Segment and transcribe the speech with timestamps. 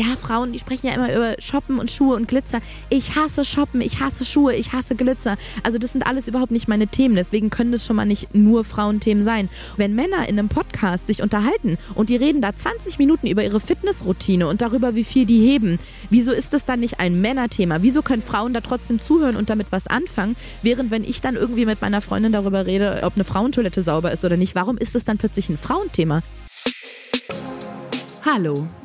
[0.00, 2.60] ja, Frauen, die sprechen ja immer über Shoppen und Schuhe und Glitzer.
[2.88, 5.36] Ich hasse Shoppen, ich hasse Schuhe, ich hasse Glitzer.
[5.62, 7.16] Also das sind alles überhaupt nicht meine Themen.
[7.16, 9.50] Deswegen können das schon mal nicht nur Frauenthemen sein.
[9.76, 13.60] Wenn Männer in einem Podcast sich unterhalten und die reden da 20 Minuten über ihre
[13.60, 15.78] Fitnessroutine und darüber, wie viel die heben,
[16.08, 17.82] wieso ist das dann nicht ein Männerthema?
[17.82, 20.34] Wieso können Frauen da trotzdem zuhören und damit was anfangen?
[20.62, 24.24] Während wenn ich dann irgendwie mit meiner Freundin darüber rede, ob eine Frauentoilette sauber ist
[24.24, 26.22] oder nicht, warum ist das dann plötzlich ein Frauenthema?
[28.24, 28.66] Hallo,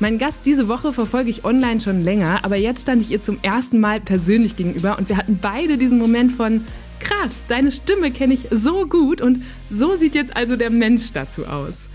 [0.00, 3.38] Mein Gast diese Woche verfolge ich online schon länger, aber jetzt stand ich ihr zum
[3.42, 6.64] ersten Mal persönlich gegenüber und wir hatten beide diesen Moment von
[6.98, 11.46] krass, deine Stimme kenne ich so gut und so sieht jetzt also der Mensch dazu
[11.46, 11.88] aus.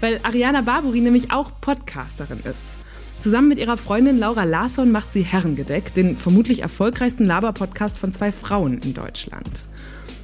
[0.00, 2.74] Weil Ariana Barbori nämlich auch Podcasterin ist.
[3.20, 8.32] Zusammen mit ihrer Freundin Laura Larsson macht sie Herrengedeck, den vermutlich erfolgreichsten Laber-Podcast von zwei
[8.32, 9.64] Frauen in Deutschland.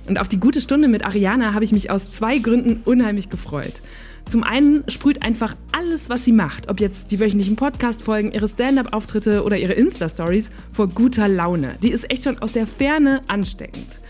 [0.07, 3.81] Und auf die gute Stunde mit Ariana habe ich mich aus zwei Gründen unheimlich gefreut.
[4.29, 9.45] Zum einen sprüht einfach alles, was sie macht, ob jetzt die wöchentlichen Podcast-Folgen, ihre Stand-up-Auftritte
[9.45, 11.77] oder ihre Insta-Stories, vor guter Laune.
[11.83, 14.02] Die ist echt schon aus der Ferne ansteckend.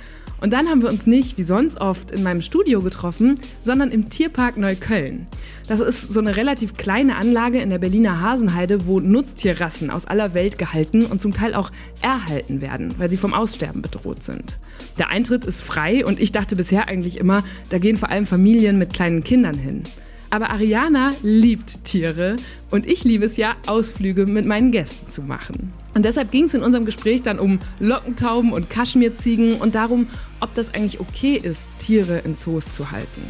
[0.42, 4.08] Und dann haben wir uns nicht, wie sonst oft, in meinem Studio getroffen, sondern im
[4.08, 5.28] Tierpark Neukölln.
[5.68, 10.34] Das ist so eine relativ kleine Anlage in der Berliner Hasenheide, wo Nutztierrassen aus aller
[10.34, 11.70] Welt gehalten und zum Teil auch
[12.00, 14.58] erhalten werden, weil sie vom Aussterben bedroht sind.
[14.98, 18.78] Der Eintritt ist frei und ich dachte bisher eigentlich immer, da gehen vor allem Familien
[18.78, 19.84] mit kleinen Kindern hin.
[20.32, 22.36] Aber Ariana liebt Tiere
[22.70, 25.74] und ich liebe es ja, Ausflüge mit meinen Gästen zu machen.
[25.92, 30.08] Und deshalb ging es in unserem Gespräch dann um Lockentauben und Kaschmirziegen und darum,
[30.40, 33.22] ob das eigentlich okay ist, Tiere in Zoos zu halten.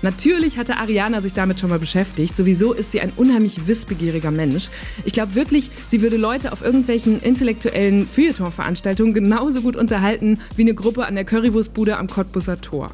[0.00, 2.34] Natürlich hatte Ariana sich damit schon mal beschäftigt.
[2.34, 4.70] Sowieso ist sie ein unheimlich wissbegieriger Mensch.
[5.04, 10.74] Ich glaube wirklich, sie würde Leute auf irgendwelchen intellektuellen Feuilleton-Veranstaltungen genauso gut unterhalten wie eine
[10.74, 12.92] Gruppe an der Currywurstbude am Cottbusser Tor.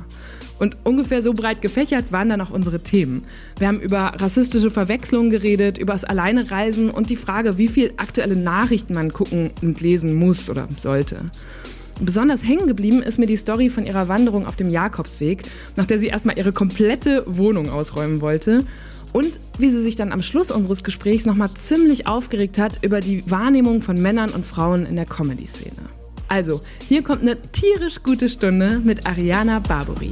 [0.58, 3.24] Und ungefähr so breit gefächert waren dann auch unsere Themen.
[3.58, 8.36] Wir haben über rassistische Verwechslungen geredet, über das Alleinereisen und die Frage, wie viel aktuelle
[8.36, 11.22] Nachrichten man gucken und lesen muss oder sollte.
[12.00, 15.42] Besonders hängen geblieben ist mir die Story von ihrer Wanderung auf dem Jakobsweg,
[15.76, 18.64] nach der sie erstmal ihre komplette Wohnung ausräumen wollte.
[19.12, 23.22] Und wie sie sich dann am Schluss unseres Gesprächs nochmal ziemlich aufgeregt hat über die
[23.30, 26.03] Wahrnehmung von Männern und Frauen in der Comedy-Szene.
[26.34, 30.10] Also, hier kommt eine tierisch gute Stunde mit Ariana Barbori.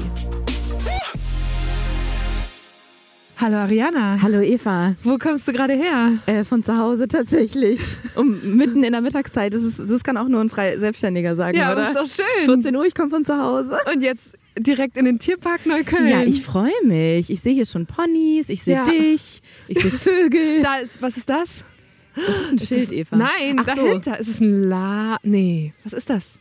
[3.38, 4.22] Hallo Ariana.
[4.22, 4.94] Hallo Eva.
[5.02, 6.18] Wo kommst du gerade her?
[6.26, 7.80] Äh, von zu Hause tatsächlich.
[8.14, 9.52] Um, mitten in der Mittagszeit.
[9.52, 11.82] Das, ist, das kann auch nur ein frei Selbstständiger sagen, ja, oder?
[11.82, 12.44] Ja, ist doch schön.
[12.44, 13.78] 14 Uhr, ich komme von zu Hause.
[13.92, 16.08] Und jetzt direkt in den Tierpark Neukölln.
[16.08, 17.30] Ja, ich freue mich.
[17.30, 18.84] Ich sehe hier schon Ponys, ich sehe ja.
[18.84, 20.60] dich, ich sehe Vögel.
[20.62, 21.64] Da ist, was ist das?
[22.14, 23.16] Das ist ein Schild, ist, Eva.
[23.16, 24.16] Nein, Ach dahinter so.
[24.20, 25.18] ist es ein La.
[25.22, 26.38] Nee, was ist das?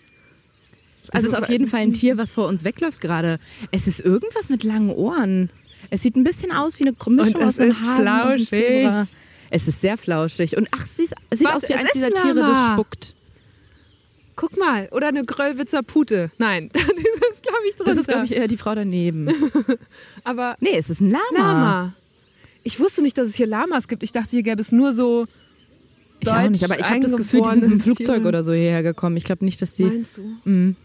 [1.11, 3.39] Also es ist auf jeden Fall ein Tier, was vor uns wegläuft gerade.
[3.71, 5.49] Es ist irgendwas mit langen Ohren.
[5.89, 8.51] Es sieht ein bisschen aus wie eine Mischung aus einem Hasen flauschig.
[8.51, 9.07] und einem Zebra.
[9.49, 10.55] Es ist sehr flauschig.
[10.57, 13.15] Und ach, sie es sieht Was, aus wie eines dieser Tiere, das spuckt.
[14.35, 16.31] Guck mal, oder eine Gröllwitzer Pute.
[16.37, 17.91] Nein, das ist, glaube ich, drunter.
[17.91, 19.27] Das ist, glaube ich, eher die Frau daneben.
[20.23, 21.21] Aber nee, es ist ein Lama.
[21.37, 21.93] Lama.
[22.63, 24.03] Ich wusste nicht, dass es hier Lamas gibt.
[24.03, 25.27] Ich dachte, hier gäbe es nur so
[26.21, 28.53] ich auch nicht, aber ich habe das Gefühl, die sind mit dem Flugzeug oder so
[28.53, 29.17] hierher gekommen.
[29.17, 29.83] Ich glaube nicht, dass die.
[29.83, 30.49] Meinst du?
[30.49, 30.75] Mhm.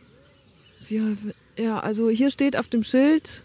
[1.56, 3.42] ja, also hier steht auf dem Schild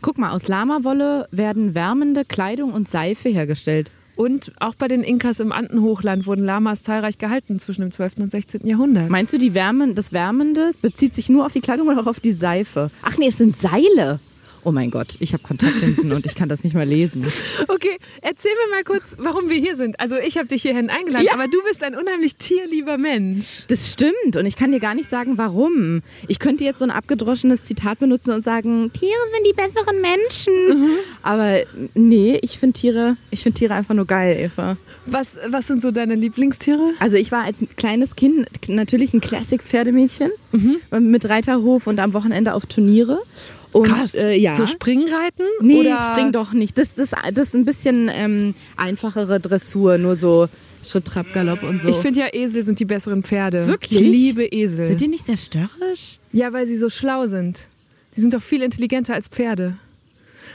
[0.00, 3.90] Guck mal, aus Lamawolle werden wärmende Kleidung und Seife hergestellt.
[4.14, 8.18] Und auch bei den Inkas im Andenhochland wurden Lamas zahlreich gehalten zwischen dem 12.
[8.18, 8.66] und 16.
[8.66, 9.10] Jahrhundert.
[9.10, 12.20] Meinst du, die Wärme, das Wärmende bezieht sich nur auf die Kleidung oder auch auf
[12.20, 12.90] die Seife?
[13.02, 14.18] Ach nee, es sind Seile
[14.64, 17.24] oh mein Gott, ich habe Kontaktlinsen und ich kann das nicht mal lesen.
[17.68, 20.00] Okay, erzähl mir mal kurz, warum wir hier sind.
[20.00, 21.34] Also ich habe dich hierhin eingeladen, ja.
[21.34, 23.66] aber du bist ein unheimlich tierlieber Mensch.
[23.68, 26.02] Das stimmt und ich kann dir gar nicht sagen, warum.
[26.26, 30.68] Ich könnte jetzt so ein abgedroschenes Zitat benutzen und sagen, Tiere sind die besseren Menschen.
[30.68, 30.90] Mhm.
[31.22, 31.58] Aber
[31.94, 34.76] nee, ich finde Tiere, ich finde Tiere einfach nur geil, Eva.
[35.06, 36.92] Was, was sind so deine Lieblingstiere?
[37.00, 41.10] Also ich war als kleines Kind natürlich ein Classic-Pferdemädchen mhm.
[41.10, 43.22] mit Reiterhof und am Wochenende auf Turniere.
[43.72, 44.14] Und, Krass.
[44.14, 44.54] Äh, ja.
[44.54, 45.46] So Springreiten?
[45.60, 45.98] Nee, oder?
[45.98, 46.78] Spring doch nicht.
[46.78, 50.48] Das, das, das ist ein bisschen ähm, einfachere Dressur, nur so
[50.86, 51.88] Schritt, Trab, Galopp und so.
[51.88, 53.66] Ich finde ja, Esel sind die besseren Pferde.
[53.66, 54.00] Wirklich?
[54.00, 54.88] Ich liebe Esel.
[54.88, 56.18] Sind die nicht sehr störrisch?
[56.32, 57.66] Ja, weil sie so schlau sind.
[58.16, 59.76] Die sind doch viel intelligenter als Pferde.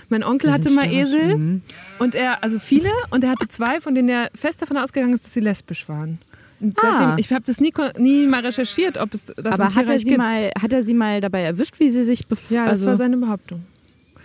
[0.09, 1.61] Mein Onkel hatte mal Esel mhm.
[1.99, 5.23] und er, also viele, und er hatte zwei, von denen er fest davon ausgegangen ist,
[5.23, 6.19] dass sie lesbisch waren.
[6.63, 6.97] Und Ah.
[6.97, 10.05] Seitdem, ich habe das nie, nie mal recherchiert, ob es das Aber hat er, sie
[10.05, 10.17] gibt.
[10.17, 12.95] mal, hat er sie mal dabei erwischt, wie sie sich bef ja, das also, war
[12.95, 13.63] seine Behauptung.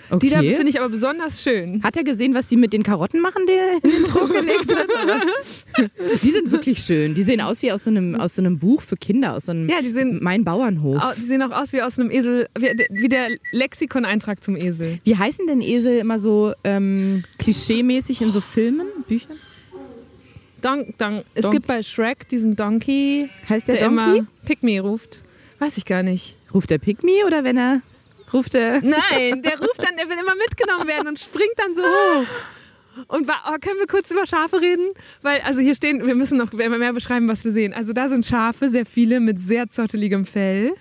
[0.09, 0.19] okay.
[0.27, 1.83] Die da finde ich aber besonders schön.
[1.83, 4.73] Hat er gesehen, was die mit den Karotten machen, die er in den Druck gelegt
[4.75, 4.87] hat?
[6.23, 7.15] Die sind wirklich schön.
[7.15, 9.53] Die sehen aus wie aus so einem, aus so einem Buch für Kinder, aus so
[9.53, 11.03] einem Ja, die sehen, Mein Bauernhof.
[11.03, 14.99] au- die sehen auch aus wie aus einem Esel, wie, wie der Lexikon-Eintrag zum Esel.
[15.05, 19.37] Wie heißen denn Esel immer so ähm, klischeemäßig in so Filmen, Büchern?
[20.61, 21.23] Don, don.
[21.35, 24.19] Es Donk- gibt bei Shrek diesen Donkey, Heißt der, der Donkey?
[24.19, 24.27] immer
[24.63, 25.23] me ruft.
[25.59, 26.37] Weiß ich gar nicht.
[26.53, 27.83] Ruft der Pygmy oder wenn er
[28.33, 28.81] ruft er...
[28.83, 32.27] Nein, der ruft dann, der will immer mitgenommen werden und springt dann so hoch.
[33.07, 34.87] Und wa- oh, können wir kurz über Schafe reden?
[35.23, 37.73] Weil, also hier stehen, wir müssen noch mehr beschreiben, was wir sehen.
[37.73, 40.73] Also da sind Schafe, sehr viele mit sehr zotteligem Fell.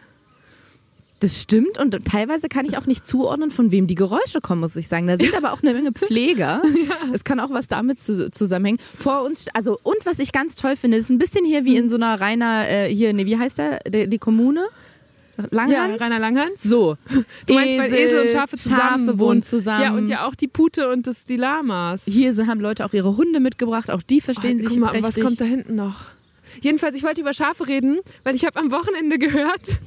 [1.20, 4.76] Das stimmt und teilweise kann ich auch nicht zuordnen, von wem die Geräusche kommen, muss
[4.76, 5.08] ich sagen.
[5.08, 6.62] Da sind aber auch eine Menge Pfleger.
[7.14, 8.80] Es kann auch was damit zu, zusammenhängen.
[8.96, 11.90] Vor uns, also und was ich ganz toll finde, ist ein bisschen hier wie in
[11.90, 14.68] so einer reiner, äh, hier, nee, wie heißt der, die, die Kommune?
[15.52, 16.02] Langhans?
[16.02, 16.64] Rainer Langhans.
[16.64, 16.98] So.
[17.46, 19.84] Du meinst, weil Esel und Schafe zusammen Schafe wohnen zusammen.
[19.84, 22.06] Ja, und ja auch die Pute und das, die Lamas.
[22.06, 25.18] Hier haben Leute auch ihre Hunde mitgebracht, auch die verstehen Oh, sich guck mal, prächtig.
[25.18, 26.06] was kommt da hinten noch?
[26.62, 29.80] Jedenfalls, ich wollte über Schafe reden, weil ich habe am Wochenende gehört,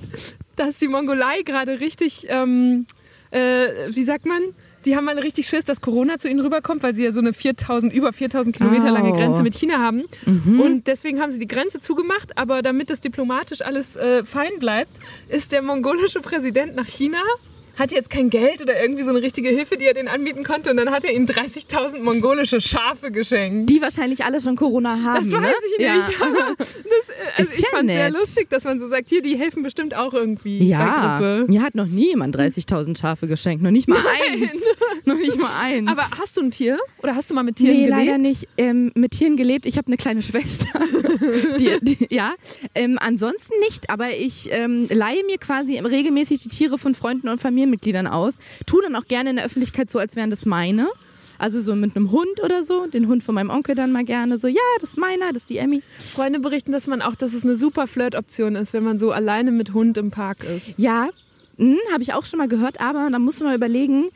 [0.60, 2.86] dass die Mongolei gerade richtig, ähm,
[3.30, 4.42] äh, wie sagt man,
[4.84, 7.32] die haben alle richtig Schiss, dass Corona zu ihnen rüberkommt, weil sie ja so eine
[7.32, 9.12] 4000, über 4000 Kilometer lange.
[9.12, 10.04] Grenze mit China haben.
[10.60, 14.92] Und deswegen haben sie die Grenze zugemacht, aber damit das diplomatisch alles äh, fein bleibt,
[15.28, 17.22] ist der mongolische Präsident nach China
[17.80, 20.70] hat jetzt kein Geld oder irgendwie so eine richtige Hilfe, die er denen anbieten konnte.
[20.70, 23.68] Und dann hat er ihnen 30.000 mongolische Schafe geschenkt.
[23.70, 25.28] die wahrscheinlich alle schon Corona haben.
[25.30, 25.52] Das weiß ne?
[25.72, 26.22] ich nicht.
[26.22, 26.76] Aber das,
[27.36, 28.20] also Ist ich ja fand sehr nett.
[28.20, 31.50] lustig, dass man so sagt, hier, die helfen bestimmt auch irgendwie Ja, bei Grippe.
[31.50, 34.62] mir hat noch nie jemand 30.000 Schafe geschenkt, noch nicht mal eins.
[35.04, 35.88] noch nicht mal eins.
[35.90, 36.78] Aber hast du ein Tier?
[37.02, 37.98] Oder hast du mal mit Tieren nee, gelebt?
[38.06, 38.48] leider nicht.
[38.58, 39.66] Ähm, mit Tieren gelebt.
[39.66, 40.66] Ich habe eine kleine Schwester.
[41.58, 42.34] die, die, ja,
[42.74, 43.90] ähm, ansonsten nicht.
[43.90, 47.40] Aber ich ähm, leihe mir quasi regelmäßig die Tiere von Freunden und
[47.70, 48.38] Familienmitgliedern aus.
[48.67, 50.88] Tu dann auch gerne in der Öffentlichkeit so, als wären das meine.
[51.38, 52.87] Also so mit einem Hund oder so.
[52.87, 55.50] Den Hund von meinem Onkel dann mal gerne so, ja, das ist meiner, das ist
[55.50, 55.82] die Emmy.
[56.14, 59.50] Freunde berichten, dass man auch, dass es eine super Flirt-Option ist, wenn man so alleine
[59.50, 60.78] mit Hund im Park ist.
[60.78, 61.08] Ja,
[61.56, 64.11] hm, habe ich auch schon mal gehört, aber da muss man mal überlegen,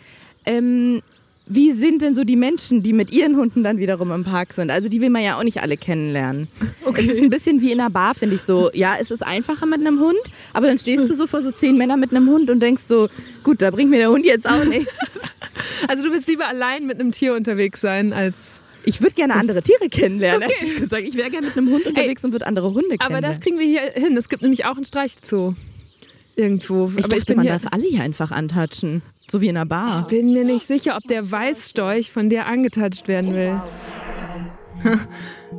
[0.44, 1.00] ähm,
[1.46, 4.70] wie sind denn so die Menschen, die mit ihren Hunden dann wiederum im Park sind?
[4.70, 6.48] Also die will man ja auch nicht alle kennenlernen.
[6.96, 8.70] Es ist ein bisschen wie in einer Bar, finde ich so.
[8.72, 10.18] Ja, es ist einfacher mit einem Hund,
[10.54, 13.08] aber dann stehst du so vor so zehn Männern mit einem Hund und denkst so,
[13.42, 14.86] gut, da bringt mir der Hund jetzt auch nicht.
[15.86, 18.62] Also du willst lieber allein mit einem Tier unterwegs sein, als...
[18.86, 20.42] Ich würde gerne andere Tiere kennenlernen.
[20.46, 20.56] Okay.
[20.60, 21.02] ehrlich gesagt.
[21.04, 23.30] Ich wäre gerne mit einem Hund unterwegs und würde andere Hunde Aber kennenlernen.
[23.30, 24.14] das kriegen wir hier hin.
[24.16, 25.54] Es gibt nämlich auch einen Streichelzoo.
[26.36, 26.86] Irgendwo.
[26.88, 29.02] ich Aber dachte, ich bin man darf alle hier einfach antatschen.
[29.30, 30.00] So wie in einer Bar.
[30.00, 33.60] Ich bin mir nicht sicher, ob der Weißstorch von der angetatscht werden will.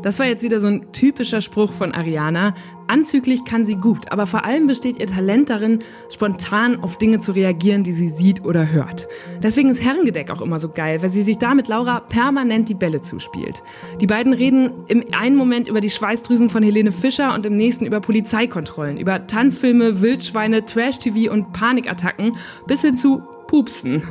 [0.02, 2.54] Das war jetzt wieder so ein typischer Spruch von Ariana.
[2.88, 5.80] Anzüglich kann sie gut, aber vor allem besteht ihr Talent darin,
[6.14, 9.08] spontan auf Dinge zu reagieren, die sie sieht oder hört.
[9.42, 12.76] Deswegen ist Herrengedeck auch immer so geil, weil sie sich da mit Laura permanent die
[12.76, 13.64] Bälle zuspielt.
[14.00, 17.86] Die beiden reden im einen Moment über die Schweißdrüsen von Helene Fischer und im nächsten
[17.86, 22.34] über Polizeikontrollen, über Tanzfilme, Wildschweine, Trash-TV und Panikattacken
[22.68, 23.24] bis hin zu
[23.56, 24.04] Pupsen.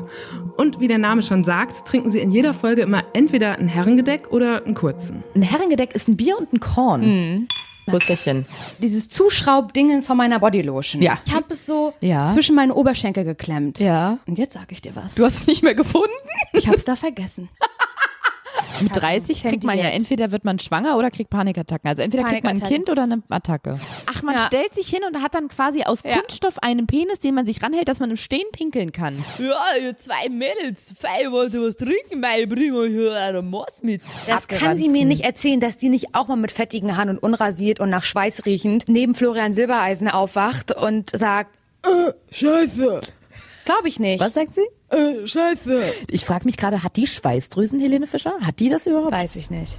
[0.57, 4.29] Und wie der Name schon sagt, trinken sie in jeder Folge immer entweder ein Herrengedeck
[4.33, 5.23] oder einen kurzen.
[5.35, 7.47] Ein Herrengedeck ist ein Bier und ein Korn.
[7.87, 8.47] Pusterchen.
[8.79, 11.03] Dieses Zuschraubdingens von meiner Bodylotion.
[11.03, 11.19] Ja.
[11.27, 12.29] Ich habe es so Ja.
[12.29, 13.81] zwischen meine Oberschenkel geklemmt.
[13.81, 14.17] Ja.
[14.27, 15.15] Und jetzt sage ich dir was.
[15.15, 16.09] Du hast es nicht mehr gefunden?
[16.55, 17.51] ich habe es da vergessen.
[18.81, 21.89] Mit 30 kriegt man ja entweder wird man schwanger oder kriegt Panikattacken.
[21.89, 22.69] Also entweder kriegt man ein.
[22.69, 23.79] Kind oder eine Attacke.
[24.07, 24.47] Ach, man Ja.
[24.47, 27.89] stellt sich hin und hat dann quasi aus Kunststoff einen Penis, den man sich ranhält,
[27.89, 29.23] dass man im Stehen pinkeln kann.
[29.39, 33.83] Ja, ihr zwei Mädels, fein wollt ihr was trinken, mei, bring euch hier eine Moss
[33.83, 34.03] mit.
[34.27, 37.19] Das kann sie mir nicht erzählen, dass die nicht auch mal mit fettigen Haaren und
[37.19, 41.51] unrasiert und nach Schweiß riechend neben Florian Silbereisen aufwacht und sagt,
[42.31, 43.03] Scheiße,
[43.65, 44.21] glaube ich nicht.
[44.21, 44.63] Was sagt sie?
[44.91, 45.83] äh, Scheiße.
[46.11, 48.35] Ich frage mich gerade, hat die Schweißdrüsen, Helene Fischer?
[48.41, 49.13] Hat die das überhaupt?
[49.13, 49.79] Weiß ich nicht.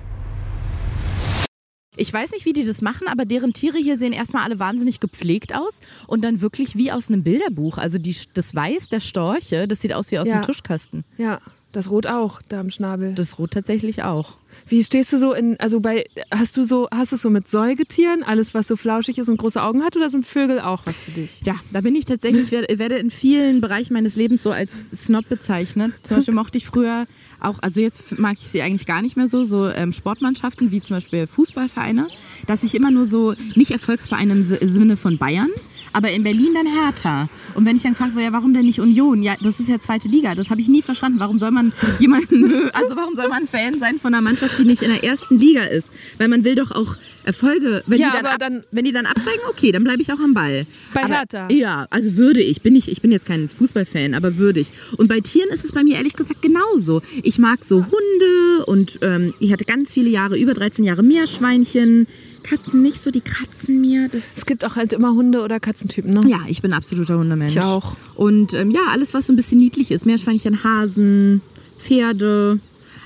[1.98, 5.00] Ich weiß nicht, wie die das machen, aber deren Tiere hier sehen erstmal alle wahnsinnig
[5.00, 7.78] gepflegt aus und dann wirklich wie aus einem Bilderbuch.
[7.78, 10.36] Also die, das Weiß der Storche, das sieht aus wie aus Ja.
[10.36, 11.06] einem Tuschkasten.
[11.18, 11.40] Ja,
[11.72, 13.14] das Rot auch, da am Schnabel.
[13.14, 14.34] Das Rot tatsächlich auch.
[14.68, 18.24] Wie stehst du so in, also bei, hast du so, hast du so mit Säugetieren,
[18.24, 21.12] alles was so flauschig ist und große Augen hat, oder sind Vögel auch was für
[21.12, 21.42] dich?
[21.46, 25.94] Ja, da bin ich tatsächlich, werde, in vielen Bereichen meines Lebens so als Snob bezeichnet.
[26.04, 27.06] Zum Beispiel mochte ich früher
[27.40, 30.82] auch, also jetzt mag ich sie eigentlich gar nicht mehr so, so ähm, Sportmannschaften wie
[30.82, 32.08] zum Beispiel Fußballvereine,
[32.48, 35.50] dass ich immer nur so, nicht Erfolgsvereine im Si- Sinne von Bayern,
[35.96, 37.30] aber in Berlin dann Hertha.
[37.54, 39.24] Und wenn ich dann werde, ja, warum denn nicht Union?
[39.24, 40.36] Ja, das ist ja zweite Liga.
[40.36, 41.22] Das habe ich nie verstanden.
[41.22, 44.82] Warum soll man jemanden, also warum soll man Fan sein von einer Mannschaft, die nicht
[44.82, 45.88] in der ersten Liga ist?
[46.18, 47.84] Weil man will doch auch Erfolge.
[47.88, 50.20] Wenn, Ja, die, dann ab, dann- wenn die dann absteigen, okay, dann bleibe ich auch
[50.20, 50.66] am Ball.
[50.94, 51.48] Bei aber, Hertha?
[51.52, 52.62] Ja, also würde ich.
[52.62, 52.88] Bin ich.
[52.90, 54.72] Ich bin jetzt kein Fußballfan, aber würde ich.
[54.98, 57.02] Und bei Tieren ist es bei mir ehrlich gesagt genauso.
[57.24, 62.08] Ich mag so Hunde und ähm, ich hatte ganz viele Jahre, über 13 Jahre Meerschweinchen.
[62.44, 64.08] Katzen nicht so, die kratzen mir.
[64.08, 66.22] Das Es gibt auch halt immer Hunde- oder Katzentypen, ne?
[66.28, 67.54] ja, ich bin absoluter Hundemensch.
[67.56, 67.96] Ich auch.
[68.14, 70.06] Und ähm, ja, alles, was so ein bisschen niedlich ist.
[70.06, 71.42] Meerschweinchen, Hasen,
[71.80, 72.60] Pferde.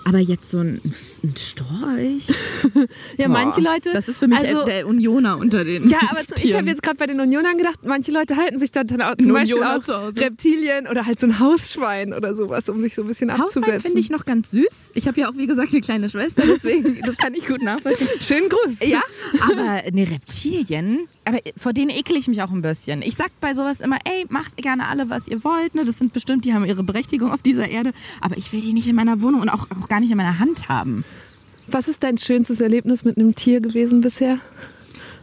[0.06, 0.82] Aber jetzt so ein,
[1.24, 2.28] ein Storch.
[3.18, 3.92] Ja, manche Boah, Leute.
[3.94, 6.82] Das ist für mich also, der Unioner unter den Ja, aber so, ich habe jetzt
[6.82, 9.82] gerade bei den Unionern gedacht, manche Leute halten sich dann, dann auch, zum Beispiel auch
[9.84, 10.22] zu Hause.
[10.22, 13.82] Reptilien oder halt so ein Hausschwein oder sowas, um sich so ein bisschen abzusetzen.
[13.82, 14.92] finde ich noch ganz süß.
[14.94, 18.08] Ich habe ja auch, wie gesagt, eine kleine Schwester, deswegen, das kann ich gut nachvollziehen.
[18.22, 18.80] Schönen Gruß.
[18.82, 19.02] Ja,
[19.42, 23.04] aber eine Reptilien, aber vor denen ekel ich mich auch ein bisschen.
[23.04, 25.76] Ich sag bei sowas immer, ey, macht gerne alle, was ihr wollt.
[25.76, 25.86] Ne?
[25.86, 27.94] Das sind bestimmt, die haben ihre Berechtigung auf dieser Erde.
[28.20, 30.40] Aber ich will die nicht in meiner Wohnung und auch, auch gar nicht in meiner
[30.40, 31.06] Hand haben.
[31.68, 34.40] Was ist dein schönstes Erlebnis mit einem Tier gewesen bisher?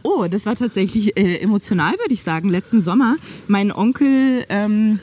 [0.01, 2.47] Oh, das war tatsächlich äh, emotional, würde ich sagen.
[2.47, 5.01] Letzten Sommer, mein Onkel, ähm,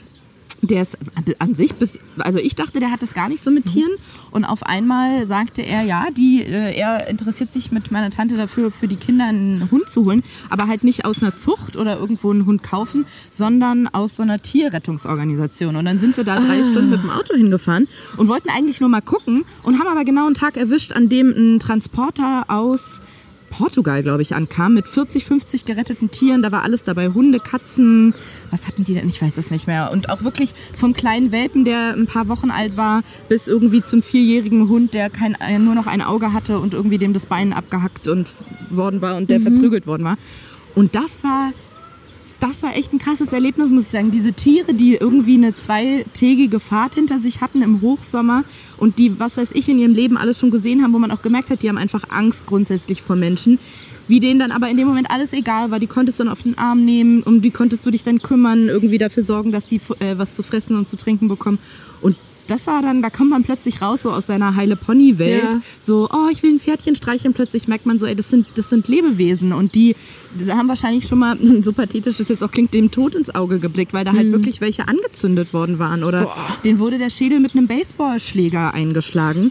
[0.66, 0.98] der ist
[1.38, 3.92] an sich bis, also ich dachte, der hat das gar nicht so mit Tieren.
[4.30, 8.70] Und auf einmal sagte er, ja, die, äh, er interessiert sich mit meiner Tante dafür,
[8.70, 12.30] für die Kinder einen Hund zu holen, aber halt nicht aus einer Zucht oder irgendwo
[12.30, 15.76] einen Hund kaufen, sondern aus so einer Tierrettungsorganisation.
[15.76, 18.88] Und dann sind wir da drei Stunden mit dem Auto hingefahren und wollten eigentlich nur
[18.88, 23.02] mal gucken und haben aber genau einen Tag erwischt, an dem ein Transporter aus
[23.56, 26.42] Portugal, glaube ich, ankam mit 40, 50 geretteten Tieren.
[26.42, 27.08] Da war alles dabei.
[27.10, 28.12] Hunde, Katzen.
[28.50, 29.08] Was hatten die denn?
[29.08, 29.92] Ich weiß es nicht mehr.
[29.92, 34.02] Und auch wirklich vom kleinen Welpen, der ein paar Wochen alt war, bis irgendwie zum
[34.02, 37.52] vierjährigen Hund, der kein, äh, nur noch ein Auge hatte und irgendwie dem das Bein
[37.52, 38.28] abgehackt und
[38.70, 40.18] worden war und der verprügelt worden war.
[40.74, 41.52] Und das war
[42.40, 44.10] das war echt ein krasses Erlebnis, muss ich sagen.
[44.10, 48.44] Diese Tiere, die irgendwie eine zweitägige Fahrt hinter sich hatten im Hochsommer
[48.76, 51.22] und die, was weiß ich, in ihrem Leben alles schon gesehen haben, wo man auch
[51.22, 53.58] gemerkt hat, die haben einfach Angst grundsätzlich vor Menschen.
[54.06, 55.78] Wie denen dann aber in dem Moment alles egal war.
[55.78, 58.68] Die konntest du dann auf den Arm nehmen, um die konntest du dich dann kümmern,
[58.68, 61.58] irgendwie dafür sorgen, dass die äh, was zu fressen und zu trinken bekommen.
[62.02, 62.16] Und
[62.46, 65.52] das war dann, da kommt man plötzlich raus so aus seiner heile Pony-Welt.
[65.52, 65.60] Ja.
[65.82, 67.34] So, oh, ich will ein Pferdchen streicheln.
[67.34, 69.96] Plötzlich merkt man so, ey, das sind, das sind Lebewesen und die,
[70.38, 73.58] die haben wahrscheinlich schon mal, so pathetisch das jetzt auch klingt, dem Tod ins Auge
[73.58, 76.34] geblickt, weil da halt wirklich welche angezündet worden waren oder
[76.64, 79.50] denen wurde der Schädel mit einem Baseballschläger eingeschlagen.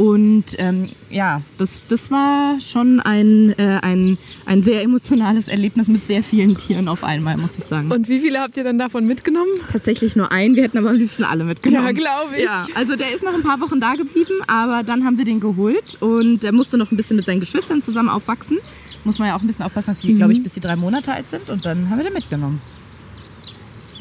[0.00, 4.16] Und ähm, ja, das, das war schon ein, äh, ein,
[4.46, 7.92] ein sehr emotionales Erlebnis mit sehr vielen Tieren auf einmal, muss ich sagen.
[7.92, 9.50] Und wie viele habt ihr dann davon mitgenommen?
[9.70, 11.84] tatsächlich nur einen, wir hätten aber am liebsten alle mitgenommen.
[11.84, 12.44] Ja, glaube ich.
[12.44, 15.38] Ja, also der ist noch ein paar Wochen da geblieben, aber dann haben wir den
[15.38, 18.56] geholt und der musste noch ein bisschen mit seinen Geschwistern zusammen aufwachsen.
[19.04, 21.12] Muss man ja auch ein bisschen aufpassen, dass die, glaube ich, bis die drei Monate
[21.12, 22.62] alt sind und dann haben wir den mitgenommen.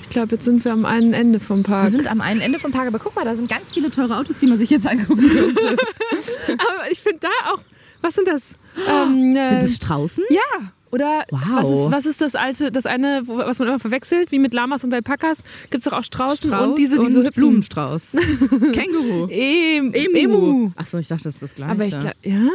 [0.10, 1.90] Ich glaube, jetzt sind wir am einen Ende vom Wir Park.
[1.90, 4.40] sind am einen Ende vom Park, aber guck mal, da sind ganz viele teure Autos,
[4.40, 5.78] die man sich jetzt angucken könnte.
[6.50, 7.60] Aber ich finde da auch,
[8.02, 8.56] was sind das?
[8.90, 10.24] Ähm, äh, Sind das Straußen?
[10.32, 10.72] ja.
[10.92, 11.42] Oder Wow.
[11.52, 14.84] was, ist, was ist das alte, das eine, was man immer verwechselt, wie mit Lamas
[14.84, 15.44] und Alpakas?
[15.70, 17.34] Gibt es auch Straußen Strauß und diese, die so hüpfen.
[17.36, 18.14] Blumenstrauß.
[18.74, 19.28] Känguru.
[19.30, 20.18] Em, Emu.
[20.18, 20.72] Emu.
[20.76, 21.72] Achso, ich dachte, das ist das Gleiche.
[21.72, 22.48] Aber ich glaube, ja.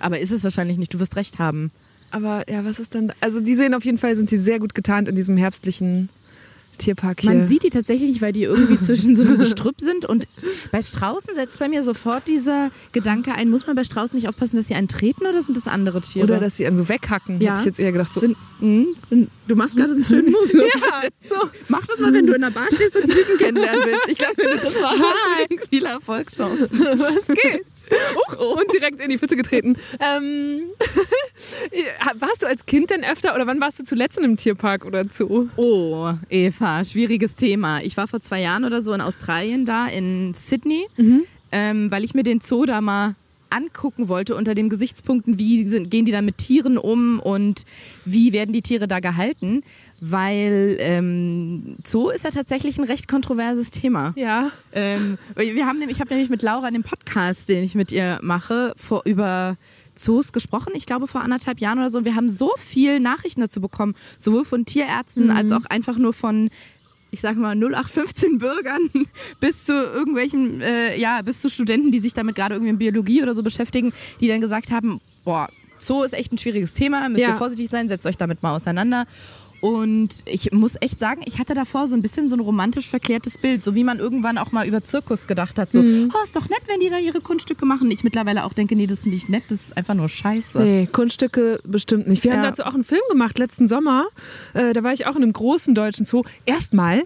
[0.00, 1.70] aber ist es wahrscheinlich nicht, du wirst recht haben.
[2.10, 3.12] Aber ja, was ist denn?
[3.20, 6.08] Also die sehen auf jeden Fall, sind sie sehr gut getarnt in diesem herbstlichen
[6.78, 7.30] Tierpark hier.
[7.32, 10.04] Man sieht die tatsächlich nicht, weil die irgendwie zwischen so einem Gestrüpp sind.
[10.04, 10.26] Und
[10.72, 14.56] bei Straußen setzt bei mir sofort dieser Gedanke ein, muss man bei Straußen nicht aufpassen,
[14.56, 16.24] dass sie einen treten oder sind das andere Tiere?
[16.24, 17.50] Oder dass sie einen so weghacken, Ja.
[17.52, 18.12] hätte ich jetzt eher gedacht.
[18.12, 18.20] So.
[18.20, 20.48] sind, mh, sind, du machst gerade einen schönen Move.
[20.50, 20.62] So.
[20.62, 21.36] ja, so.
[21.68, 24.08] Mach das mal, wenn du in der Bar stehst und einen Typen kennenlernen willst.
[24.08, 26.68] Ich glaube, das hast du viele Erfolgschancen.
[26.80, 27.64] Was geht?
[28.38, 29.76] Und direkt in die Pfütze getreten.
[30.00, 30.62] Ähm,
[32.18, 35.04] warst du als Kind denn öfter oder wann warst du zuletzt in einem Tierpark oder
[35.10, 35.48] Zoo?
[35.56, 37.82] Oh, Eva, schwieriges Thema.
[37.82, 40.86] Ich war vor zwei Jahren oder so in Australien da, in Sydney,
[41.52, 43.14] ähm, weil ich mir den Zoo da mal
[43.54, 47.64] angucken wollte unter den Gesichtspunkten, wie sind, gehen die da mit Tieren um und
[48.04, 49.62] wie werden die Tiere da gehalten,
[50.00, 54.12] weil ähm, Zoo ist ja tatsächlich ein recht kontroverses Thema.
[54.16, 54.50] Ja.
[54.72, 58.18] Ähm, wir haben ich habe nämlich mit Laura in dem Podcast, den ich mit ihr
[58.22, 59.56] mache, vor, über
[59.96, 60.72] Zoos gesprochen.
[60.74, 61.98] Ich glaube vor anderthalb Jahren oder so.
[61.98, 66.12] Und wir haben so viel Nachrichten dazu bekommen, sowohl von Tierärzten als auch einfach nur
[66.12, 66.50] von
[67.14, 68.90] ich sag mal 0815 Bürgern
[69.40, 73.22] bis zu irgendwelchen, äh, ja, bis zu Studenten, die sich damit gerade irgendwie in Biologie
[73.22, 77.22] oder so beschäftigen, die dann gesagt haben, boah, Zoo ist echt ein schwieriges Thema, müsst
[77.22, 77.28] Ja.
[77.30, 79.06] ihr vorsichtig sein, setzt euch damit mal auseinander.
[79.64, 83.38] Und ich muss echt sagen, ich hatte davor so ein bisschen so ein romantisch verklärtes
[83.38, 85.72] Bild, so wie man irgendwann auch mal über Zirkus gedacht hat.
[85.72, 87.90] So, oh, ist doch nett, wenn die da ihre Kunststücke machen.
[87.90, 90.58] Ich mittlerweile auch denke, nee, das ist nicht nett, das ist einfach nur scheiße.
[90.62, 92.22] Nee, Kunststücke bestimmt nicht.
[92.24, 92.50] Wir haben Ja.
[92.50, 94.04] dazu auch einen Film gemacht letzten Sommer.
[94.52, 96.24] Äh, da war ich auch in einem großen deutschen Zoo.
[96.44, 97.04] Erstmal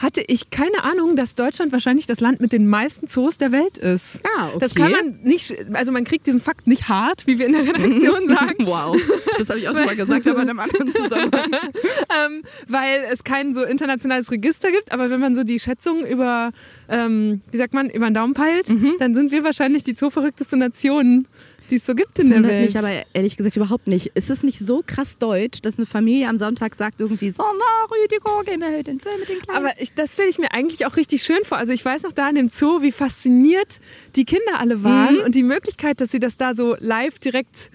[0.00, 3.78] hatte ich keine Ahnung, dass Deutschland wahrscheinlich das Land mit den meisten Zoos der Welt
[3.78, 4.20] ist.
[4.36, 4.58] Ah, okay.
[4.60, 7.66] Das kann man nicht, also man kriegt diesen Fakt nicht hart, wie wir in der
[7.66, 8.54] Redaktion sagen.
[8.66, 8.96] Wow,
[9.38, 11.50] das habe ich auch schon mal gesagt, aber in einem anderen Zusammenhang.
[12.26, 14.92] ähm, weil es kein so internationales Register gibt.
[14.92, 16.52] Aber wenn man so die Schätzungen über,
[16.88, 18.94] ähm, wie sagt man, über den Daumen peilt, Mhm.
[18.98, 21.26] dann sind wir wahrscheinlich die zooverrückteste Nation,
[21.70, 22.64] die es so gibt in Das der Welt.
[22.66, 24.08] mich aber ehrlich gesagt überhaupt nicht.
[24.14, 27.94] Ist es nicht so krass deutsch, dass eine Familie am Sonntag sagt irgendwie so, na
[27.96, 29.64] Rüdiger, gehen wir heute ins Zoo mit den Kleinen?
[29.66, 31.58] Aber ich, das stelle ich mir eigentlich auch richtig schön vor.
[31.58, 33.80] Also ich weiß noch da in dem Zoo, wie fasziniert
[34.16, 37.70] die Kinder alle waren und die Möglichkeit, dass sie das da so live direkt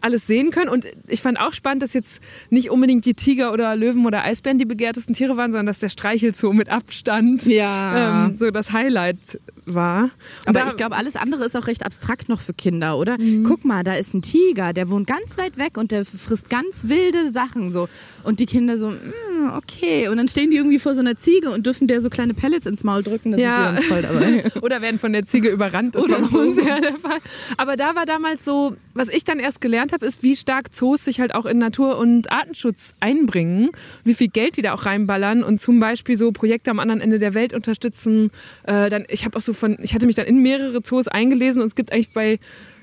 [0.00, 0.68] alles sehen können.
[0.68, 4.58] Und ich fand auch spannend, dass jetzt nicht unbedingt die Tiger oder Löwen oder Eisbären
[4.58, 8.26] die begehrtesten Tiere waren, sondern dass der Streichelzoo mit Abstand Ja.
[8.26, 10.04] ähm, so das Highlight war.
[10.04, 10.10] Und
[10.46, 13.18] Aber da- ich glaube, alles andere ist auch recht abstrakt noch für Kinder, oder?
[13.18, 13.42] Mhm.
[13.44, 16.84] Guck mal, da ist ein Tiger, der wohnt ganz weit weg und der frisst ganz
[16.88, 17.88] wilde Sachen so.
[18.22, 18.92] Und die Kinder so,
[19.36, 20.08] "Mm, okay.
[20.08, 22.66] Und dann stehen die irgendwie vor so einer Ziege und dürfen der so kleine Pellets
[22.66, 23.32] ins Maul drücken.
[23.32, 23.72] Da Ja.
[23.76, 24.50] sind die dann voll dabei.
[24.62, 25.94] Oder werden von der Ziege überrannt.
[25.94, 27.18] Das Oder war bei uns der Fall.
[27.56, 31.04] Aber da war damals so, was ich dann erst gelernt habe, ist, wie stark Zoos
[31.04, 33.70] sich halt auch in Natur- und Artenschutz einbringen,
[34.04, 37.18] wie viel Geld die da auch reinballern und zum Beispiel so Projekte am anderen Ende
[37.18, 38.30] der Welt unterstützen.
[38.64, 41.60] Äh, dann, ich habe auch so von, ich hatte mich dann in mehrere Zoos eingelesen
[41.62, 42.38] und es gibt eigentlich bei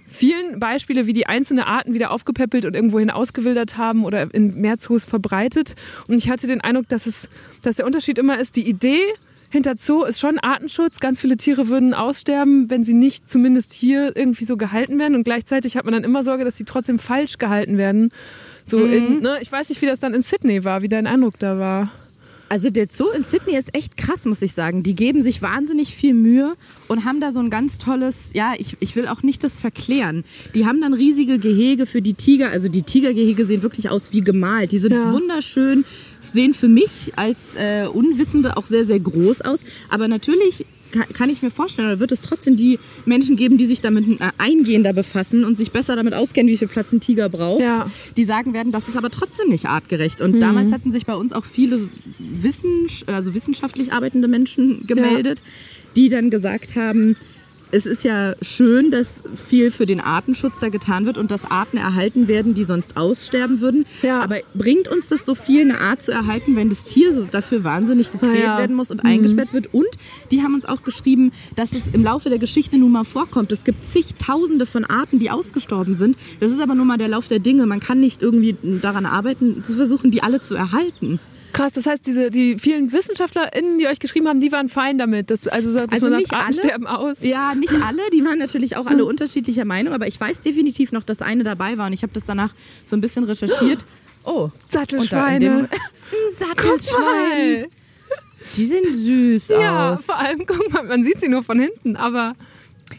[0.08, 4.78] vielen Beispiele, wie die einzelne Arten wieder aufgepäppelt und irgendwohin ausgewildert haben oder in mehr
[4.78, 5.76] Zoos verbreitet.
[6.08, 7.30] Und ich hatte den Eindruck, dass es,
[7.62, 9.02] dass der Unterschied immer ist, die Idee
[9.54, 11.00] hinter Zoo ist schon Artenschutz.
[11.00, 15.14] Ganz viele Tiere würden aussterben, wenn sie nicht zumindest hier irgendwie so gehalten werden.
[15.14, 18.10] Und gleichzeitig hat man dann immer Sorge, dass sie trotzdem falsch gehalten werden.
[18.66, 21.38] So in, ne, ich weiß nicht, wie das dann in Sydney war, wie dein Eindruck
[21.38, 21.92] da war.
[22.50, 24.84] Also der Zoo in Sydney ist echt krass, muss ich sagen.
[24.84, 26.54] Die geben sich wahnsinnig viel Mühe
[26.88, 30.24] und haben da so ein ganz tolles, ja, ich, ich will auch nicht das verklären.
[30.54, 32.52] Die haben dann riesige Gehege für die Tiger.
[32.52, 34.72] Also die Tigergehege sehen wirklich aus wie gemalt.
[34.72, 35.12] Die sind Ja.
[35.12, 35.84] wunderschön,
[36.22, 39.62] sehen für mich als äh, Unwissende auch sehr, sehr groß aus.
[39.90, 43.66] Aber natürlich kann, kann ich mir vorstellen, oder wird es trotzdem die Menschen geben, die
[43.66, 47.28] sich damit äh, eingehender befassen und sich besser damit auskennen, wie viel Platz ein Tiger
[47.28, 47.90] braucht, Ja.
[48.16, 50.22] die sagen werden, das ist aber trotzdem nicht artgerecht.
[50.22, 55.44] Und damals hatten sich bei uns auch viele Wissen, also wissenschaftlich arbeitende Menschen gemeldet,
[55.96, 57.18] die dann gesagt haben,
[57.74, 61.78] es ist ja schön, dass viel für den Artenschutz da getan wird und dass Arten
[61.78, 63.86] erhalten werden, die sonst aussterben würden.
[64.04, 64.22] Ja.
[64.22, 67.64] Aber bringt uns das so viel, eine Art zu erhalten, wenn das Tier so dafür
[67.64, 68.60] wahnsinnig gequält Ja.
[68.60, 69.74] werden muss und eingesperrt wird?
[69.74, 69.88] Und
[70.30, 73.52] die haben uns auch geschrieben, dass es im Laufe der Geschichte nun mal vorkommt.
[73.52, 76.16] Es gibt zigtausende von Arten, die ausgestorben sind.
[76.40, 77.66] Das ist aber nun mal der Lauf der Dinge.
[77.66, 81.20] Man kann nicht irgendwie daran arbeiten, zu versuchen, die alle zu erhalten.
[81.54, 85.30] Krass, das heißt, diese, die vielen WissenschaftlerInnen, die euch geschrieben haben, die waren fein damit.
[85.30, 86.64] Dass, also, dass Also man nicht sagt, Arten alle.
[86.68, 87.22] sterben aus.
[87.24, 88.02] Ja, nicht alle.
[88.12, 91.78] Die waren natürlich auch alle unterschiedlicher Meinung, aber ich weiß definitiv noch, dass eine dabei
[91.78, 92.54] war und ich habe das danach
[92.86, 93.86] so ein bisschen recherchiert.
[94.26, 95.68] Oh, Sattelschweine.
[95.70, 95.70] Ein
[96.32, 97.66] Sattelschwein.
[98.56, 100.06] Die sehen süß Ja, aus.
[100.06, 102.34] vor allem, guck mal, man sieht sie nur von hinten, aber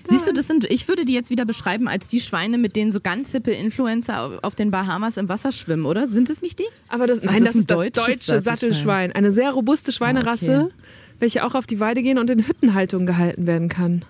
[0.09, 2.91] Siehst du, das sind, ich würde die jetzt wieder beschreiben als die Schweine, mit denen
[2.93, 6.07] so ganz hippe Influencer auf- den Bahamas im Wasser schwimmen, oder?
[6.07, 6.65] Sind es nicht die?
[6.89, 9.13] Aber das, Das nein, ist das ein ist das deutsche Sattelschwein.
[9.13, 10.75] Eine sehr robuste Schweinerasse, Ah, okay.
[11.21, 14.05] welche auch auf die Weide gehen und in Hüttenhaltung gehalten werden kann.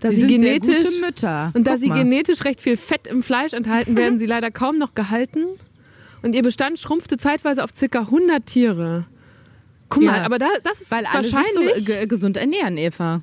[0.00, 1.50] Da Sie sie, genetisch gute Mütter.
[1.54, 1.98] und da Guck sie mal.
[1.98, 5.44] genetisch recht viel Fett im Fleisch enthalten, werden sie leider kaum noch gehalten.
[6.22, 8.00] Und ihr Bestand schrumpfte zeitweise auf ca.
[8.00, 9.06] 100 Tiere.
[9.88, 10.12] Guck Ja.
[10.12, 11.84] mal, aber da, das ist Weil alle sich wahrscheinlich.
[11.86, 13.22] so äh, ge- gesund ernähren, Eva.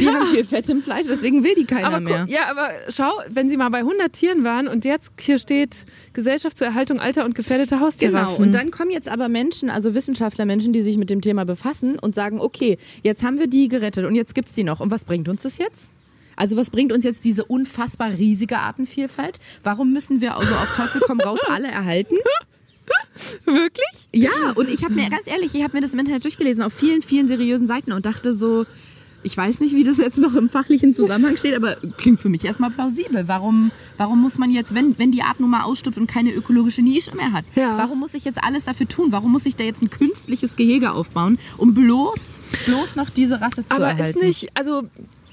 [0.00, 2.26] Die haben viel Fett im Fleisch, deswegen will die keiner aber, mehr.
[2.28, 6.56] ja, aber schau, wenn sie mal bei 100 Tieren waren und jetzt hier steht Gesellschaft
[6.56, 8.44] zur Erhaltung alter und gefährdeter Genau, Haustierrassen.
[8.44, 11.98] und dann kommen jetzt aber Menschen, also Wissenschaftler, Menschen, die sich mit dem Thema befassen
[11.98, 14.80] und sagen, okay, jetzt haben wir die gerettet und jetzt gibt's die noch.
[14.80, 15.90] Und was bringt uns das jetzt?
[16.36, 19.38] Also was bringt uns jetzt diese unfassbar riesige Artenvielfalt?
[19.62, 22.16] Warum müssen wir also auf Teufel komm raus alle erhalten?
[23.44, 24.08] Wirklich?
[24.12, 26.72] Ja, und ich habe mir, ganz ehrlich, ich habe mir das im Internet durchgelesen auf
[26.72, 28.64] vielen, vielen seriösen Seiten und dachte so,
[29.22, 32.44] ich weiß nicht, wie das jetzt noch im fachlichen Zusammenhang steht, aber klingt für mich
[32.44, 33.28] erstmal plausibel.
[33.28, 36.82] Warum, warum muss man jetzt, wenn, wenn die Art nun mal ausstirbt und keine ökologische
[36.82, 37.78] Nische mehr hat, Ja.
[37.78, 39.08] warum muss ich jetzt alles dafür tun?
[39.12, 43.64] Warum muss ich da jetzt ein künstliches Gehege aufbauen, um bloß, bloß noch diese Rasse
[43.64, 44.18] zu Aber erhalten?
[44.18, 44.82] ist nicht, also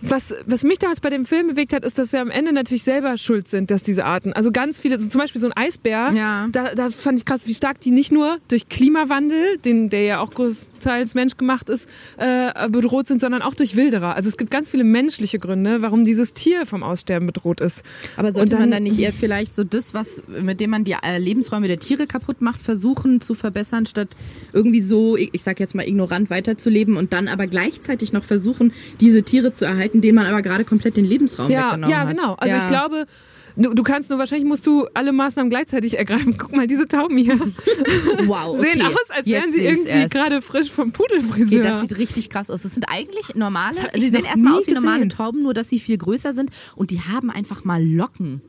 [0.01, 2.83] was, was mich damals bei dem Film bewegt hat, ist, dass wir am Ende natürlich
[2.85, 6.11] selber schuld sind, dass diese Arten, also ganz viele, so zum Beispiel so ein Eisbär,
[6.13, 6.47] Ja.
[6.53, 10.19] da, da fand ich krass, wie stark die nicht nur durch Klimawandel, den, der ja
[10.21, 14.15] auch groß, großteils menschgemacht ist, äh, bedroht sind, sondern auch durch Wilderer.
[14.15, 17.83] Also es gibt ganz viele menschliche Gründe, warum dieses Tier vom Aussterben bedroht ist.
[18.17, 20.95] Aber sollte dann- man dann nicht eher vielleicht so das, was mit dem man die
[21.01, 24.09] äh, Lebensräume der Tiere kaputt macht, versuchen zu verbessern, statt
[24.53, 29.23] irgendwie so, ich sag jetzt mal ignorant weiterzuleben und dann aber gleichzeitig noch versuchen, diese
[29.23, 32.09] Tiere zu erhalten, denen man aber gerade komplett den Lebensraum Ja, weggenommen ja, hat.
[32.15, 32.33] genau.
[32.35, 32.61] Also Ja.
[32.61, 33.05] ich glaube,
[33.59, 36.37] du, du kannst nur, wahrscheinlich musst du alle Maßnahmen gleichzeitig ergreifen.
[36.37, 37.39] Guck mal, diese Tauben hier
[38.25, 38.59] wow, okay.
[38.59, 41.63] sehen aus, als wären Jetzt sie irgendwie gerade frisch vom Okay, Pudelfriseur.
[41.63, 42.61] das sieht richtig krass aus.
[42.63, 45.09] Das sind eigentlich normale, also die ich sehen erstmal aus wie normale gesehen.
[45.09, 48.41] Tauben, nur dass sie viel größer sind und die haben einfach mal Locken.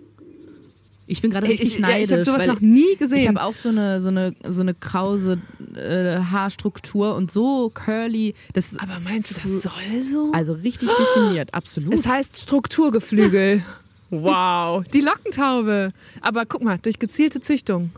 [1.07, 2.11] Ich bin gerade richtig ich, ja, neidisch.
[2.11, 3.27] ich habe sowas noch nie Ich gesehen.
[3.27, 5.40] habe auch so eine, so eine, so eine krause
[5.75, 8.35] äh, Haarstruktur und so curly.
[8.53, 10.31] Das Aber meinst du, das soll so?
[10.33, 11.92] Also richtig definiert, absolut.
[11.94, 13.62] Es heißt Strukturgeflügel.
[14.11, 14.85] wow.
[14.92, 15.92] Die Lockentaube.
[16.20, 17.90] Aber guck mal, durch gezielte Züchtung.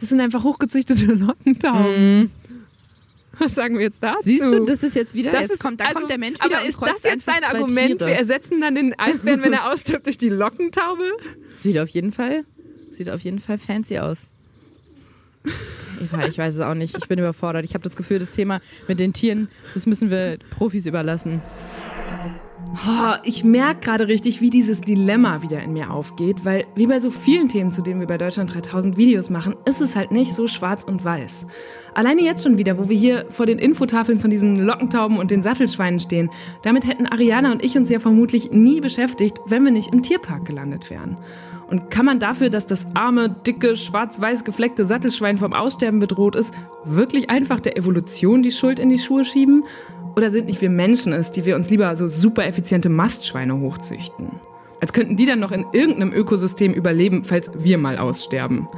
[0.00, 2.30] Das sind einfach hochgezüchtete Lockentauben.
[3.38, 4.20] Was sagen wir jetzt dazu?
[4.24, 6.38] Siehst du, das ist jetzt wieder, Das jetzt ist- kommt, da also, kommt der Mensch
[6.44, 7.98] wieder Aber ist das jetzt dein Argument?
[7.98, 8.10] Tiere.
[8.10, 11.04] Wir ersetzen dann den Eisbären, wenn er ausstirbt, durch die Lockentaube?
[11.62, 12.44] Sieht auf jeden Fall,
[12.92, 14.26] sieht auf jeden Fall fancy aus.
[16.02, 16.96] Eva, ich weiß es auch nicht.
[16.98, 17.64] Ich bin überfordert.
[17.64, 21.40] Ich habe das Gefühl, das Thema mit den Tieren, das müssen wir Profis überlassen.
[22.72, 27.00] Oh, ich merke gerade richtig, wie dieses Dilemma wieder in mir aufgeht, weil wie bei
[27.00, 30.34] so vielen Themen, zu denen wir bei Deutschland 3000 Videos machen, ist es halt nicht
[30.34, 31.48] so schwarz und weiß.
[31.94, 35.42] Alleine jetzt schon wieder, wo wir hier vor den Infotafeln von diesen Lockentauben und den
[35.42, 36.30] Sattelschweinen stehen,
[36.62, 40.44] damit hätten Ariana und ich uns ja vermutlich nie beschäftigt, wenn wir nicht im Tierpark
[40.44, 41.18] gelandet wären.
[41.68, 46.52] Und kann man dafür, dass das arme, dicke, schwarz-weiß gefleckte Sattelschwein vom Aussterben bedroht ist,
[46.84, 49.64] wirklich einfach der Evolution die Schuld in die Schuhe schieben?
[50.16, 54.30] Oder sind nicht wir Menschen es, die wir uns lieber so super effiziente Mastschweine hochzüchten?
[54.80, 58.68] Als könnten die dann noch in irgendeinem Ökosystem überleben, falls wir mal aussterben.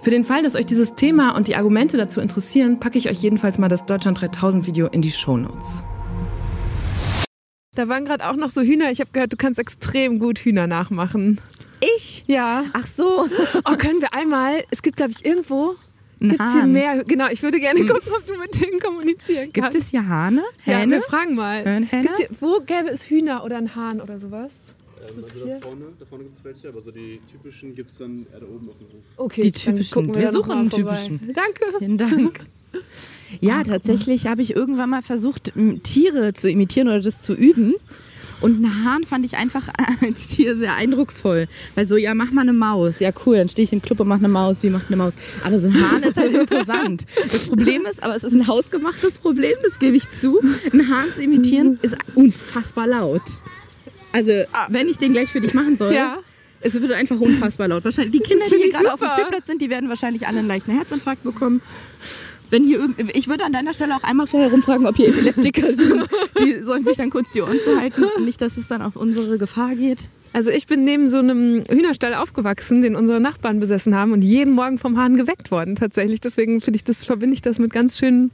[0.00, 3.22] Für den Fall, dass euch dieses Thema und die Argumente dazu interessieren, packe ich euch
[3.22, 5.84] jedenfalls mal das Deutschland 3000 Video in die Shownotes.
[7.74, 8.90] Da waren gerade auch noch so Hühner.
[8.90, 11.40] Ich habe gehört, du kannst extrem gut Hühner nachmachen.
[11.80, 12.24] Ich?
[12.26, 12.64] Ja.
[12.72, 13.26] Ach so.
[13.64, 15.74] Oh, können wir einmal, es gibt glaube ich irgendwo,
[16.24, 19.64] Ein gibt's hier mehr, genau, ich würde gerne gucken, ob du mit denen kommunizieren Gibt
[19.64, 19.78] kannst.
[19.78, 20.42] es hier Hahne?
[20.64, 20.96] ja, Hähne?
[20.96, 21.64] wir fragen mal.
[21.64, 22.02] Hören Hähne?
[22.02, 24.74] Gibt's hier, wo gäbe es Hühner oder einen Hahn oder sowas?
[25.08, 27.98] Ähm, also da vorne, da vorne gibt es welche, aber so die typischen gibt es
[27.98, 29.02] dann eher da oben auf dem Hof.
[29.16, 29.94] Okay, Die dann typischen.
[30.06, 30.96] gucken Wir noch suchen einen vorbei.
[31.06, 31.34] typischen.
[31.34, 31.64] Danke.
[31.78, 32.40] Vielen Dank.
[33.40, 37.74] Ja, tatsächlich habe ich irgendwann mal versucht, Tiere zu imitieren oder das zu üben.
[38.44, 39.68] Und einen Hahn fand ich einfach
[40.02, 41.48] als Tier sehr eindrucksvoll.
[41.74, 43.00] Weil so, ja, mach mal eine Maus.
[43.00, 44.62] Ja, cool, dann stehe ich im Club und mach eine Maus.
[44.62, 45.14] Wie macht eine Maus?
[45.42, 47.04] Aber so ein Hahn ist halt imposant.
[47.22, 50.38] Das Problem ist, aber es ist ein hausgemachtes Problem, das gebe ich zu.
[50.72, 53.22] Ein Hahn zu imitieren ist unfassbar laut.
[54.12, 54.30] Also,
[54.68, 56.18] wenn ich den gleich für dich machen soll, Ja.
[56.60, 57.84] es wird einfach unfassbar laut.
[57.84, 59.08] Wahrscheinlich die Kinder, die hier gerade auf dem.
[59.08, 61.62] Spielplatz sind, die werden wahrscheinlich alle einen leichten Herzinfarkt bekommen.
[62.50, 65.74] Wenn hier irgend, ich würde an deiner Stelle auch einmal vorher rumfragen, ob hier Epileptiker
[65.74, 66.04] sind.
[66.38, 68.04] Die sollen sich dann kurz die Ohren zu halten.
[68.24, 70.08] Nicht, dass es dann auf unsere Gefahr geht.
[70.34, 74.52] Also ich bin neben so einem Hühnerstall aufgewachsen, den unsere Nachbarn besessen haben und jeden
[74.52, 76.20] Morgen vom Hahn geweckt worden tatsächlich.
[76.20, 78.32] Deswegen finde ich das, verbinde ich das mit ganz schönen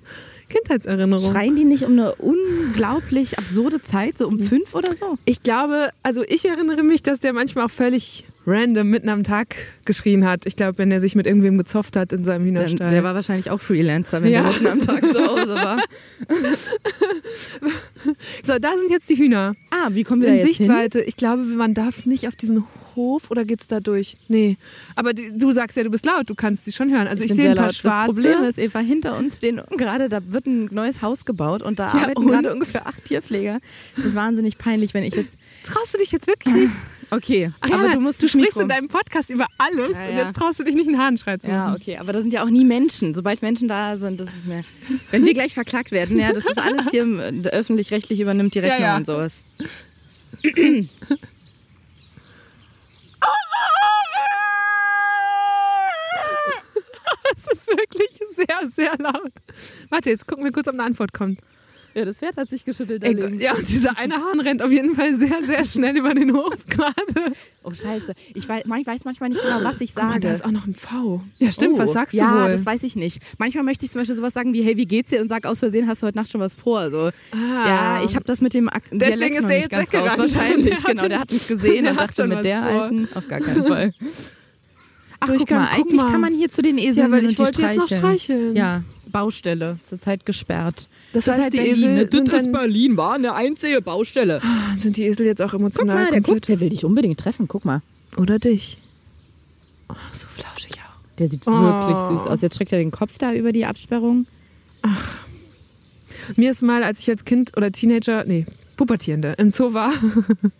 [0.49, 1.31] Kindheitserinnerungen.
[1.31, 5.19] Schreien die nicht um eine unglaublich absurde Zeit, so um fünf oder so?
[5.27, 9.55] Ich glaube, also ich erinnere mich, dass der manchmal auch völlig random mitten am Tag
[9.85, 10.47] geschrien hat.
[10.47, 12.91] Ich glaube, wenn er sich mit irgendwem gezopft hat in seinem Der, Hühnerstall.
[12.91, 14.43] der war wahrscheinlich auch Freelancer, wenn Ja.
[14.43, 15.79] der mitten am Tag zu Hause war.
[18.45, 19.55] so, da sind jetzt die Hühner.
[19.71, 20.67] Ah, wie kommen wir da In jetzt hin?
[20.67, 21.01] Sichtweite.
[21.03, 22.65] Ich glaube, man darf nicht auf diesen
[22.97, 24.17] Hof oder geht's da durch?
[24.29, 24.57] Nee.
[24.97, 27.07] Aber die, du sagst ja, du bist laut, du kannst sie schon hören.
[27.07, 27.75] Also ich, bin sehe ein paar laut.
[27.75, 28.15] schwarze.
[28.15, 31.79] Das Problem ist, Eva, hinter uns stehen gerade, da wird ein neues Haus gebaut und
[31.79, 32.27] da Ja, arbeiten und?
[32.29, 33.59] gerade ungefähr acht Tierpfleger.
[33.97, 35.31] Das ist wahnsinnig peinlich, wenn ich jetzt.
[35.63, 36.73] Traust du dich jetzt wirklich nicht?
[37.11, 40.25] Okay, aber du musst du sprichst Mikro- in deinem Podcast über alles Ja, und ja.
[40.27, 41.77] jetzt traust du dich nicht einen Hahnschrei zu Ja, machen.
[41.81, 43.15] okay, aber da sind ja auch nie Menschen.
[43.15, 44.65] Sobald Menschen da sind, das ist mir.
[45.11, 48.81] Wenn wir gleich verklagt werden, ja, das ist alles hier äh, öffentlich-rechtlich übernimmt die Rechnung
[48.81, 48.97] ja.
[48.97, 49.33] und sowas.
[57.35, 59.33] Das ist wirklich sehr, sehr laut.
[59.89, 61.41] Warte, jetzt gucken wir kurz, ob eine Antwort kommt.
[61.95, 63.03] Ja, das Pferd hat sich geschüttelt.
[63.03, 66.33] Ey, ja, und dieser eine Hahn rennt auf jeden Fall sehr, sehr schnell über den
[66.35, 67.33] Hof gerade.
[67.65, 68.13] Oh, scheiße.
[68.35, 70.21] Ich weiß, ich weiß manchmal nicht genau, was ich Guck mal, sage.
[70.21, 71.21] da ist auch noch ein V.
[71.39, 72.53] Ja, stimmt, Oh, was sagst ja, du wohl?
[72.53, 73.21] das weiß ich nicht.
[73.39, 75.21] Manchmal möchte ich zum Beispiel sowas sagen wie, hey, wie geht's dir?
[75.21, 76.91] Und sag aus Versehen, hast du heute Nacht schon was vor?
[76.91, 77.67] So, Ah.
[77.99, 80.19] Ja, ich habe das mit dem Ak Deswegen Dialekt ist der jetzt weggerannt.
[80.19, 81.09] Wahrscheinlich, Der hat genau.
[81.09, 82.69] Der hat mich gesehen der und hat dachte, schon mit der vor.
[82.83, 83.93] alten auf gar keinen Fall.
[85.21, 86.11] Ach, guck mal, guck eigentlich mal.
[86.11, 88.57] kann man hier zu den Eseln Ja, weil ich die wollte jetzt noch streicheln.
[88.57, 90.89] Ja, ist Baustelle, zurzeit gesperrt.
[91.13, 92.09] Das, Das heißt, ist die Berlin, Esel ne?
[92.11, 94.41] sind, dann, Berlin war eine einzige Baustelle.
[94.77, 96.35] sind die Esel jetzt auch Guck emotional mal, der komplett.
[96.35, 97.83] guckt, der will dich unbedingt treffen, guck mal.
[98.17, 98.79] Oder dich.
[99.89, 101.17] Oh, so flauschig auch.
[101.19, 101.51] Der sieht Oh.
[101.51, 102.41] wirklich süß aus.
[102.41, 104.27] Jetzt streckt er den Kopf da über die Absperrung.
[106.37, 108.47] Mir ist mal, als ich als Kind oder Teenager, nee,
[108.81, 109.93] Pubertierende im Zoo war,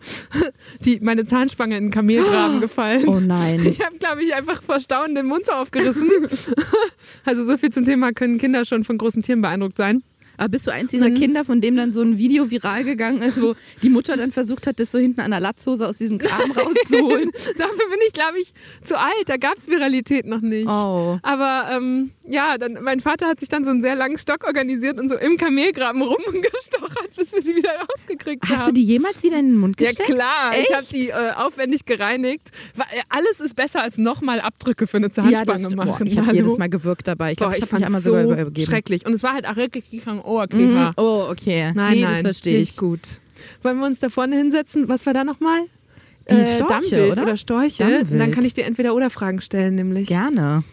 [0.85, 3.07] die, meine Zahnspange in den Kamelgraben gefallen.
[3.07, 3.65] Oh nein.
[3.65, 6.07] Ich habe, glaube ich, einfach vor Staunen den Mund so aufgerissen.
[7.25, 10.03] also so viel zum Thema, können Kinder schon von großen Tieren beeindruckt sein.
[10.41, 11.13] Aber bist du eins dieser Mhm.
[11.15, 14.65] Kinder, von dem dann so ein Video viral gegangen ist, wo die Mutter dann versucht
[14.65, 17.29] hat, das so hinten an der Latzhose aus diesem Kram rauszuholen?
[17.59, 18.51] Dafür bin ich, glaube ich,
[18.83, 19.27] zu alt.
[19.27, 20.67] Da gab es Viralität noch nicht.
[20.67, 21.19] Oh.
[21.21, 24.99] Aber ähm, ja, dann, mein Vater hat sich dann so einen sehr langen Stock organisiert
[24.99, 28.57] und so im Kamelgraben rumgestochert, bis wir sie wieder rausgekriegt haben.
[28.57, 30.09] Hast du die jemals wieder in den Mund Ja gesteckt?
[30.09, 30.73] klar, ich Echt?
[30.75, 32.49] habe die äh, aufwendig gereinigt.
[32.77, 35.75] Äh, Alles ist besser als nochmal Abdrücke für eine Ja, Zahnspange das stimmt.
[35.77, 36.07] Boah, machen.
[36.07, 37.31] ich habe jedes Mal gewirkt dabei.
[37.33, 38.65] Ich glaube, ich ich habe mich einmal so sogar übergeben.
[38.67, 39.05] schrecklich.
[39.05, 39.89] Und es war halt auch wirklich
[40.39, 40.75] ein Mhm.
[40.75, 40.91] Ohrkleber.
[40.97, 41.71] Oh, okay.
[41.75, 42.77] Nein, nee, nein, das verstehe ich.
[42.77, 43.19] gut.
[43.63, 44.87] Wollen wir uns da vorne hinsetzen?
[44.89, 45.61] Was war da nochmal?
[46.29, 47.23] Die Storche, Dammwild oder?
[47.23, 47.83] oder Storche.
[47.83, 48.19] Dammwild.
[48.21, 50.07] Dann kann ich dir entweder oder Fragen stellen, nämlich.
[50.07, 50.63] Gerne.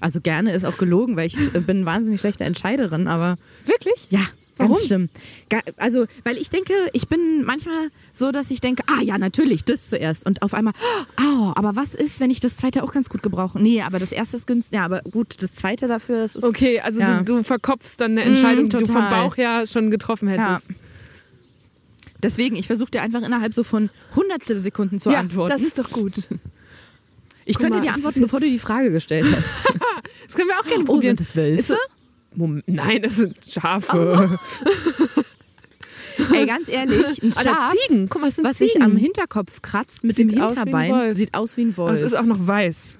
[0.00, 4.06] Also gerne ist auch gelogen, weil ich äh, bin wahnsinnig schlechte Entscheiderin, aber Wirklich?
[4.10, 4.20] ja,
[4.58, 4.74] Warum?
[4.74, 5.08] ganz schlimm.
[5.48, 9.64] Ga- Also, weil ich denke, ich bin manchmal so, dass ich denke, ah ja, natürlich,
[9.64, 10.26] das zuerst.
[10.26, 10.74] Und auf einmal,
[11.38, 13.60] oh, aber was ist, wenn ich das zweite auch ganz gut gebrauche?
[13.60, 14.76] Nee, aber das erste ist günstig.
[14.76, 16.44] Ja, aber gut, das zweite dafür das ist.
[16.44, 17.18] Okay, also Ja.
[17.22, 19.08] du, du verkopfst dann eine Entscheidung, Mm, die du vom.
[19.08, 20.54] Bauch her schon getroffen Ja.
[20.54, 20.70] hättest.
[22.22, 25.50] Deswegen, ich versuche dir einfach innerhalb so von hundertstel Sekunden zu antworten.
[25.52, 26.14] das ist doch gut.
[27.44, 29.64] ich guck könnte mal, dir antworten, bevor du die Frage gestellt hast.
[30.26, 31.16] Das können wir auch gerne oh, probieren.
[31.16, 31.76] sind es Wölfe?
[32.34, 34.38] Moment, nein, das sind Schafe.
[36.32, 38.08] Ey, ganz ehrlich, ein Oder Schaf, Ziegen.
[38.08, 38.72] Guck mal, es sind was Ziegen.
[38.72, 41.96] sich am Hinterkopf kratzt mit Sieht dem ein Hinterbein, sieht aus wie ein Aber Wolf.
[41.96, 42.98] es ist auch noch weiß.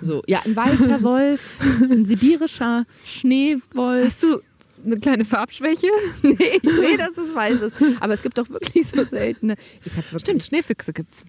[0.00, 0.22] so.
[0.26, 1.58] Ja, ein weißer Wolf,
[1.90, 4.04] ein sibirischer Schneewolf.
[4.06, 4.40] Hast du
[4.84, 5.88] eine kleine Farbschwäche?
[6.22, 7.76] Nee, ich sehe, dass es weiß ist.
[8.00, 9.56] Aber es gibt doch wirklich so seltene.
[9.84, 10.20] Ich wirklich.
[10.20, 11.24] Stimmt, Schneefüchse gibt's.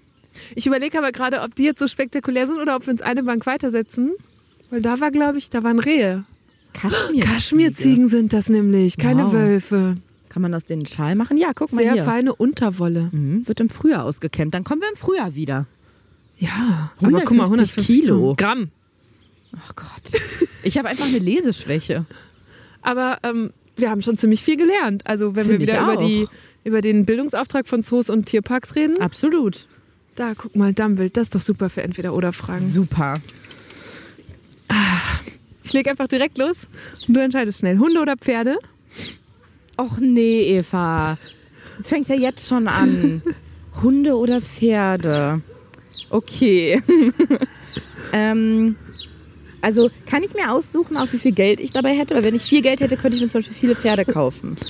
[0.56, 3.24] Ich überlege aber gerade, ob die jetzt so spektakulär sind oder ob wir uns eine
[3.24, 4.12] Bank weitersetzen.
[4.70, 6.24] Weil da war, glaube ich, da waren Rehe.
[6.74, 7.24] Kaschmir.
[7.26, 9.34] Kaschmirziegen sind das nämlich, keine Wow.
[9.34, 9.98] Wölfe.
[10.32, 11.38] Kann man aus denen Schal machen?
[11.38, 13.10] Ja, guck mal Sehr feine Unterwolle.
[13.12, 14.54] Mhm, wird im Frühjahr ausgekämmt.
[14.54, 15.66] Dann kommen wir im Frühjahr wieder.
[16.38, 18.36] Ja, 150 aber guck mal, 150 Kilo.
[18.38, 18.70] Gramm.
[19.54, 20.22] Oh Gott.
[20.64, 22.06] Ich habe einfach eine Leseschwäche.
[22.82, 25.06] Aber ähm, wir haben schon ziemlich viel gelernt.
[25.06, 26.28] Also wenn Find wir wieder über, die,
[26.64, 29.02] über den Bildungsauftrag von Zoos und Tierparks reden.
[29.02, 29.68] Absolut.
[30.16, 32.66] Da, guck mal, Dammwild, das ist doch super für Entweder-Oder-Fragen.
[32.66, 33.20] Super.
[35.66, 36.70] Ich leg einfach direkt los
[37.06, 37.80] und du entscheidest schnell.
[37.80, 38.60] Hunde oder Pferde?
[39.78, 41.18] Och nee, Eva.
[41.80, 43.22] Es fängt ja jetzt schon an.
[43.82, 45.42] Hunde oder Pferde?
[46.10, 46.82] Okay.
[48.14, 48.76] ähm,
[49.62, 52.16] also kann ich mir aussuchen, auch wie viel Geld ich dabei hätte?
[52.16, 54.58] Weil wenn ich viel Geld hätte, könnte ich mir zum Beispiel viele Pferde kaufen.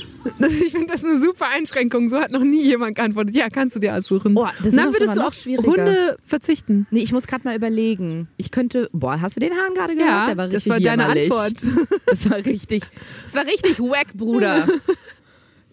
[0.63, 2.07] Ich finde das eine super Einschränkung.
[2.07, 3.33] So hat noch nie jemand geantwortet.
[3.35, 4.37] Ja, kannst du dir aussuchen.
[4.37, 5.67] Oh, das ist Dann würdest du schwieriger.
[5.67, 6.85] Hunde verzichten.
[6.91, 8.27] Nee, ich muss gerade mal überlegen.
[8.37, 8.87] Ich könnte.
[8.93, 10.09] Boah, hast du den Hahn gerade gehört?
[10.11, 11.31] Ja, Der war das richtig war deine jämmerlich.
[11.31, 11.63] Antwort.
[12.05, 12.83] Das war richtig.
[13.23, 14.67] Das war richtig wack, Bruder.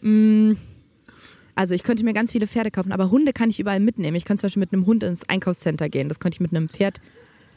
[0.00, 0.52] Mm,
[1.54, 4.16] Also ich könnte mir ganz viele Pferde kaufen, aber Hunde kann ich überall mitnehmen.
[4.16, 6.08] Ich könnte zum Beispiel mit einem Hund ins Einkaufscenter gehen.
[6.08, 7.00] Das könnte ich mit einem Pferd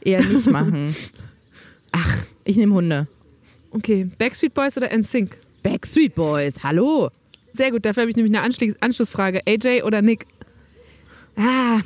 [0.00, 0.94] eher nicht machen.
[1.92, 3.06] Ach, ich nehme Hunde.
[3.70, 5.36] Okay, Backstreet Boys oder NSYNC?
[5.62, 7.10] Backstreet Boys, hallo.
[7.54, 9.40] Sehr gut, dafür habe ich nämlich eine Anschlussfrage.
[9.46, 10.26] AJ oder Nick?
[11.36, 11.80] Ah,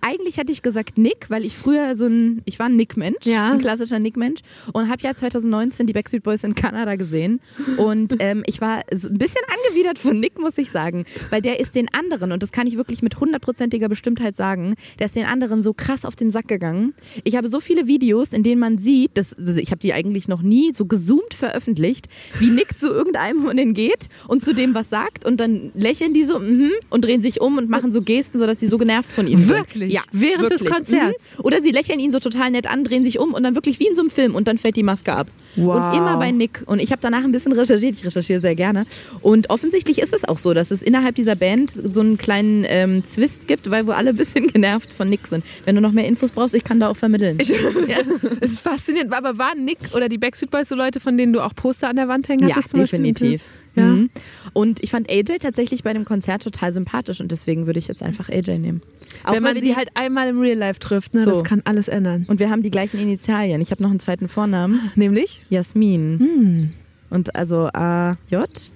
[0.00, 3.52] eigentlich hätte ich gesagt Nick, weil ich früher so ein, ich war ein Nick-Mensch, Ja.
[3.52, 4.40] ein klassischer Nick-Mensch
[4.72, 7.40] und habe ja 2019 die Backstreet Boys in Kanada gesehen
[7.76, 11.60] und ähm, ich war so ein bisschen angewidert von Nick, muss ich sagen, weil der
[11.60, 15.26] ist den anderen und das kann ich wirklich mit hundertprozentiger Bestimmtheit sagen, der ist den
[15.26, 16.94] anderen so krass auf den Sack gegangen.
[17.24, 20.28] Ich habe so viele Videos, in denen man sieht, das, das, ich habe die eigentlich
[20.28, 22.06] noch nie so gezoomt veröffentlicht,
[22.38, 26.12] wie Nick zu irgendeinem von denen geht und zu dem was sagt und dann lächeln
[26.14, 29.10] die so mhm, und drehen sich um und machen so Gesten, sodass sie so genervt
[29.12, 29.48] von ihm sind.
[29.48, 29.85] Wirklich?
[29.90, 30.70] Ja, Während des wirklich.
[30.70, 31.38] Konzerts?
[31.38, 31.44] Mhm.
[31.44, 33.86] Oder sie lächeln ihn so total nett an, drehen sich um und dann wirklich wie
[33.86, 35.28] in so einem Film und dann fällt die Maske ab.
[35.56, 35.76] Wow.
[35.76, 36.62] Und immer bei Nick.
[36.66, 38.86] Und ich habe danach ein bisschen recherchiert, ich recherchiere sehr gerne.
[39.22, 43.04] Und offensichtlich ist es auch so, dass es innerhalb dieser Band so einen kleinen ähm,
[43.06, 45.44] Zwist gibt, weil wo alle ein bisschen genervt von Nick sind.
[45.64, 47.38] Wenn du noch mehr Infos brauchst, ich kann da auch vermitteln.
[47.38, 47.50] Das
[48.40, 49.12] ist faszinierend.
[49.12, 51.96] Aber waren Nick oder die Backstreet Boys so Leute, von denen du auch Poster an
[51.96, 52.70] der Wand hängen ja, hattest?
[52.70, 53.38] zum Beispiel?
[53.76, 53.84] Ja.
[53.84, 54.10] Mhm.
[54.52, 58.02] Und ich fand AJ tatsächlich bei dem Konzert total sympathisch und deswegen würde ich jetzt
[58.02, 58.82] einfach AJ nehmen.
[59.24, 61.30] Auch Wenn man sie halt einmal im Real Life trifft, ne, So.
[61.32, 62.24] das kann alles ändern.
[62.28, 63.60] und wir haben die gleichen Initialien.
[63.60, 64.90] Ich habe noch einen zweiten Vornamen.
[64.94, 65.42] Nämlich?
[65.50, 66.18] Jasmin.
[66.18, 66.72] Hm.
[67.10, 68.16] Und also AJ,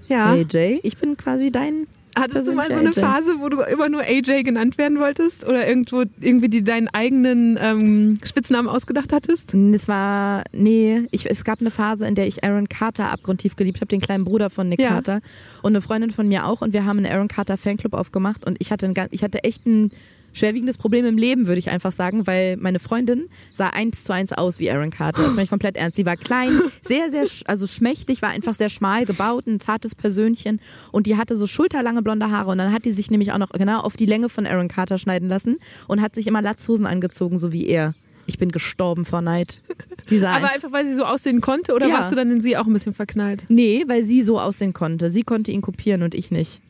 [0.08, 0.32] Ja.
[0.32, 0.80] AJ.
[0.82, 1.86] Ich bin quasi dein.
[2.18, 3.00] Hattest du mal so eine AJ.
[3.00, 5.46] Phase, wo du immer nur AJ genannt werden wolltest?
[5.46, 9.54] Oder irgendwo irgendwie die deinen eigenen ähm, Spitznamen ausgedacht hattest?
[9.54, 13.78] Es war, nee, ich, es gab eine Phase, in der ich Aaron Carter abgrundtief geliebt
[13.80, 14.88] habe, den kleinen Bruder von Nick Ja.
[14.88, 15.20] Carter.
[15.62, 16.60] Und eine Freundin von mir auch.
[16.62, 18.44] Und wir haben einen Aaron Carter Fanclub aufgemacht.
[18.44, 19.90] Und ich hatte, einen, ich hatte echt einen
[20.32, 24.32] schwerwiegendes Problem im Leben, würde ich einfach sagen, weil meine Freundin sah eins zu eins
[24.32, 25.22] aus wie Aaron Carter.
[25.22, 25.96] Das meine ich komplett ernst.
[25.96, 29.94] Sie war klein, sehr, sehr, sch- also schmächtig, war einfach sehr schmal gebaut, ein zartes
[29.94, 30.60] Persönchen
[30.92, 33.50] und die hatte so schulterlange blonde Haare und dann hat die sich nämlich auch noch
[33.50, 37.38] genau auf die Länge von Aaron Carter schneiden lassen und hat sich immer Latzhosen angezogen,
[37.38, 37.94] so wie er.
[38.26, 39.60] Ich bin gestorben vor Neid.
[40.22, 41.94] Aber einfach- weil sie so aussehen konnte oder Ja.
[41.94, 43.44] warst du dann in sie auch ein bisschen verknallt?
[43.48, 45.10] Nee, weil sie so aussehen konnte.
[45.10, 46.60] Sie konnte ihn kopieren und ich nicht.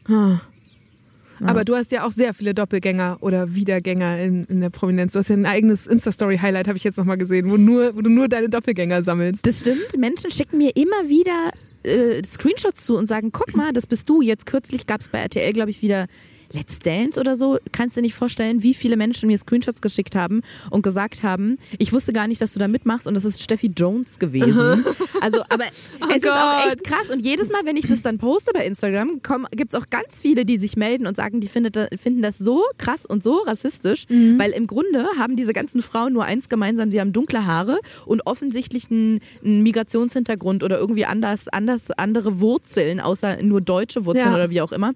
[1.48, 5.12] Aber du hast ja auch sehr viele Doppelgänger oder Wiedergänger in, in der Prominenz.
[5.12, 8.10] Du hast ja ein eigenes Insta-Story-Highlight, habe ich jetzt nochmal gesehen, wo, nur, wo du
[8.10, 9.46] nur deine Doppelgänger sammelst.
[9.46, 9.96] Das stimmt.
[9.98, 11.50] Menschen schicken mir immer wieder
[11.82, 14.22] äh, Screenshots zu und sagen, guck mal, das bist du.
[14.22, 16.06] Jetzt kürzlich gab es bei RTL, glaube ich, wieder
[16.52, 17.58] Let's Dance oder so.
[17.72, 21.58] Kannst du dir nicht vorstellen, wie viele Menschen mir Screenshots geschickt haben und gesagt haben,
[21.78, 24.84] ich wusste gar nicht, dass du da mitmachst und das ist Steffi Jones gewesen.
[25.22, 26.68] Also, aber es ist auch Gott.
[26.68, 27.10] echt krass.
[27.12, 30.46] Und jedes Mal, wenn ich das dann poste bei Instagram, gibt es auch ganz viele,
[30.46, 34.52] die sich melden und sagen, die findet, finden das so krass und so rassistisch, weil
[34.52, 38.90] im Grunde haben diese ganzen Frauen nur eins gemeinsam, sie haben dunkle Haare und offensichtlich
[38.90, 44.34] einen, einen Migrationshintergrund oder irgendwie anders, anders andere Wurzeln, außer nur deutsche Wurzeln Ja.
[44.34, 44.92] oder wie auch immer.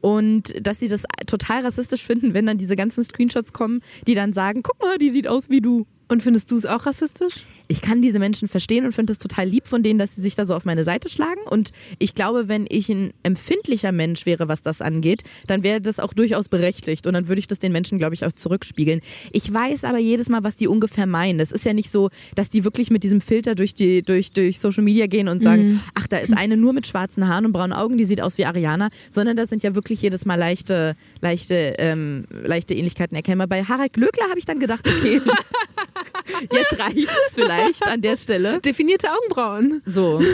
[0.00, 4.32] Und dass sie das total rassistisch finden, wenn dann diese ganzen Screenshots kommen, die dann
[4.32, 5.86] sagen, guck mal, die sieht aus wie du.
[6.08, 7.44] Und findest du es auch rassistisch?
[7.68, 10.34] Ich kann diese Menschen verstehen und finde es total lieb von denen, dass sie sich
[10.34, 11.40] da so auf meine Seite schlagen.
[11.50, 16.00] Und ich glaube, wenn ich ein empfindlicher Mensch wäre, was das angeht, dann wäre das
[16.00, 17.06] auch durchaus berechtigt.
[17.06, 19.02] Und dann würde ich das den Menschen, glaube ich, auch zurückspiegeln.
[19.32, 21.40] Ich weiß aber jedes Mal, was die ungefähr meinen.
[21.40, 24.60] Es ist ja nicht so, dass die wirklich mit diesem Filter durch, die, durch, durch
[24.60, 27.74] Social Media gehen und sagen, ach, da ist eine nur mit schwarzen Haaren und braunen
[27.74, 28.88] Augen, die sieht aus wie Ariana.
[29.10, 33.46] Sondern das sind ja wirklich jedes Mal leichte, leichte, ähm, leichte Ähnlichkeiten erkennbar.
[33.46, 35.20] Bei Harald Glöckler habe ich dann gedacht, okay,
[36.52, 38.60] jetzt reicht es vielleicht an der Stelle.
[38.60, 39.82] Definierte Augenbrauen.
[39.86, 40.20] So.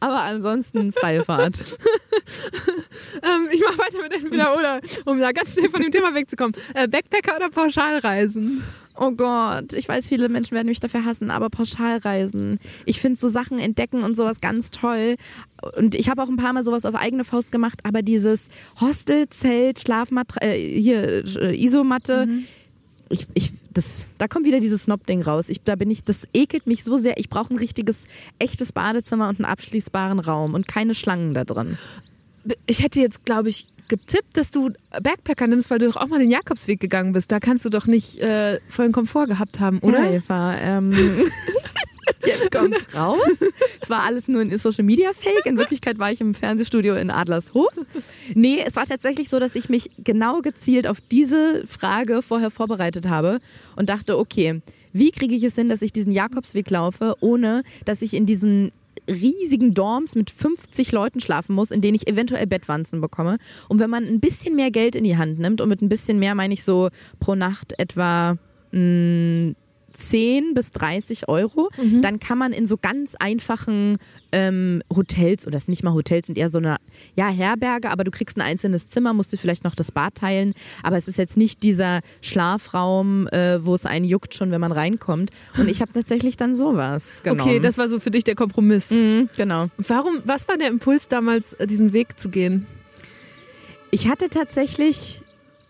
[0.00, 1.56] Aber ansonsten freie Fahrt.
[3.22, 6.54] Ähm, ich mache weiter mit entweder oder, um da ganz schnell von dem Thema wegzukommen.
[6.74, 8.62] Äh, Backpacker oder Pauschalreisen?
[8.96, 12.58] Oh Gott, ich weiß, viele Menschen werden mich dafür hassen, aber Pauschalreisen.
[12.84, 15.16] Ich finde so Sachen entdecken und sowas ganz toll.
[15.76, 18.48] Und ich habe auch ein paar Mal sowas auf eigene Faust gemacht, aber dieses
[18.80, 22.28] Hostel, Zelt, Schlafmatte, äh, hier, äh, Isomatte.
[23.12, 25.48] Ich, ich, das, da kommt wieder dieses Snob-Ding raus.
[25.48, 27.18] Ich, da bin ich, das ekelt mich so sehr.
[27.18, 28.06] Ich brauche ein richtiges,
[28.38, 31.76] echtes Badezimmer und einen abschließbaren Raum und keine Schlangen da drin.
[32.66, 34.70] Ich hätte jetzt, glaube ich, getippt, dass du
[35.02, 37.30] Backpacker nimmst, weil du doch auch mal den Jakobsweg gegangen bist.
[37.30, 39.98] Da kannst du doch nicht äh, vollen Komfort gehabt haben, oder?
[39.98, 40.56] Oder Eva?
[40.56, 40.92] Ähm,
[42.24, 43.18] jetzt kommt's raus.
[43.80, 45.46] Es war alles nur ein Social Media Fake.
[45.46, 47.70] In Wirklichkeit war ich im Fernsehstudio in Adlershof.
[48.34, 53.08] Nee, es war tatsächlich so, dass ich mich genau gezielt auf diese Frage vorher vorbereitet
[53.08, 53.40] habe
[53.76, 58.02] und dachte, okay, wie kriege ich es hin, dass ich diesen Jakobsweg laufe, ohne dass
[58.02, 58.72] ich in diesen
[59.08, 63.38] riesigen Dorms mit 50 Leuten schlafen muss, in denen ich eventuell Bettwanzen bekomme.
[63.68, 66.18] Und wenn man ein bisschen mehr Geld in die Hand nimmt, und mit ein bisschen
[66.18, 68.36] mehr meine ich so pro Nacht etwa
[68.70, 69.54] mh,
[69.92, 73.98] 10 bis 30 Euro, dann kann man in so ganz einfachen
[74.32, 76.76] ähm, Hotels, oder es sind nicht mal Hotels, sind eher so eine
[77.14, 80.54] ja, Herberge, aber du kriegst ein einzelnes Zimmer, musst du vielleicht noch das Bad teilen,
[80.82, 84.72] aber es ist jetzt nicht dieser Schlafraum, äh, wo es einen juckt schon, wenn man
[84.72, 85.30] reinkommt.
[85.58, 87.42] Und ich habe tatsächlich dann sowas genommen.
[87.42, 88.90] Okay, das war so für dich der Kompromiss.
[88.90, 89.66] Mhm, genau.
[89.76, 92.66] Warum, was war der Impuls damals, äh, diesen Weg zu gehen?
[93.90, 95.22] Ich hatte tatsächlich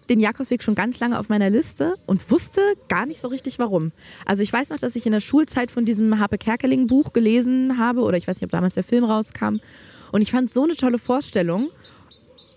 [0.08, 3.92] den Jakobsweg schon ganz lange auf meiner Liste und wusste gar nicht so richtig warum.
[4.26, 7.78] Also ich weiß noch, dass ich in der Schulzeit von diesem Harpe Kerkeling Buch gelesen
[7.78, 9.58] habe oder ich weiß nicht, ob damals der Film rauskam.
[10.10, 11.70] Und ich fand so eine tolle Vorstellung,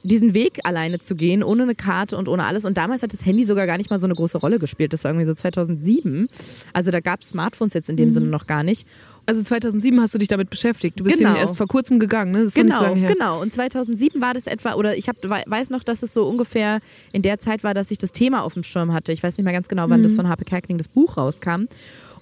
[0.08, 2.66] diesen Weg alleine zu gehen, ohne eine Karte und ohne alles.
[2.66, 4.94] Und damals hat das Handy sogar gar nicht mal so eine große Rolle gespielt.
[4.94, 6.28] Das war irgendwie so 2007.
[6.74, 8.88] Also da gab es Smartphones jetzt in dem Sinne noch gar nicht.
[9.28, 11.00] Also 2007 hast du dich damit beschäftigt.
[11.00, 11.36] Du bist Genau.
[11.36, 12.44] erst vor kurzem gegangen, ne?
[12.44, 13.42] Nicht so Genau, genau.
[13.42, 16.80] Und 2007 war das etwa, oder ich hab, wei- weiß noch, dass es so ungefähr
[17.12, 19.12] in der Zeit war, dass ich das Thema auf dem Schirm hatte.
[19.12, 20.04] Ich weiß nicht mehr ganz genau, wann Mhm.
[20.04, 21.66] das von Harpe Kerkeling das Buch rauskam.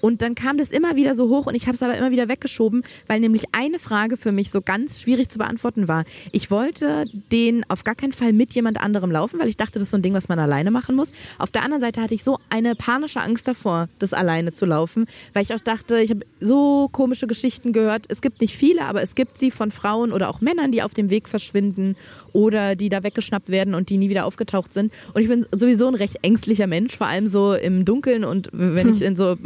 [0.03, 2.27] Und dann kam das immer wieder so hoch und ich habe es aber immer wieder
[2.27, 6.03] weggeschoben, weil nämlich eine Frage für mich so ganz schwierig zu beantworten war.
[6.33, 9.83] Ich wollte den auf gar keinen Fall mit jemand anderem laufen, weil ich dachte, das
[9.83, 11.13] ist so ein Ding, was man alleine machen muss.
[11.37, 15.05] Auf der anderen Seite hatte ich so eine panische Angst davor, das alleine zu laufen,
[15.31, 18.03] weil ich auch dachte, ich habe so komische Geschichten gehört.
[18.09, 20.93] Es gibt nicht viele, aber es gibt sie von Frauen oder auch Männern, die auf
[20.93, 21.95] dem Weg verschwinden
[22.33, 24.91] oder die da weggeschnappt werden und die nie wieder aufgetaucht sind.
[25.13, 28.89] Und ich bin sowieso ein recht ängstlicher Mensch, vor allem so im Dunkeln und wenn
[28.89, 29.37] ich in so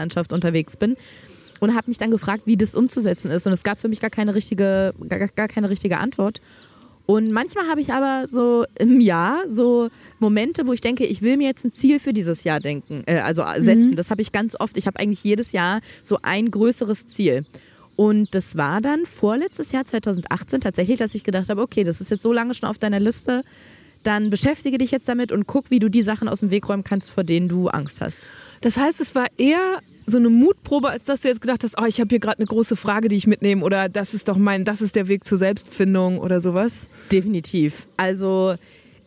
[0.00, 0.96] Brachlandschaft unterwegs bin.
[1.60, 3.46] Und habe mich dann gefragt, wie das umzusetzen ist.
[3.46, 6.40] Und es gab für mich gar keine richtige, gar, gar keine richtige Antwort.
[7.04, 11.36] Und manchmal habe ich aber so im Jahr so Momente, wo ich denke, ich will
[11.36, 13.94] mir jetzt ein Ziel für dieses Jahr denken, äh, also setzen.
[13.94, 14.78] Das habe ich ganz oft.
[14.78, 17.44] Ich habe eigentlich jedes Jahr so ein größeres Ziel.
[17.94, 22.10] Und das war dann vorletztes Jahr 2018 tatsächlich, dass ich gedacht habe, okay, das ist
[22.10, 23.42] jetzt so lange schon auf deiner Liste,
[24.02, 26.84] dann beschäftige dich jetzt damit und guck, wie du die Sachen aus dem Weg räumen
[26.84, 28.28] kannst, vor denen du Angst hast.
[28.62, 29.80] Das heißt, es war eher
[30.10, 32.46] so eine Mutprobe, als dass du jetzt gedacht hast, oh, ich habe hier gerade eine
[32.46, 35.38] große Frage, die ich mitnehme oder das ist doch mein, das ist der Weg zur
[35.38, 36.88] Selbstfindung oder sowas.
[37.10, 37.86] Definitiv.
[37.96, 38.56] Also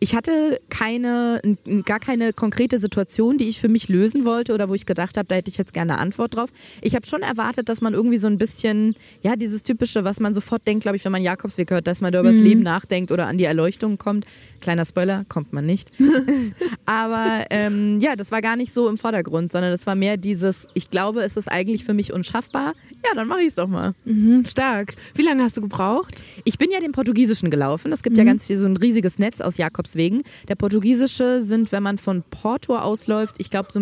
[0.04, 1.40] ich hatte keine,
[1.86, 5.26] gar keine konkrete Situation, die ich für mich lösen wollte oder wo ich gedacht habe,
[5.28, 6.50] da hätte ich jetzt gerne eine Antwort drauf.
[6.82, 10.34] Ich habe schon erwartet, dass man irgendwie so ein bisschen, ja, dieses typische, was man
[10.34, 13.12] sofort denkt, glaube ich, wenn man Jakobsweg hört, dass man da über das Leben nachdenkt
[13.12, 14.26] oder an die Erleuchtung kommt.
[14.64, 15.90] Kleiner Spoiler, kommt man nicht.
[16.86, 20.68] Aber ähm, ja, das war gar nicht so im Vordergrund, sondern das war mehr dieses,
[20.72, 22.72] ich glaube, es ist eigentlich für mich unschaffbar.
[23.04, 23.92] Ja, dann mache ich es doch mal.
[24.06, 24.94] Mhm, stark.
[25.14, 26.14] Wie lange hast du gebraucht?
[26.44, 27.92] Ich bin ja den Portugiesischen gelaufen.
[27.92, 30.22] Es gibt ja ganz viel so ein riesiges Netz aus Jakobswegen.
[30.48, 33.80] Der Portugiesische sind, wenn man von Porto ausläuft, ich glaube so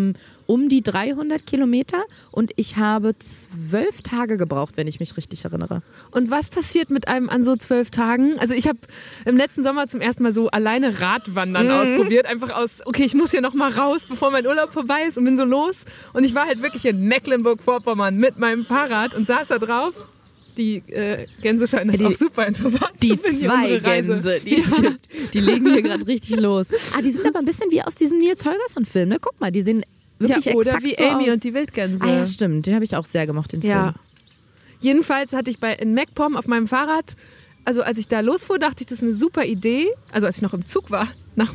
[0.52, 5.80] um die 300 Kilometer und ich habe zwölf Tage gebraucht, wenn ich mich richtig erinnere.
[6.10, 8.38] Und was passiert mit einem an so zwölf Tagen?
[8.38, 8.78] Also ich habe
[9.24, 12.26] im letzten Sommer zum ersten Mal so alleine Radwandern ausprobiert.
[12.26, 15.24] Einfach aus, okay, ich muss hier noch mal raus, bevor mein Urlaub vorbei ist und
[15.24, 15.86] bin so los.
[16.12, 19.94] Und ich war halt wirklich in Mecklenburg-Vorpommern mit meinem Fahrrad und saß da drauf.
[20.58, 23.78] Die äh, Gänse scheinen das Die- auch super interessant Die zu finden, zwei.
[23.78, 26.66] Gänse, die gibt, die legen hier gerade richtig los.
[26.94, 29.16] Ah, die sind aber ein bisschen wie aus diesem Nils Holgersson-Film, ne?
[29.18, 29.82] Guck mal, die sehen
[30.22, 31.34] wirklich ja, oder wie so Amy aus.
[31.34, 32.04] und die Wildgänse.
[32.04, 32.66] Ah ja, stimmt.
[32.66, 33.72] Den habe ich auch sehr gemocht, den Film.
[33.72, 33.94] Ja.
[34.80, 37.16] Jedenfalls hatte ich bei in MacPom auf meinem Fahrrad,
[37.64, 39.88] also als ich da losfuhr, dachte ich, das ist eine super Idee.
[40.10, 41.54] Also als ich noch im Zug war, nach,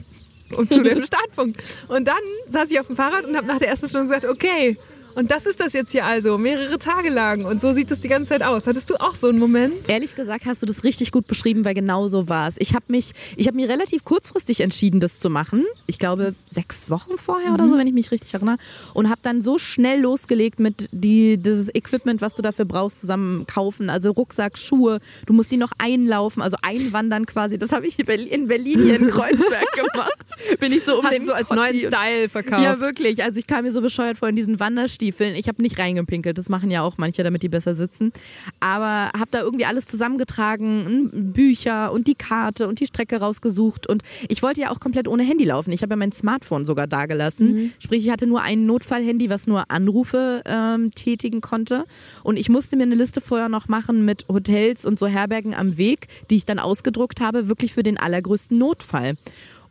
[0.56, 1.62] und zu dem Startpunkt.
[1.90, 2.16] Und dann
[2.48, 4.78] saß ich auf dem Fahrrad und habe nach der ersten Stunde gesagt, okay,
[5.18, 7.46] und das ist das jetzt hier also, mehrere Tage lang.
[7.46, 8.68] Und so sieht es die ganze Zeit aus.
[8.68, 9.90] Hattest du auch so einen Moment?
[9.90, 12.56] Ehrlich gesagt hast du das richtig gut beschrieben, weil genau so war es.
[12.60, 15.66] Ich habe mich, ich habe mir relativ kurzfristig entschieden, das zu machen.
[15.88, 18.58] Ich glaube sechs Wochen vorher oder so, wenn ich mich richtig erinnere.
[18.94, 23.48] Und habe dann so schnell losgelegt mit die, dieses Equipment, was du dafür brauchst, zusammen
[23.48, 23.90] kaufen.
[23.90, 25.00] Also Rucksack, Schuhe.
[25.26, 27.58] Du musst die noch einlaufen, also einwandern quasi.
[27.58, 30.14] Das habe ich in Berlin, in Berlin hier in Kreuzberg gemacht.
[30.60, 32.64] Bin ich so um Hast den so als neuen Style verkauft?
[32.64, 33.24] Ja, wirklich.
[33.24, 34.60] Also ich kam mir so bescheuert vor in diesen
[35.08, 35.36] Wanderstiefeln.
[35.36, 36.38] Ich habe nicht reingepinkelt.
[36.38, 38.12] Das machen ja auch manche, damit die besser sitzen.
[38.60, 41.12] Aber habe da irgendwie alles zusammengetragen.
[41.14, 43.88] n- Bücher und die Karte und die Strecke rausgesucht.
[43.88, 45.72] Und ich wollte ja auch komplett ohne Handy laufen.
[45.72, 47.74] Ich habe ja mein Smartphone sogar da gelassen.
[47.80, 51.86] Sprich, ich hatte nur ein Notfallhandy, was nur Anrufe ähm, tätigen konnte.
[52.24, 55.78] Und ich musste mir eine Liste vorher noch machen mit Hotels und so Herbergen am
[55.78, 59.16] Weg, die ich dann ausgedruckt habe, wirklich für den allergrößten Notfall.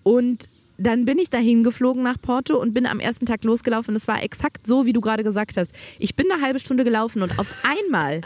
[0.02, 0.48] Und
[0.78, 3.94] dann bin ich dahin geflogen nach Porto und bin am ersten Tag losgelaufen.
[3.96, 5.72] Es war exakt so, wie du gerade gesagt hast.
[5.98, 8.20] Ich bin eine halbe Stunde gelaufen und auf einmal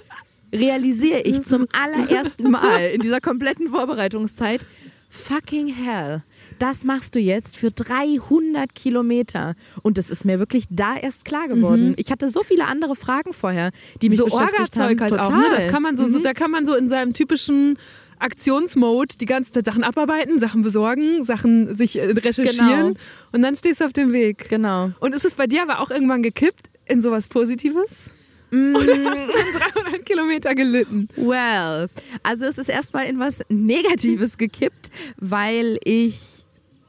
[0.53, 4.61] realisiere ich zum allerersten Mal in dieser kompletten Vorbereitungszeit,
[5.09, 6.23] fucking hell,
[6.61, 9.55] das machst du jetzt für 300 Kilometer.
[9.83, 11.95] Und das ist mir wirklich da erst klar geworden.
[11.97, 13.71] Ich hatte so viele andere Fragen vorher,
[14.03, 15.01] die mich so beschäftigt haben.
[15.01, 15.31] Halt auch.
[15.31, 15.47] Ne?
[15.51, 16.23] Das kann man so, so, Mhm.
[16.23, 17.79] da kann man so in seinem typischen
[18.19, 23.01] Aktionsmode die ganze Zeit Sachen abarbeiten, Sachen besorgen, Sachen sich äh, recherchieren Genau.
[23.33, 24.49] und dann stehst du auf dem Weg.
[24.51, 24.91] Genau.
[25.01, 28.11] Und ist es bei dir aber auch irgendwann gekippt in sowas Positives?
[28.51, 28.75] Mm.
[28.77, 31.09] Oder hast du dann 300 Kilometer gelitten?
[31.17, 31.89] Well,
[32.23, 36.40] also es ist erstmal in was Negatives gekippt, weil ich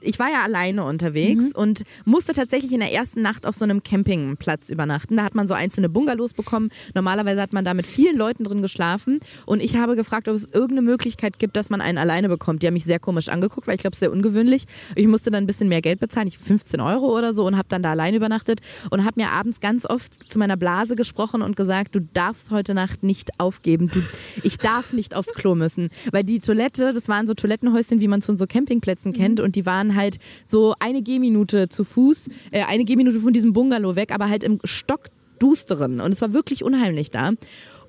[0.02, 3.84] ich war ja alleine unterwegs und musste tatsächlich in der ersten Nacht auf so einem
[3.84, 5.18] Campingplatz übernachten.
[5.18, 6.70] Da hat man so einzelne Bungalows bekommen.
[6.94, 9.20] Normalerweise hat man da mit vielen Leuten drin geschlafen.
[9.46, 12.64] Und ich habe gefragt, ob es irgendeine Möglichkeit gibt, dass man einen alleine bekommt.
[12.64, 14.66] Die haben mich sehr komisch angeguckt, weil ich glaube, es ist sehr ungewöhnlich.
[14.96, 17.68] Ich musste dann ein bisschen mehr Geld bezahlen, ich 15 Euro oder so und habe
[17.70, 21.56] dann da alleine übernachtet und habe mir abends ganz oft zu meiner Blase gesprochen und
[21.56, 23.90] gesagt, du darfst heute Nacht nicht aufgeben.
[23.94, 24.02] Du,
[24.44, 25.90] ich darf nicht aufs Klo müssen.
[26.12, 29.56] Weil die Toilette, das waren so Toilettenhäuschen, wie man es von so Campingplätzen kennt und
[29.56, 30.18] die waren halt
[30.48, 34.60] so eine Gehminute zu Fuß, äh, eine Gehminute von diesem Bungalow weg, aber halt im
[34.64, 37.32] stockdusteren und es war wirklich unheimlich da.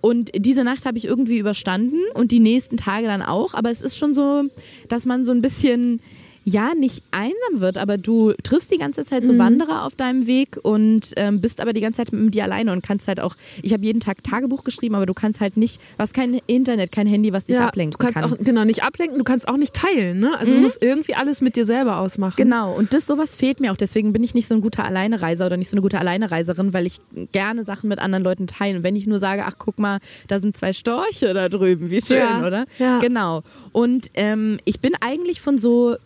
[0.02, 3.54] Und diese Nacht habe ich irgendwie überstanden und die nächsten Tage dann auch.
[3.54, 4.42] Aber es ist schon so,
[4.88, 6.00] dass man so ein bisschen,
[6.44, 10.58] ja, nicht einsam wird, aber du triffst die ganze Zeit so Wanderer auf deinem Weg
[10.62, 13.72] und ähm, bist aber die ganze Zeit mit dir alleine und kannst halt auch, ich
[13.72, 17.06] habe jeden Tag Tagebuch geschrieben, aber du kannst halt nicht, du hast kein Internet, kein
[17.06, 18.24] Handy, was dich ablenken du kannst kann.
[18.24, 20.36] auch genau nicht ablenken, du kannst auch nicht teilen, ne?
[20.38, 22.36] Also du musst irgendwie alles mit dir selber ausmachen.
[22.36, 23.76] Genau, und das sowas fehlt mir auch.
[23.76, 26.86] Deswegen bin ich nicht so ein guter Alleinereiser oder nicht so eine gute Alleinereiserin, weil
[26.86, 26.98] ich
[27.30, 28.78] gerne Sachen mit anderen Leuten teile.
[28.78, 32.00] Und wenn ich nur sage, ach guck mal, da sind zwei Storche da drüben, wie
[32.00, 32.64] schön, Ja, oder?
[32.78, 32.98] ja.
[32.98, 33.42] Genau.
[33.72, 35.96] Und ähm, ich bin eigentlich von so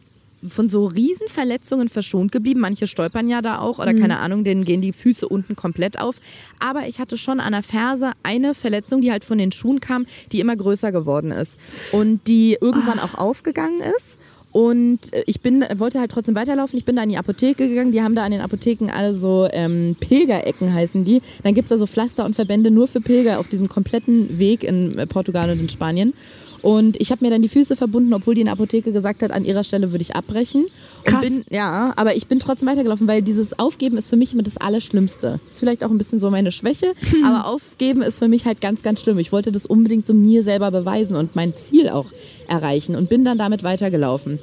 [0.47, 2.61] von so Riesenverletzungen verschont geblieben.
[2.61, 6.17] Manche stolpern ja da auch oder keine Ahnung, denen gehen die Füße unten komplett auf.
[6.61, 10.07] Aber ich hatte schon an der Ferse eine Verletzung, die halt von den Schuhen kam,
[10.33, 11.59] die immer größer geworden ist
[11.93, 14.19] und die irgendwann auch aufgegangen ist.
[14.57, 16.79] Und äh, ich bin, wollte halt trotzdem weiterlaufen.
[16.79, 17.93] Ich bin da in die Apotheke gegangen.
[17.93, 21.21] Die haben da an den Apotheken also ähm, Pilgerecken heißen die.
[21.43, 24.97] Dann gibt's da so Pflaster und Verbände nur für Pilger auf diesem kompletten Weg in
[24.97, 26.15] äh, Portugal und in Spanien.
[26.67, 29.31] Und ich habe mir dann die Füße verbunden, obwohl die in der Apotheke gesagt hat,
[29.31, 30.67] an ihrer Stelle würde ich abbrechen.
[31.05, 31.21] Krass.
[31.21, 34.57] Bin, ja, aber ich bin trotzdem weitergelaufen, weil dieses Aufgeben ist für mich immer das
[34.57, 35.39] Allerschlimmste.
[35.49, 36.95] Ist vielleicht auch ein bisschen so meine Schwäche,
[37.25, 39.21] aber Aufgeben ist für mich halt ganz, ganz schlimm.
[39.21, 42.07] Ich wollte das unbedingt so mir selber beweisen und mein Ziel auch
[42.49, 44.41] erreichen und bin dann damit weitergelaufen.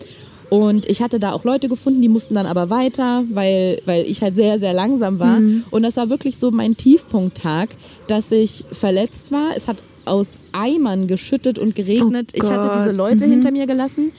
[0.49, 4.21] Und ich hatte da auch Leute gefunden, die mussten dann aber weiter, weil, weil ich
[4.21, 5.41] halt sehr, sehr langsam war.
[5.71, 7.71] Und das war wirklich so mein Tiefpunkttag,
[8.07, 9.49] dass ich verletzt war.
[9.57, 12.31] Es hat aus Eimern geschüttet und geregnet.
[12.33, 14.11] Oh ich hatte diese Leute hinter mir gelassen.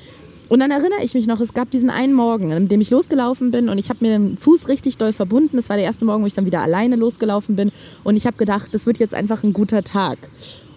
[0.48, 3.50] Und dann erinnere ich mich noch, es gab diesen einen Morgen, an dem ich losgelaufen
[3.50, 5.56] bin und ich habe mir den Fuß richtig doll verbunden.
[5.56, 7.72] Das war der erste Morgen, wo ich dann wieder alleine losgelaufen bin.
[8.04, 10.18] Und ich habe gedacht, das wird jetzt einfach ein guter Tag.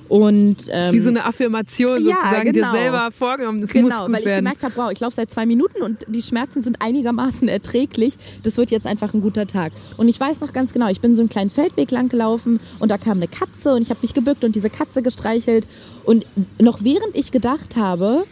[0.09, 2.71] Und ähm, Wie so eine Affirmation ja, sozusagen genau.
[2.71, 3.61] dir selber vorgenommen.
[3.61, 4.45] Das muss Genau, gut weil ich werden.
[4.45, 8.15] gemerkt habe, wow, ich laufe seit zwei Minuten und die Schmerzen sind einigermaßen erträglich.
[8.43, 9.73] Das wird jetzt einfach ein guter Tag.
[9.97, 12.89] Und ich weiß noch ganz genau, ich bin so einen kleinen Feldweg lang gelaufen und
[12.89, 15.67] da kam eine Katze und ich habe mich gebückt und diese Katze gestreichelt.
[16.03, 16.25] Und
[16.59, 18.23] noch während ich gedacht habe,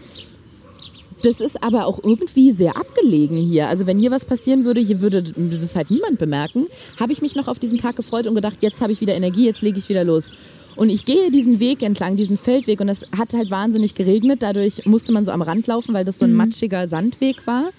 [1.24, 3.68] das ist aber auch irgendwie sehr abgelegen hier.
[3.68, 6.68] Also wenn hier was passieren würde, hier würde das halt niemand bemerken,
[7.00, 9.46] habe ich mich noch auf diesen Tag gefreut und gedacht, jetzt habe ich wieder Energie,
[9.46, 10.32] jetzt lege ich wieder los.
[10.76, 14.42] Und ich gehe diesen Weg entlang, diesen Feldweg und es hat halt wahnsinnig geregnet.
[14.42, 17.72] Dadurch musste man so am Rand laufen, weil das so ein matschiger Sandweg war.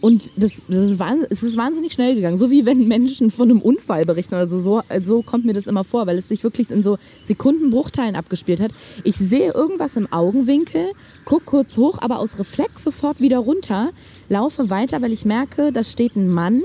[0.00, 2.38] Und das, das ist, es ist wahnsinnig schnell gegangen.
[2.38, 4.58] So wie wenn Menschen von einem Unfall berichten oder so.
[4.58, 8.60] So, so kommt mir das immer vor, weil es sich wirklich in so Sekundenbruchteilen abgespielt
[8.60, 8.72] hat.
[9.04, 10.92] Ich sehe irgendwas im Augenwinkel,
[11.24, 13.90] guck kurz hoch, aber aus Reflex sofort wieder runter,
[14.28, 16.62] laufe weiter, weil ich merke, da steht ein Mann.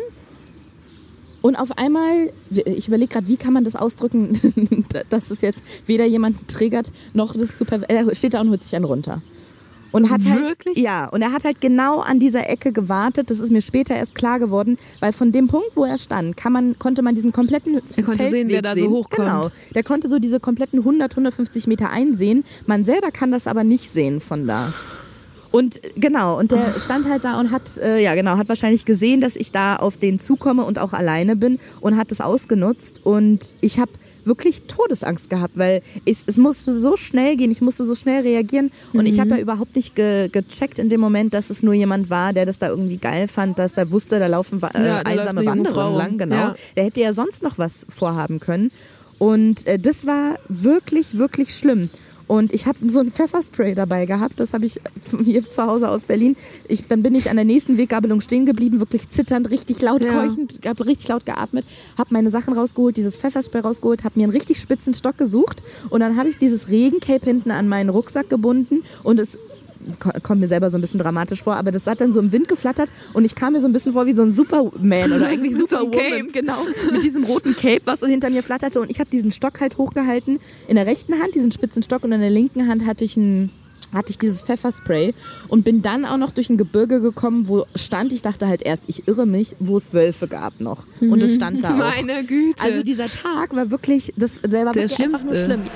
[1.45, 4.39] Und auf einmal, ich überlege gerade, wie kann man das ausdrücken,
[5.11, 7.81] dass es jetzt weder jemanden triggert, noch das super.
[7.87, 9.21] Er steht da und holt sich einen runter.
[9.91, 10.75] Und hat halt, Wirklich?
[10.79, 13.29] ja, und er hat halt genau an dieser Ecke gewartet.
[13.29, 16.51] Das ist mir später erst klar geworden, weil von dem Punkt, wo er stand, kann
[16.51, 18.89] man, konnte man diesen kompletten Er konnte Feldweg sehen, wer da so sehen.
[18.89, 19.27] hochkommt.
[19.27, 22.43] Genau, der konnte so diese kompletten 100, 150 Meter einsehen.
[22.65, 24.73] Man selber kann das aber nicht sehen von da.
[25.51, 29.21] Und genau, und der stand halt da und hat, äh, ja genau, hat wahrscheinlich gesehen,
[29.21, 33.01] dass ich da auf den zukomme und auch alleine bin und hat es ausgenutzt.
[33.03, 33.91] Und ich habe
[34.25, 38.71] wirklich Todesangst gehabt, weil es, es musste so schnell gehen, ich musste so schnell reagieren
[38.93, 42.09] und ich habe ja überhaupt nicht ge, gecheckt in dem Moment, dass es nur jemand
[42.09, 45.11] war, der das da irgendwie geil fand, dass er wusste, da laufen äh, Ja, da
[45.11, 46.35] einsame Wanderer lang, genau.
[46.35, 46.55] Ja.
[46.75, 48.71] Der hätte ja sonst noch was vorhaben können.
[49.17, 51.89] Und äh, das war wirklich, wirklich schlimm.
[52.27, 54.81] Und ich habe so ein Pfefferspray dabei gehabt, das habe ich
[55.23, 56.35] hier zu Hause aus Berlin.
[56.67, 60.11] Ich, dann bin ich an der nächsten Weggabelung stehen geblieben, wirklich zitternd, richtig laut Ja.
[60.23, 61.65] keuchend, habe richtig laut geatmet,
[61.97, 65.99] habe meine Sachen rausgeholt, dieses Pfefferspray rausgeholt, habe mir einen richtig spitzen Stock gesucht und
[65.99, 69.37] dann habe ich dieses Regencape hinten an meinen Rucksack gebunden und es
[70.23, 72.47] kommt mir selber so ein bisschen dramatisch vor, aber das hat dann so im Wind
[72.47, 75.55] geflattert und ich kam mir so ein bisschen vor wie so ein Superman oder eigentlich
[75.57, 76.31] Superwoman, Cape.
[76.31, 76.57] genau,
[76.91, 79.77] mit diesem roten Cape, was so hinter mir flatterte und ich habe diesen Stock halt
[79.77, 83.17] hochgehalten in der rechten Hand, diesen spitzen Stock und in der linken Hand hatte ich
[83.17, 83.51] ein
[83.93, 85.13] hatte ich dieses Pfefferspray
[85.47, 88.85] und bin dann auch noch durch ein Gebirge gekommen, wo stand, ich dachte halt erst,
[88.87, 90.85] ich irre mich, wo es Wölfe gab noch.
[90.99, 91.77] Und es stand da auch.
[91.77, 92.61] Meine Güte.
[92.61, 95.69] Also dieser Tag war wirklich, das selber Der wirklich einfach nur schlimm.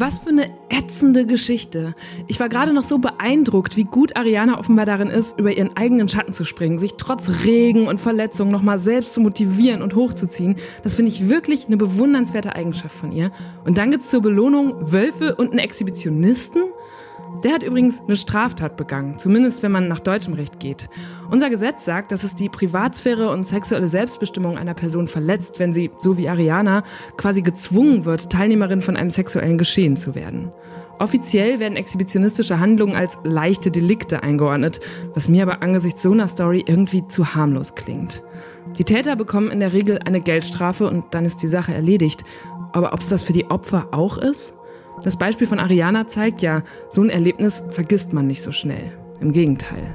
[0.00, 1.96] Was für eine ätzende Geschichte.
[2.28, 6.08] Ich war gerade noch so beeindruckt, wie gut Ariana offenbar darin ist, über ihren eigenen
[6.08, 10.54] Schatten zu springen, sich trotz Regen und Verletzungen nochmal selbst zu motivieren und hochzuziehen.
[10.84, 13.32] Das finde ich wirklich eine bewundernswerte Eigenschaft von ihr.
[13.64, 16.62] Und dann gibt's zur Belohnung Wölfe und einen Exhibitionisten?
[17.44, 20.88] Der hat übrigens eine Straftat begangen, zumindest wenn man nach deutschem Recht geht.
[21.30, 25.90] Unser Gesetz sagt, dass es die Privatsphäre und sexuelle Selbstbestimmung einer Person verletzt, wenn sie,
[25.98, 26.82] so wie Ariana,
[27.16, 30.50] quasi gezwungen wird, Teilnehmerin von einem sexuellen Geschehen zu werden.
[30.98, 34.80] Offiziell werden exhibitionistische Handlungen als leichte Delikte eingeordnet,
[35.14, 38.22] was mir aber angesichts so einer Story irgendwie zu harmlos klingt.
[38.78, 42.24] Die Täter bekommen in der Regel eine Geldstrafe und dann ist die Sache erledigt.
[42.72, 44.54] Aber ob es das für die Opfer auch ist?
[45.02, 48.92] Das Beispiel von Ariana zeigt ja, so ein Erlebnis vergisst man nicht so schnell.
[49.20, 49.94] Im Gegenteil.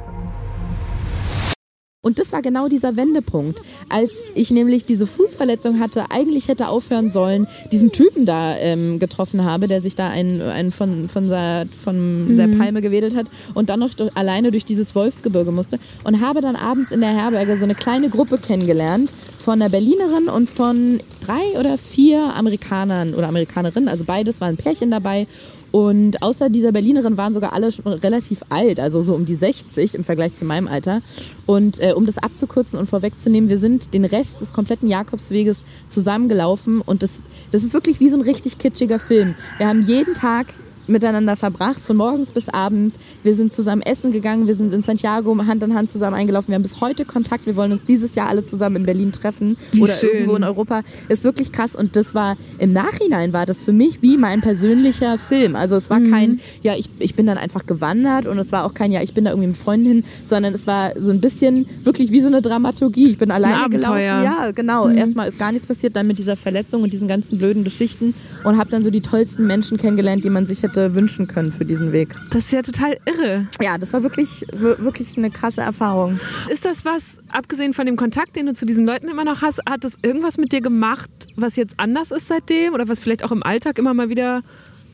[2.06, 7.10] Und das war genau dieser Wendepunkt, als ich nämlich diese Fußverletzung hatte, eigentlich hätte aufhören
[7.10, 11.66] sollen, diesen Typen da ähm, getroffen habe, der sich da einen, einen von, von, der,
[11.82, 16.20] von der Palme gewedelt hat und dann noch durch, alleine durch dieses Wolfsgebirge musste und
[16.20, 20.49] habe dann abends in der Herberge so eine kleine Gruppe kennengelernt von einer Berlinerin und
[20.49, 25.26] von drei oder vier Amerikanern oder Amerikanerinnen, also beides waren Pärchen dabei
[25.74, 30.03] und außer dieser Berlinerin waren sogar alle relativ alt, also so um die 60 im
[30.03, 31.01] Vergleich zu meinem Alter.
[31.47, 36.80] Und äh, um das abzukürzen und vorwegzunehmen, wir sind den Rest des kompletten Jakobsweges zusammengelaufen
[36.80, 39.34] und das, das ist wirklich wie so ein richtig kitschiger Film.
[39.57, 40.45] Wir haben jeden Tag
[40.88, 42.97] miteinander verbracht, von morgens bis abends.
[43.23, 46.49] Wir sind zusammen essen gegangen, wir sind in Santiago Hand in Hand zusammen eingelaufen.
[46.49, 47.45] Wir haben bis heute Kontakt.
[47.45, 50.09] Wir wollen uns dieses Jahr alle zusammen in Berlin treffen oder schön.
[50.11, 50.81] irgendwo in Europa.
[51.09, 55.17] Ist wirklich krass und das war im Nachhinein war das für mich wie mein persönlicher
[55.17, 55.55] Film.
[55.55, 56.11] Also es war Mhm.
[56.11, 59.13] kein, ja, ich, ich bin dann einfach gewandert und es war auch kein, ja, ich
[59.13, 62.27] bin da irgendwie mit Freunden hin, sondern es war so ein bisschen wirklich wie so
[62.27, 63.09] eine Dramaturgie.
[63.09, 63.93] Ich bin alleine gelaufen.
[64.19, 64.23] Mhm.
[64.23, 64.89] Ja, genau.
[64.89, 68.13] Erstmal ist gar nichts passiert, dann mit dieser Verletzung und diesen ganzen blöden Geschichten
[68.43, 71.65] und habe dann so die tollsten Menschen kennengelernt, die man sich hätte wünschen können für
[71.65, 72.15] diesen Weg.
[72.32, 73.47] Das ist ja total irre.
[73.61, 76.19] Ja, das war wirklich, wir- wirklich eine krasse Erfahrung.
[76.49, 79.59] Ist das was, abgesehen von dem Kontakt, den du zu diesen Leuten immer noch hast,
[79.67, 83.32] hat das irgendwas mit dir gemacht, was jetzt anders ist seitdem oder was vielleicht auch
[83.32, 84.41] im Alltag immer mal wieder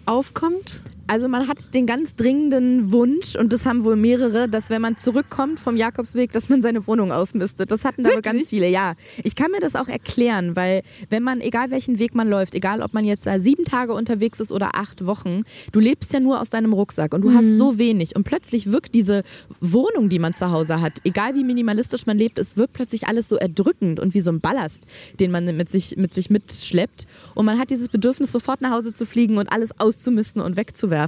[0.06, 0.82] aufkommt?
[1.10, 4.96] Also man hat den ganz dringenden Wunsch, und das haben wohl mehrere, dass wenn man
[4.96, 7.72] zurückkommt vom Jakobsweg, dass man seine Wohnung ausmistet.
[7.72, 8.94] Das hatten da wohl ganz viele, ja.
[9.24, 12.84] Ich kann mir das auch erklären, weil wenn man, egal welchen Weg man läuft, egal
[12.84, 16.40] ob man jetzt da sieben Tage unterwegs ist oder acht Wochen, du lebst ja nur
[16.40, 18.16] aus deinem Rucksack und du hast so wenig.
[18.16, 19.24] Und plötzlich wirkt diese
[19.62, 23.28] Wohnung, die man zu Hause hat, egal wie minimalistisch man lebt, es wirkt plötzlich alles
[23.28, 24.84] so erdrückend und wie so ein Ballast,
[25.20, 27.08] den man mit sich, mit sich mitschleppt.
[27.34, 30.99] Und man hat dieses Bedürfnis, sofort nach Hause zu fliegen und alles auszumisten und wegzuwerfen.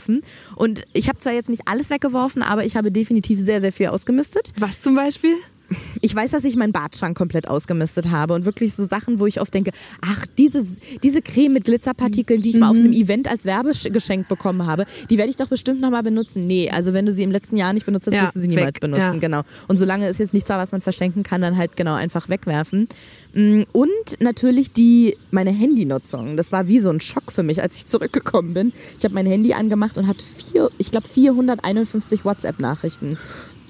[0.56, 3.88] Und ich habe zwar jetzt nicht alles weggeworfen, aber ich habe definitiv sehr, sehr viel
[3.88, 4.52] ausgemistet.
[4.58, 5.36] Was zum Beispiel?
[6.02, 9.40] Ich weiß, dass ich meinen Badschrank komplett ausgemistet habe und wirklich so Sachen, wo ich
[9.40, 9.72] oft denke,
[10.02, 14.66] ach, dieses, diese Creme mit Glitzerpartikeln, die ich mal auf einem Event als Werbegeschenk bekommen
[14.66, 16.46] habe, die werde ich doch bestimmt nochmal benutzen.
[16.46, 18.50] Nee, also wenn du sie im letzten Jahr nicht benutzt hast, Ja, wirst du sie
[18.50, 19.02] niemals weg, benutzen.
[19.02, 19.12] ja.
[19.20, 19.44] Genau.
[19.70, 22.90] Und solange es jetzt nichts war, was man verschenken kann, dann halt genau einfach wegwerfen.
[23.34, 26.36] Mm, Und natürlich die, meine Handynutzung.
[26.38, 28.74] Das war wie so ein Schock für mich, als ich zurückgekommen bin.
[28.98, 33.18] Ich habe mein Handy angemacht und hatte vier, ich glaube 451 WhatsApp-Nachrichten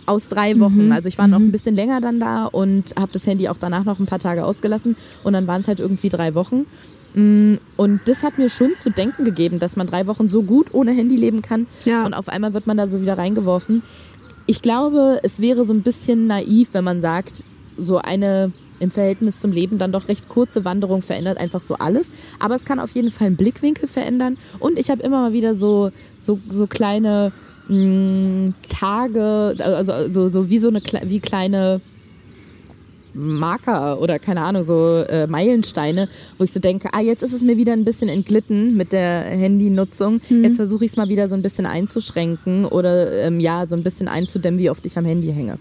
[0.07, 0.91] aus drei Wochen.
[0.91, 3.85] Also ich war noch ein bisschen länger dann da und habe das Handy auch danach
[3.85, 6.65] noch ein paar Tage ausgelassen und dann waren es halt irgendwie drei Wochen.
[7.13, 10.73] Mm, Und das hat mir schon zu denken gegeben, dass man drei Wochen so gut
[10.73, 12.03] ohne Handy leben kann Ja.
[12.05, 13.83] und auf einmal wird man da so wieder reingeworfen.
[14.47, 17.43] Ich glaube, es wäre so ein bisschen naiv, wenn man sagt,
[17.77, 18.51] so eine
[18.81, 22.09] im Verhältnis zum Leben dann doch recht kurze Wanderung verändert einfach so alles.
[22.39, 24.37] Aber es kann auf jeden Fall einen Blickwinkel verändern.
[24.59, 27.31] Und ich habe immer mal wieder so, so, so kleine
[27.67, 31.81] mh, Tage, also so, so wie so eine wie kleine
[33.13, 36.07] Marker oder keine Ahnung, so äh, Meilensteine,
[36.37, 39.23] wo ich so denke, ah, jetzt ist es mir wieder ein bisschen entglitten mit der
[39.23, 40.21] Handynutzung.
[40.43, 43.83] Jetzt versuche ich es mal wieder so ein bisschen einzuschränken oder ähm, ja, so ein
[43.83, 45.57] bisschen einzudämmen, wie oft ich am Handy hänge.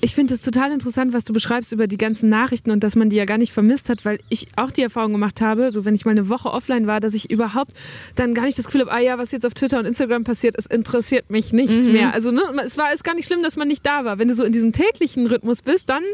[0.00, 3.10] Ich finde es total interessant, was du beschreibst über die ganzen Nachrichten und dass man
[3.10, 5.94] die ja gar nicht vermisst hat, weil ich auch die Erfahrung gemacht habe, so wenn
[5.94, 7.72] ich mal eine Woche offline war, dass ich überhaupt
[8.14, 10.54] dann gar nicht das Gefühl habe, ah ja, was jetzt auf Twitter und Instagram passiert,
[10.56, 12.14] es interessiert mich nicht mehr.
[12.14, 14.18] Also ne, es war es gar nicht schlimm, dass man nicht da war.
[14.18, 16.04] Wenn du so in diesem täglichen Rhythmus bist, dann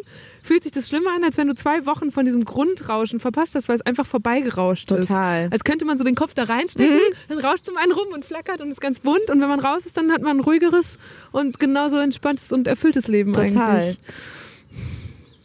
[0.44, 3.68] fühlt sich das schlimmer an, als wenn du zwei Wochen von diesem Grundrauschen verpasst hast,
[3.70, 5.46] weil es einfach vorbeigerauscht Total.
[5.46, 5.52] ist.
[5.54, 8.60] Als könnte man so den Kopf da reinstecken, dann rauscht zum einen rum und flackert
[8.60, 10.98] und ist ganz bunt und wenn man raus ist, dann hat man ein ruhigeres
[11.32, 13.48] und genauso entspanntes und erfülltes Leben Total.
[13.80, 13.98] eigentlich.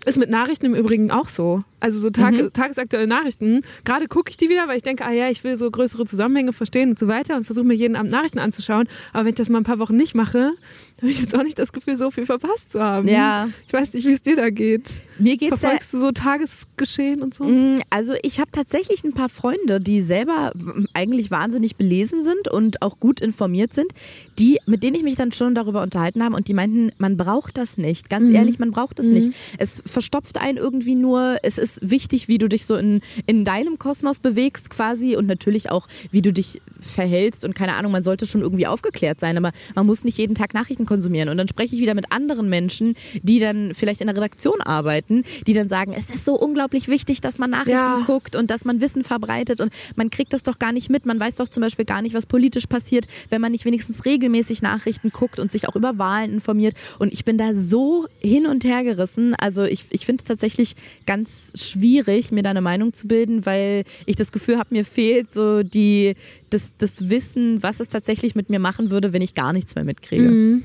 [0.05, 1.63] Ist mit Nachrichten im Übrigen auch so.
[1.81, 2.51] Also so Tag, Mhm.
[2.53, 3.61] tagesaktuelle Nachrichten.
[3.83, 6.53] Gerade gucke ich die wieder, weil ich denke, ah ja, ich will so größere Zusammenhänge
[6.53, 8.87] verstehen und so weiter und versuche mir jeden Abend Nachrichten anzuschauen.
[9.11, 10.53] Aber wenn ich das mal ein paar Wochen nicht mache,
[11.01, 13.07] habe ich jetzt auch nicht das Gefühl, so viel verpasst zu haben.
[13.07, 13.49] Ja.
[13.67, 15.01] Ich weiß nicht, wie es dir da geht.
[15.17, 17.43] Mir geht's ja Verfolgst du so Tagesgeschehen und so?
[17.43, 20.53] Mm, Also ich habe tatsächlich ein paar Freunde, die selber
[20.93, 23.91] eigentlich wahnsinnig belesen sind und auch gut informiert sind,
[24.37, 27.57] die, mit denen ich mich dann schon darüber unterhalten habe und die meinten, man braucht
[27.57, 28.09] das nicht.
[28.09, 29.31] Ganz ehrlich, man braucht es nicht.
[29.57, 31.37] Es verstopft einen irgendwie nur.
[31.43, 35.69] Es ist wichtig, wie du dich so in, in deinem Kosmos bewegst quasi und natürlich
[35.69, 39.51] auch, wie du dich verhältst und keine Ahnung, man sollte schon irgendwie aufgeklärt sein, aber
[39.75, 41.29] man muss nicht jeden Tag Nachrichten konsumieren.
[41.29, 45.23] Und dann spreche ich wieder mit anderen Menschen, die dann vielleicht in der Redaktion arbeiten,
[45.47, 48.03] die dann sagen, es ist so unglaublich wichtig, dass man Nachrichten Ja.
[48.07, 51.05] guckt und dass man Wissen verbreitet und man kriegt das doch gar nicht mit.
[51.05, 54.61] Man weiß doch zum Beispiel gar nicht, was politisch passiert, wenn man nicht wenigstens regelmäßig
[54.63, 56.75] Nachrichten guckt und sich auch über Wahlen informiert.
[56.97, 59.35] Und ich bin da so hin und her gerissen.
[59.35, 60.75] Also ich, ich finde es tatsächlich
[61.05, 65.31] ganz schwierig, mir da eine Meinung zu bilden, weil ich das Gefühl habe, mir fehlt
[65.31, 66.15] so die,
[66.49, 69.83] das, das Wissen, was es tatsächlich mit mir machen würde, wenn ich gar nichts mehr
[69.83, 70.61] mitkriege.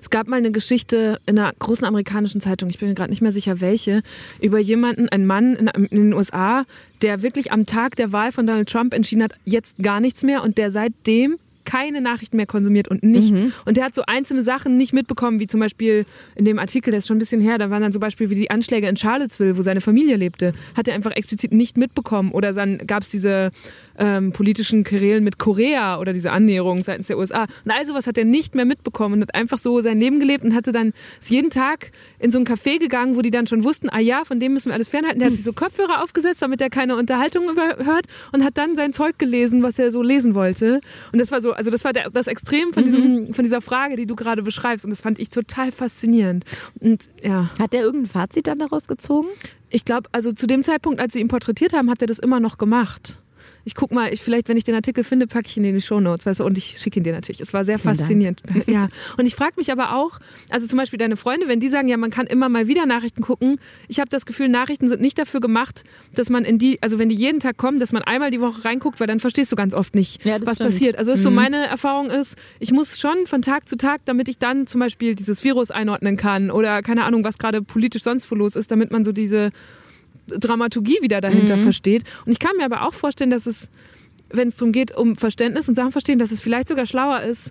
[0.00, 3.22] Es gab mal eine Geschichte in einer großen amerikanischen Zeitung, ich bin mir gerade nicht
[3.22, 4.02] mehr sicher welche,
[4.40, 6.64] über jemanden, einen Mann in, in den USA,
[7.02, 10.42] der wirklich am Tag der Wahl von Donald Trump entschieden hat, jetzt gar nichts mehr
[10.42, 13.42] und der seitdem keine Nachrichten mehr konsumiert und nichts.
[13.64, 16.98] Und der hat so einzelne Sachen nicht mitbekommen, wie zum Beispiel in dem Artikel, der
[16.98, 19.56] ist schon ein bisschen her, da waren dann zum Beispiel wie die Anschläge in Charlottesville,
[19.56, 22.32] wo seine Familie lebte, hat er einfach explizit nicht mitbekommen.
[22.32, 23.50] Oder dann gab es diese
[23.98, 27.46] ähm, politischen Querelen mit Korea oder diese Annäherung seitens der USA.
[27.64, 30.44] Und all sowas hat er nicht mehr mitbekommen und hat einfach so sein Leben gelebt
[30.44, 33.64] und hatte dann ist jeden Tag in so ein Café gegangen, wo die dann schon
[33.64, 35.20] wussten, ah ja, von dem müssen wir alles fernhalten.
[35.20, 38.92] Der hat sich so Kopfhörer aufgesetzt, damit er keine Unterhaltung überhört und hat dann sein
[38.92, 40.80] Zeug gelesen, was er so lesen wollte.
[41.12, 42.86] Und das war so, also das war der, das Extrem von, Mhm.
[42.86, 44.84] diesem, von dieser Frage, die du gerade beschreibst.
[44.84, 46.44] Und das fand ich total faszinierend.
[46.80, 49.28] Und ja, Hat der irgendein Fazit dann daraus gezogen?
[49.70, 52.38] ich glaube, also zu dem Zeitpunkt, als sie ihn porträtiert haben, hat er das immer
[52.38, 53.20] noch gemacht.
[53.64, 55.80] Ich guck mal, ich, vielleicht, wenn ich den Artikel finde, packe ich ihn in die
[55.80, 57.40] Shownotes, weißt du, und ich schicke ihn dir natürlich.
[57.40, 58.42] Es war sehr Vielen faszinierend.
[58.66, 58.88] Ja.
[59.18, 60.18] Und ich frage mich aber auch,
[60.50, 63.22] also zum Beispiel deine Freunde, wenn die sagen, ja, man kann immer mal wieder Nachrichten
[63.22, 63.58] gucken,
[63.88, 65.84] ich habe das Gefühl, Nachrichten sind nicht dafür gemacht,
[66.14, 68.64] dass man in die, also wenn die jeden Tag kommen, dass man einmal die Woche
[68.64, 70.70] reinguckt, weil dann verstehst du ganz oft nicht, Ja, was stimmt.
[70.70, 70.96] passiert.
[70.98, 71.36] Also ist so Mhm.
[71.36, 75.14] meine Erfahrung ist, ich muss schon von Tag zu Tag, damit ich dann zum Beispiel
[75.14, 78.90] dieses Virus einordnen kann oder keine Ahnung, was gerade politisch sonst wo los ist, damit
[78.90, 79.50] man so diese
[80.28, 81.60] Dramaturgie wieder dahinter Mhm.
[81.62, 82.04] versteht.
[82.24, 83.68] Und ich kann mir aber auch vorstellen, dass es,
[84.30, 87.50] wenn es darum geht, um Verständnis und Sachen verstehen, dass es vielleicht sogar schlauer ist,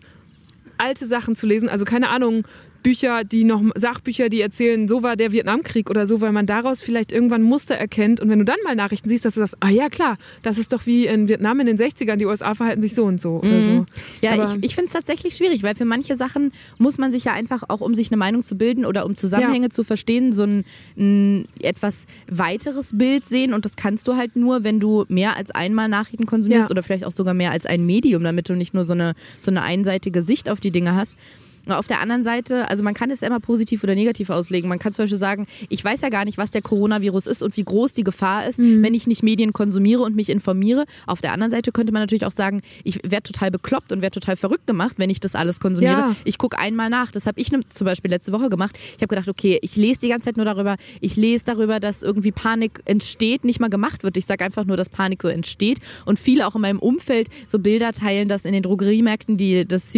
[0.77, 1.69] alte Sachen zu lesen.
[1.69, 2.45] Also keine Ahnung,
[2.83, 6.81] Bücher, die noch Sachbücher, die erzählen, so war der Vietnamkrieg oder so, weil man daraus
[6.81, 8.19] vielleicht irgendwann Muster erkennt.
[8.19, 10.73] Und wenn du dann mal Nachrichten siehst, dass du sagst, ah ja klar, das ist
[10.73, 13.61] doch wie in Vietnam in den 60ern, die USA verhalten sich so und so oder
[13.61, 13.71] so.
[13.71, 13.85] Mhm.
[14.21, 17.23] Ja, Aber- ich, ich finde es tatsächlich schwierig, weil für manche Sachen muss man sich
[17.25, 20.43] ja einfach auch, um sich eine Meinung zu bilden oder um Zusammenhänge zu verstehen, so
[20.43, 20.65] ein,
[20.97, 23.53] ein etwas weiteres Bild sehen.
[23.53, 26.71] Und das kannst du halt nur, wenn du mehr als einmal Nachrichten konsumierst Ja.
[26.71, 29.51] oder vielleicht auch sogar mehr als ein Medium, damit du nicht nur so eine, so
[29.51, 31.15] eine einseitige Sicht auf die Dinge hast.
[31.67, 34.67] Auf der anderen Seite, also man kann es immer positiv oder negativ auslegen.
[34.67, 37.55] Man kann zum Beispiel sagen, ich weiß ja gar nicht, was der Coronavirus ist und
[37.55, 38.83] wie groß die Gefahr ist, Mhm.
[38.83, 40.85] wenn ich nicht Medien konsumiere und mich informiere.
[41.07, 44.19] Auf der anderen Seite könnte man natürlich auch sagen, ich werde total bekloppt und werde
[44.19, 45.93] total verrückt gemacht, wenn ich das alles konsumiere.
[45.93, 46.15] Ja.
[46.25, 47.11] Ich gucke einmal nach.
[47.11, 48.75] Das habe ich ne- zum Beispiel letzte Woche gemacht.
[48.97, 52.03] Ich habe gedacht, okay, ich lese die ganze Zeit nur darüber, ich lese darüber, dass
[52.03, 54.17] irgendwie Panik entsteht, nicht mal gemacht wird.
[54.17, 55.79] Ich sage einfach nur, dass Panik so entsteht.
[56.05, 59.91] Und viele auch in meinem Umfeld so Bilder teilen, dass in den Drogeriemärkten die, das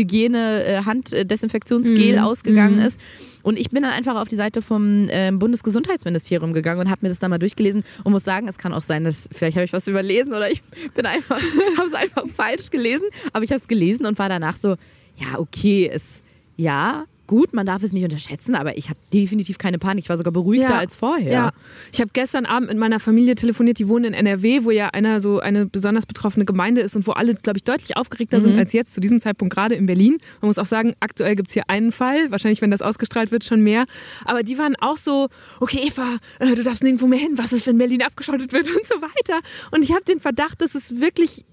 [1.56, 3.00] Hygiene-Handdesinfektionsgel ausgegangen ist.
[3.42, 7.10] Und ich bin dann einfach auf die Seite vom ähm, Bundesgesundheitsministerium gegangen und habe mir
[7.10, 9.74] das da mal durchgelesen und muss sagen, es kann auch sein, dass vielleicht habe ich
[9.74, 10.64] was überlesen oder ich
[10.96, 11.40] bin einfach,
[11.78, 13.08] habe es einfach falsch gelesen.
[13.34, 14.76] Aber ich habe es gelesen und war danach so,
[15.18, 16.24] ja, okay, es,
[16.58, 20.06] ja, gut, man darf es nicht unterschätzen, aber ich habe definitiv keine Panik.
[20.06, 20.78] Ich war sogar beruhigter Ja.
[20.80, 21.32] als vorher.
[21.32, 21.52] Ja,
[21.92, 25.20] ich habe gestern Abend mit meiner Familie telefoniert, die wohnen in NRW, wo ja einer
[25.20, 28.74] so eine besonders betroffene Gemeinde ist und wo alle, glaube ich, deutlich aufgeregter sind als
[28.74, 30.18] jetzt zu diesem Zeitpunkt gerade in Berlin.
[30.42, 33.44] Man muss auch sagen, aktuell gibt es hier einen Fall, wahrscheinlich, wenn das ausgestrahlt wird,
[33.44, 33.86] schon mehr.
[34.26, 35.28] Aber die waren auch so,
[35.60, 38.86] okay, Eva, äh, du darfst nirgendwo mehr hin, was ist, wenn Berlin abgeschottet wird und
[38.88, 39.40] so weiter.
[39.72, 41.44] Und ich habe den Verdacht, dass es wirklich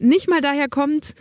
[0.00, 1.14] nicht mal daher kommt,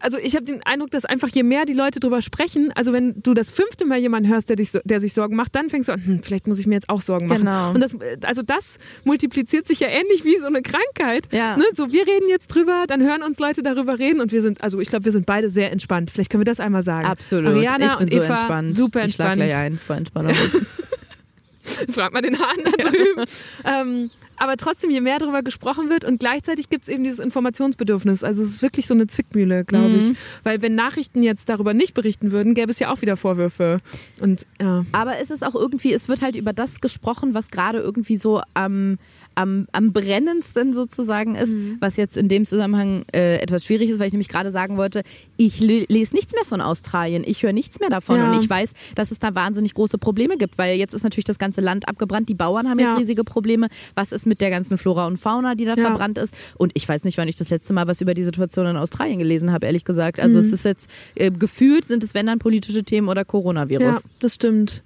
[0.00, 3.22] also ich habe den Eindruck, dass einfach je mehr die Leute drüber sprechen, also wenn
[3.22, 5.92] du das fünfte Mal jemanden hörst, der, dich, der sich Sorgen macht, dann fängst du
[5.92, 7.40] an, hm, vielleicht muss ich mir jetzt auch Sorgen machen.
[7.40, 7.70] Genau.
[7.70, 11.28] Und das, also das multipliziert sich ja ähnlich wie so eine Krankheit.
[11.32, 11.56] Ja.
[11.56, 11.64] Ne?
[11.74, 14.80] So, wir reden jetzt drüber, dann hören uns Leute darüber reden und wir sind, also
[14.80, 16.10] ich glaube, wir sind beide sehr entspannt.
[16.10, 17.06] Vielleicht können wir das einmal sagen.
[17.06, 17.52] Absolut.
[17.52, 18.68] Ariana ich bin und so Eva, entspannt.
[18.70, 19.50] super Ich schlag entspannt.
[19.50, 20.34] gleich ein vor Entspannung.
[21.90, 23.24] Frag mal den Hahn da drüben.
[23.64, 28.24] Ähm, aber trotzdem, je mehr darüber gesprochen wird und gleichzeitig gibt es eben dieses Informationsbedürfnis.
[28.24, 29.94] Also es ist wirklich so eine Zwickmühle, glaube Mhm.
[29.98, 30.12] ich.
[30.42, 33.80] Weil wenn Nachrichten jetzt darüber nicht berichten würden, gäbe es ja auch wieder Vorwürfe.
[34.20, 34.84] Und ja.
[34.92, 38.42] Aber es ist auch irgendwie, es wird halt über das gesprochen, was gerade irgendwie so
[38.54, 38.98] am,
[39.34, 44.06] am, am brennendsten sozusagen ist, was jetzt in dem Zusammenhang äh, etwas schwierig ist, weil
[44.08, 45.02] ich nämlich gerade sagen wollte,
[45.36, 48.30] ich le lese nichts mehr von Australien, ich höre nichts mehr davon Ja.
[48.32, 51.38] und ich weiß, dass es da wahnsinnig große Probleme gibt, weil jetzt ist natürlich das
[51.38, 52.88] ganze Land abgebrannt, die Bauern haben Ja.
[52.90, 55.84] jetzt riesige Probleme, was ist mit der ganzen Flora und Fauna, die da Ja.
[55.86, 58.66] verbrannt ist und ich weiß nicht, wann ich das letzte Mal was über die Situation
[58.66, 60.20] in Australien gelesen habe, ehrlich gesagt.
[60.20, 63.82] Also es ist jetzt äh, gefühlt, sind es wenn dann politische Themen oder Coronavirus.
[63.84, 64.82] Ja, das stimmt.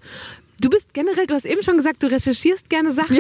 [0.61, 3.17] Du bist generell, du hast eben schon gesagt, du recherchierst gerne Sachen.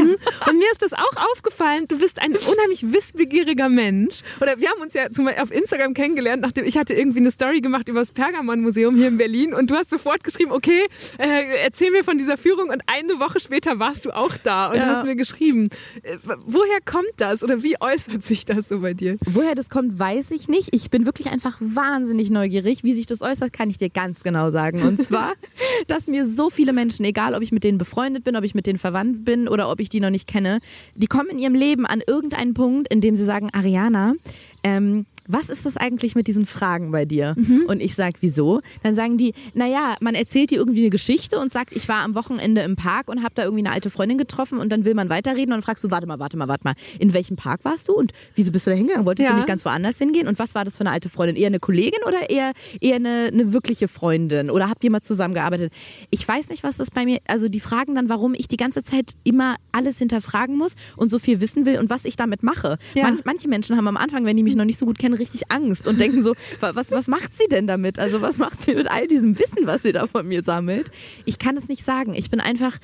[0.48, 4.22] Und mir ist das auch aufgefallen, du bist ein unheimlich wissbegieriger Mensch.
[4.40, 7.30] Oder wir haben uns ja zum Beispiel auf Instagram kennengelernt, nachdem ich hatte irgendwie eine
[7.30, 10.86] Story gemacht über das Pergamon-Museum hier in Berlin und du hast sofort geschrieben, okay,
[11.18, 14.76] äh, erzähl mir von dieser Führung und eine Woche später warst du auch da und
[14.76, 14.86] Ja.
[14.86, 15.68] hast mir geschrieben.
[16.02, 19.16] Äh, woher kommt das oder wie äußert sich das so bei dir?
[19.26, 20.70] Woher das kommt, weiß ich nicht.
[20.74, 22.82] Ich bin wirklich einfach wahnsinnig neugierig.
[22.82, 24.82] Wie sich das äußert, kann ich dir ganz genau sagen.
[24.82, 25.34] Und zwar,
[25.86, 28.66] dass mir so viele Menschen, egal ob ich mit denen befreundet bin, ob ich mit
[28.66, 30.60] denen verwandt bin oder ob ich die noch nicht kenne,
[30.94, 34.14] die kommen in ihrem Leben an irgendeinen Punkt, in dem sie sagen, Ariana,
[34.62, 37.36] ähm, was ist das eigentlich mit diesen Fragen bei dir?
[37.68, 38.60] Und ich sag, wieso?
[38.82, 42.14] Dann sagen die, naja, man erzählt dir irgendwie eine Geschichte und sagt, ich war am
[42.14, 45.08] Wochenende im Park und habe da irgendwie eine alte Freundin getroffen und dann will man
[45.10, 47.88] weiterreden und dann fragst du, warte mal, warte mal, warte mal, in welchem Park warst
[47.88, 49.06] du und wieso bist du da hingegangen?
[49.06, 49.30] Wolltest Ja.
[49.32, 50.26] du nicht ganz woanders hingehen?
[50.28, 51.36] Und was war das für eine alte Freundin?
[51.36, 54.50] Eher eine Kollegin oder eher, eher eine, eine wirkliche Freundin?
[54.50, 55.72] Oder habt ihr mal zusammengearbeitet?
[56.10, 58.82] Ich weiß nicht, was das bei mir, also die fragen dann, warum ich die ganze
[58.82, 62.78] Zeit immer alles hinterfragen muss und so viel wissen will und was ich damit mache.
[62.94, 63.02] Ja.
[63.02, 65.50] Manch, manche Menschen haben am Anfang, wenn die mich noch nicht so gut kennen, richtig
[65.50, 67.98] Angst und denken so, wa- was, was macht sie denn damit?
[67.98, 70.90] Also was macht sie mit all diesem Wissen, was sie da von mir sammelt?
[71.24, 72.14] Ich kann es nicht sagen.
[72.14, 72.76] Ich bin einfach,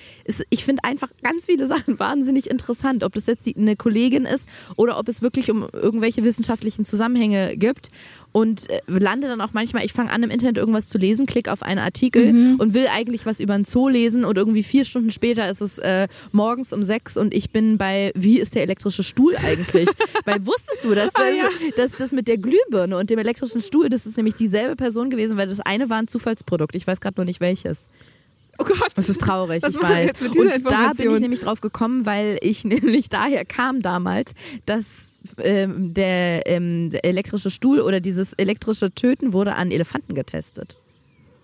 [0.50, 3.04] ich finde einfach ganz viele Sachen wahnsinnig interessant.
[3.04, 7.90] Ob das jetzt eine Kollegin ist oder ob es wirklich um irgendwelche wissenschaftlichen Zusammenhänge gibt.
[8.34, 11.52] Und äh, lande dann auch manchmal, ich fange an im Internet irgendwas zu lesen, klicke
[11.52, 12.56] auf einen Artikel Mhm.
[12.58, 15.78] und will eigentlich was über einen Zoo lesen und irgendwie vier Stunden später ist es
[15.78, 19.88] äh, morgens um sechs und ich bin bei, wie ist der elektrische Stuhl eigentlich?
[20.24, 21.48] weil wusstest du, dass Ah, das, ja.
[21.76, 25.36] dass das mit der Glühbirne und dem elektrischen Stuhl, das ist nämlich dieselbe Person gewesen,
[25.36, 26.74] weil das eine war ein Zufallsprodukt.
[26.74, 27.78] Ich weiß gerade nur nicht welches.
[28.58, 28.92] Oh Gott.
[28.96, 30.06] Das ist traurig, Was ich weiß.
[30.06, 33.80] jetzt mit dieser und da bin ich nämlich drauf gekommen, weil ich nämlich daher kam
[33.82, 34.32] damals,
[34.66, 40.76] dass ähm, der, ähm, der elektrische Stuhl oder dieses elektrische Töten wurde an Elefanten getestet.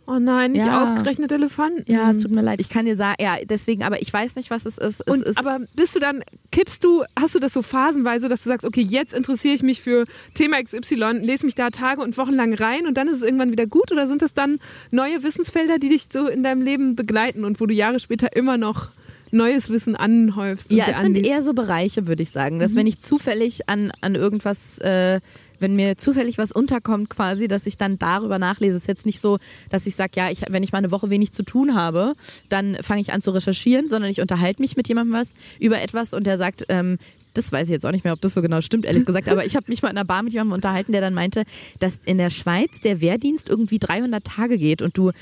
[0.07, 0.83] Oh nein, nicht Ja.
[0.83, 1.85] ausgerechnet Elefanten.
[1.91, 2.61] Ja, es tut mir leid.
[2.61, 5.03] Ich kann dir sagen, ja, deswegen, aber ich weiß nicht, was es ist.
[5.07, 8.43] Es Und, ist aber bist du dann, kippst du, hast du das so phasenweise, dass
[8.43, 12.18] du sagst, okay, jetzt interessiere ich mich für Thema XY, lese mich da Tage und
[12.18, 13.93] Wochen lang rein und dann ist es irgendwann wieder gut?
[13.93, 14.59] Oder sind das dann
[14.91, 18.57] neue Wissensfelder, die dich so in deinem Leben begleiten und wo du Jahre später immer
[18.57, 18.89] noch
[19.31, 20.70] neues Wissen anhäufst?
[20.70, 22.61] Und Ja, es sind eher so Bereiche, würde ich sagen, Mhm.
[22.61, 25.20] dass wenn ich zufällig an, an irgendwas, äh,
[25.59, 28.76] wenn mir zufällig was unterkommt quasi, dass ich dann darüber nachlese.
[28.76, 31.11] Es ist jetzt nicht so, dass ich sage, ja, ich, wenn ich mal eine Woche
[31.11, 32.14] wenig zu tun habe,
[32.49, 35.28] dann fange ich an zu recherchieren, sondern ich unterhalte mich mit jemandem was
[35.59, 36.97] über etwas und der sagt, ähm,
[37.35, 39.45] das weiß ich jetzt auch nicht mehr, ob das so genau stimmt, ehrlich gesagt, aber
[39.47, 41.45] ich habe mich mal in einer Bar mit jemandem unterhalten, der dann meinte,
[41.78, 45.12] dass in der Schweiz der Wehrdienst irgendwie 300 Tage geht und du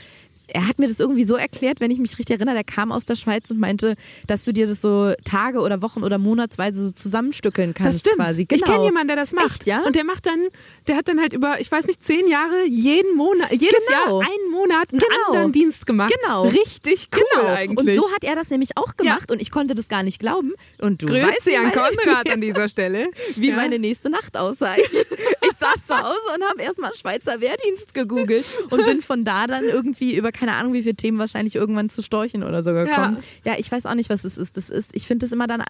[0.48, 3.04] er hat mir das irgendwie so erklärt, wenn ich mich richtig erinnere, der kam aus
[3.04, 3.94] der Schweiz und meinte,
[4.26, 8.16] dass du dir das so Tage oder Wochen oder monatsweise so zusammenstückeln kannst Das stimmt.
[8.16, 8.42] quasi.
[8.42, 8.66] Ich Genau.
[8.72, 9.46] kenne jemanden, der das macht.
[9.60, 9.82] Echt, ja?
[9.84, 10.46] Und der macht dann,
[10.86, 14.20] der hat dann halt über, ich weiß nicht, zehn Jahre jeden Monat, jedes Genau.
[14.20, 15.26] Jahr einen Monat einen Genau.
[15.28, 16.12] anderen Dienst gemacht.
[16.22, 16.44] Genau.
[16.48, 17.46] Richtig cool Genau.
[17.52, 17.96] eigentlich.
[17.98, 20.52] Und so hat er das nämlich auch gemacht und ich konnte das gar nicht glauben.
[20.80, 23.08] Und du weißt, Grüezi wie an Konrad an dieser Stelle.
[23.36, 23.56] wie Ja.
[23.56, 24.76] meine nächste Nacht aussah.
[24.76, 29.64] Ich saß zu Hause und habe erstmal Schweizer Wehrdienst gegoogelt und bin von da dann
[29.64, 33.18] irgendwie über keine Ahnung wie viele Themen wahrscheinlich irgendwann zu Storchen oder so gekommen.
[33.44, 34.56] Ja, ich weiß auch nicht, was es ist.
[34.56, 35.62] Das ist, ich finde das immer dann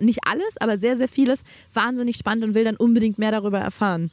[0.00, 1.44] nicht alles, aber sehr, sehr vieles
[1.74, 4.10] wahnsinnig spannend und will dann unbedingt mehr darüber erfahren.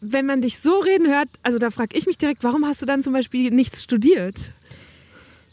[0.00, 2.86] Wenn man dich so reden hört, also da frage ich mich direkt, warum hast du
[2.86, 4.50] dann zum Beispiel nichts studiert?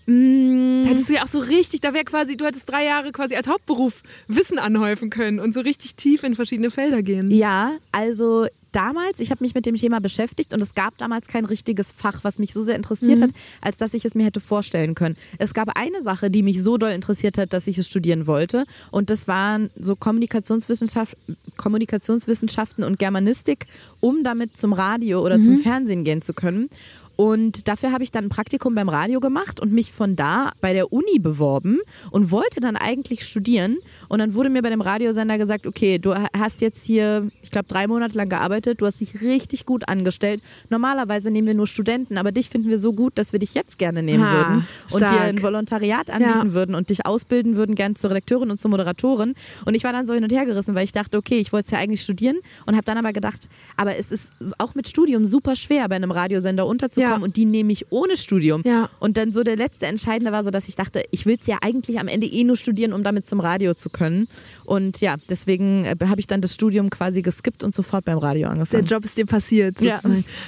[0.07, 3.11] Mm, Da hättest du ja auch so richtig, da wäre quasi, du hättest drei Jahre
[3.11, 7.31] quasi als Hauptberuf Wissen anhäufen können und so richtig tief in verschiedene Felder gehen.
[7.31, 11.45] Ja, also damals, ich habe mich mit dem Thema beschäftigt und es gab damals kein
[11.45, 13.23] richtiges Fach, was mich so sehr interessiert Mhm.
[13.23, 15.15] hat, als dass ich es mir hätte vorstellen können.
[15.37, 18.65] Es gab eine Sache, die mich so doll interessiert hat, dass ich es studieren wollte
[18.91, 21.17] und das waren so Kommunikationswissenschaft,
[21.57, 23.67] Kommunikationswissenschaften und Germanistik,
[23.99, 25.41] um damit zum Radio oder Mhm.
[25.43, 26.69] zum Fernsehen gehen zu können.
[27.21, 30.73] Und dafür habe ich dann ein Praktikum beim Radio gemacht und mich von da bei
[30.73, 31.77] der Uni beworben
[32.09, 33.77] und wollte dann eigentlich studieren.
[34.09, 37.67] Und dann wurde mir bei dem Radiosender gesagt, okay, du hast jetzt hier, ich glaube,
[37.67, 40.41] drei Monate lang gearbeitet, du hast dich richtig gut angestellt.
[40.69, 43.77] Normalerweise nehmen wir nur Studenten, aber dich finden wir so gut, dass wir dich jetzt
[43.77, 45.11] gerne nehmen Ha, würden und stark.
[45.11, 46.53] dir ein Volontariat anbieten Ja.
[46.53, 49.35] würden und dich ausbilden würden, gern zur Redakteurin und zur Moderatorin.
[49.65, 51.65] Und ich war dann so hin und her gerissen, weil ich dachte, okay, ich wollte
[51.65, 53.47] es ja eigentlich studieren und habe dann aber gedacht,
[53.77, 57.10] aber es ist auch mit Studium super schwer, bei einem Radiosender unterzukommen Ja.
[57.15, 58.61] Und die nehme ich ohne Studium.
[58.65, 58.89] Ja.
[58.99, 61.57] Und dann so der letzte Entscheidende war so, dass ich dachte, ich will es ja
[61.61, 64.27] eigentlich am Ende eh nur studieren, um damit zum Radio zu können.
[64.65, 68.43] Und ja, deswegen äh, habe ich dann das Studium quasi geskippt und sofort beim Radio
[68.43, 68.85] Der angefangen.
[68.85, 69.81] Job ist dir passiert.
[69.81, 69.99] Ja.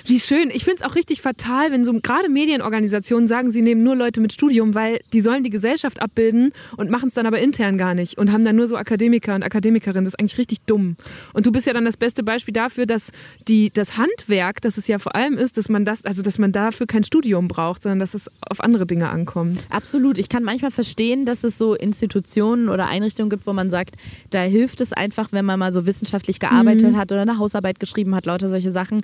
[0.05, 0.49] Wie schön.
[0.53, 4.21] Ich finde es auch richtig fatal, wenn so gerade Medienorganisationen sagen, sie nehmen nur Leute
[4.21, 7.93] mit Studium, weil die sollen die Gesellschaft abbilden und machen es dann aber intern gar
[7.95, 10.05] nicht und haben dann nur so Akademiker und Akademikerinnen.
[10.05, 10.95] Das ist eigentlich richtig dumm.
[11.33, 13.11] Und du bist ja dann das beste Beispiel dafür, dass
[13.49, 16.52] die, das Handwerk, das es ja vor allem ist, dass man das, also dass man
[16.53, 19.67] dafür kein Studium braucht, sondern dass es auf andere Dinge ankommt.
[19.69, 20.17] Absolut.
[20.17, 23.95] Ich kann manchmal verstehen, dass es so Institutionen oder Einrichtungen gibt, wo man sagt,
[24.29, 28.15] da hilft es einfach, wenn man mal so wissenschaftlich gearbeitet hat oder eine Hausarbeit geschrieben
[28.15, 29.01] hat, lauter solche Sachen.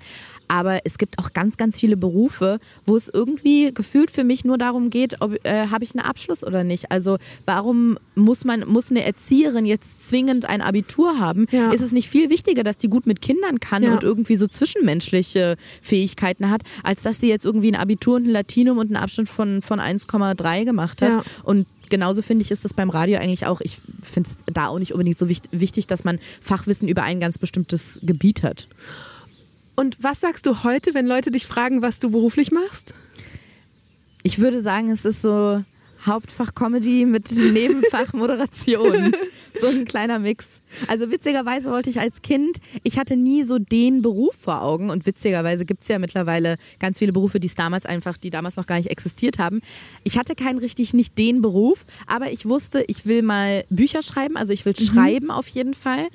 [0.47, 4.57] Aber es gibt auch ganz, ganz viele Berufe, wo es irgendwie gefühlt für mich nur
[4.57, 6.91] darum geht, ob äh, habe ich einen Abschluss oder nicht.
[6.91, 11.45] Also warum muss man muss eine Erzieherin jetzt zwingend ein Abitur haben?
[11.51, 11.71] Ja.
[11.71, 13.93] Ist es nicht viel wichtiger, dass die gut mit Kindern kann Ja.
[13.93, 18.31] und irgendwie so zwischenmenschliche Fähigkeiten hat, als dass sie jetzt irgendwie ein Abitur und ein
[18.31, 21.13] Latinum und einen Abschnitt von, von 1,3 gemacht hat.
[21.13, 21.23] Ja.
[21.43, 23.61] Und genauso finde ich, ist das beim Radio eigentlich auch.
[23.61, 27.37] Ich finde es da auch nicht unbedingt so wichtig, dass man Fachwissen über ein ganz
[27.37, 28.67] bestimmtes Gebiet hat.
[29.75, 32.93] Und was sagst du heute, wenn Leute dich fragen, was du beruflich machst?
[34.23, 35.63] Ich würde sagen, es ist so
[36.05, 39.13] Hauptfach Comedy mit Nebenfach Moderation.
[39.59, 40.61] so ein kleiner Mix.
[40.87, 45.05] Also witzigerweise wollte ich als Kind, ich hatte nie so den Beruf vor Augen und
[45.05, 48.67] witzigerweise gibt es ja mittlerweile ganz viele Berufe, die es damals einfach, die damals noch
[48.67, 49.61] gar nicht existiert haben.
[50.03, 54.37] Ich hatte keinen richtig nicht den Beruf, aber ich wusste, ich will mal Bücher schreiben,
[54.37, 56.07] also ich will schreiben auf jeden Fall.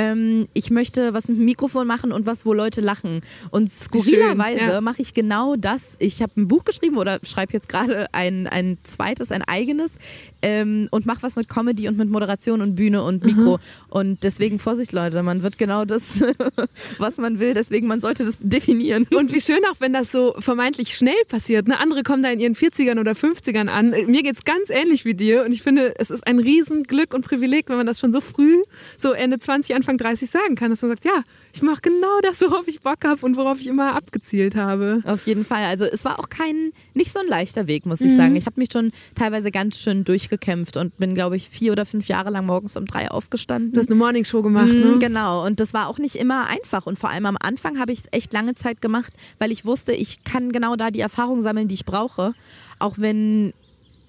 [0.00, 3.20] Ähm, ich möchte was mit dem Mikrofon machen und was, wo Leute lachen.
[3.50, 4.80] Und skurrilerweise ja.
[4.80, 5.96] mache ich genau das.
[5.98, 9.92] Ich habe ein Buch geschrieben oder schreibe jetzt gerade ein, ein zweites, ein eigenes
[10.40, 13.58] ähm, und mache was mit Comedy und mit Moderation und Bühne und Mikro.
[13.88, 16.24] Und deswegen Vorsicht, Leute, man wird genau das,
[16.98, 17.52] was man will.
[17.52, 19.06] Deswegen, man sollte das definieren.
[19.14, 21.68] Und wie schön auch, wenn das so vermeintlich schnell passiert.
[21.68, 21.78] Ne?
[21.78, 23.90] Andere kommen da in ihren 40ern oder 50ern an.
[24.06, 25.44] Mir geht's ganz ähnlich wie dir.
[25.44, 28.62] Und ich finde, es ist ein Riesenglück und Privileg, wenn man das schon so früh,
[28.96, 31.22] so Ende 20, Anfang 30 sagen kann, dass man sagt, ja,
[31.52, 35.00] ich mache genau das, worauf ich Bock habe und worauf ich immer abgezielt habe.
[35.04, 35.64] Auf jeden Fall.
[35.64, 38.36] Also es war auch kein, nicht so ein leichter Weg, muss ich sagen.
[38.36, 42.08] Ich habe mich schon teilweise ganz schön durchgekämpft und bin, glaube ich, vier oder fünf
[42.08, 43.72] Jahre lang morgens um drei aufgestanden.
[43.72, 44.98] Du hast eine Morningshow gemacht, Mhm, ne?
[45.00, 46.86] Genau, und das war auch nicht immer einfach.
[46.86, 49.92] Und vor allem am Anfang habe ich es echt lange Zeit gemacht, weil ich wusste,
[49.92, 52.32] ich kann genau da die Erfahrung sammeln, die ich brauche.
[52.78, 53.52] Auch wenn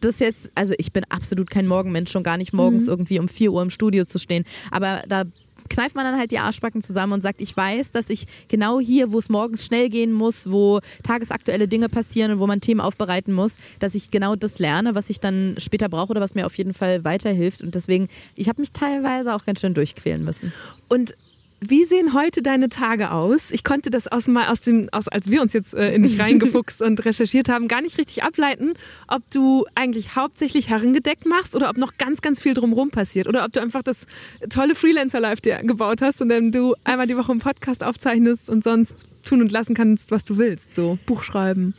[0.02, 3.52] das jetzt, also ich bin absolut kein Morgenmensch, schon gar nicht morgens irgendwie um 4
[3.52, 4.46] Uhr im Studio zu stehen.
[4.72, 5.26] Aber da
[5.72, 9.12] kneift man dann halt die Arschbacken zusammen und sagt, ich weiß, dass ich genau hier,
[9.12, 13.34] wo es morgens schnell gehen muss, wo tagesaktuelle Dinge passieren und wo man Themen aufbereiten
[13.34, 16.58] muss, dass ich genau das lerne, was ich dann später brauche oder was mir auf
[16.58, 17.62] jeden Fall weiterhilft.
[17.62, 20.54] Und deswegen, ich habe mich teilweise auch ganz schön durchquälen müssen.
[20.90, 21.16] Und
[21.64, 23.52] wie sehen heute deine Tage aus?
[23.52, 26.20] Ich konnte das aus, mal aus dem, aus, als wir uns jetzt äh, in dich
[26.20, 28.74] reingefuchst und recherchiert haben, gar nicht richtig ableiten,
[29.08, 33.46] ob du eigentlich hauptsächlich herrengedeckt machst oder ob noch ganz, ganz viel drumherum passiert oder
[33.46, 34.08] ob du einfach das
[34.50, 38.64] tolle Freelancer-Life dir gebaut hast und dann du einmal die Woche einen Podcast aufzeichnest und
[38.64, 40.74] sonst tun und lassen kannst, was du willst.
[40.74, 41.76] So Buch schreiben.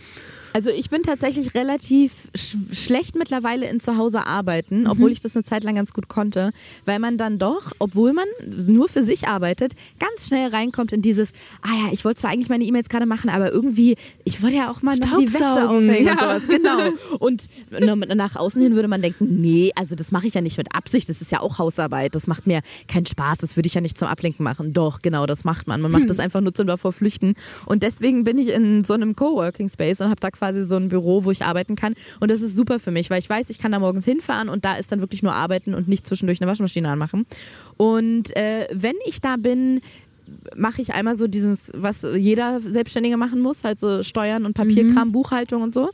[0.53, 5.45] Also ich bin tatsächlich relativ sch schlecht mittlerweile in Zuhause arbeiten, obwohl ich das eine
[5.45, 6.53] Zeit lang ganz gut konnte,
[6.85, 8.27] weil man dann doch, obwohl man
[8.67, 11.33] nur für sich arbeitet, ganz schnell reinkommt in dieses,
[11.63, 14.71] ah ja, ich wollte zwar eigentlich meine E-Mails gerade machen, aber irgendwie, ich wollte ja
[14.71, 16.13] auch mal noch die Wäsche aufhängen ja.
[16.13, 16.43] und sowas.
[16.49, 17.17] Genau.
[17.19, 20.59] Und na- nach außen hin würde man denken, nee, also das mache ich ja nicht
[20.59, 23.75] mit Absicht, das ist ja auch Hausarbeit, das macht mir keinen Spaß, das würde ich
[23.75, 24.73] ja nicht zum Ablenken machen.
[24.73, 25.81] Doch, genau, das macht man.
[25.81, 27.35] Man macht das einfach nur zum davor flüchten.
[27.67, 30.89] Und deswegen bin ich in so einem Coworking Space und habe da quasi so ein
[30.89, 31.95] Büro, wo ich arbeiten kann.
[32.19, 34.65] Und das ist super für mich, weil ich weiß, ich kann da morgens hinfahren und
[34.65, 37.27] da ist dann wirklich nur arbeiten und nicht zwischendurch eine Waschmaschine anmachen.
[37.77, 39.81] Und äh, wenn ich da bin,
[40.57, 45.13] mache ich einmal so dieses, was jeder Selbstständige machen muss, halt so Steuern und Papierkram,
[45.13, 45.91] Buchhaltung und so.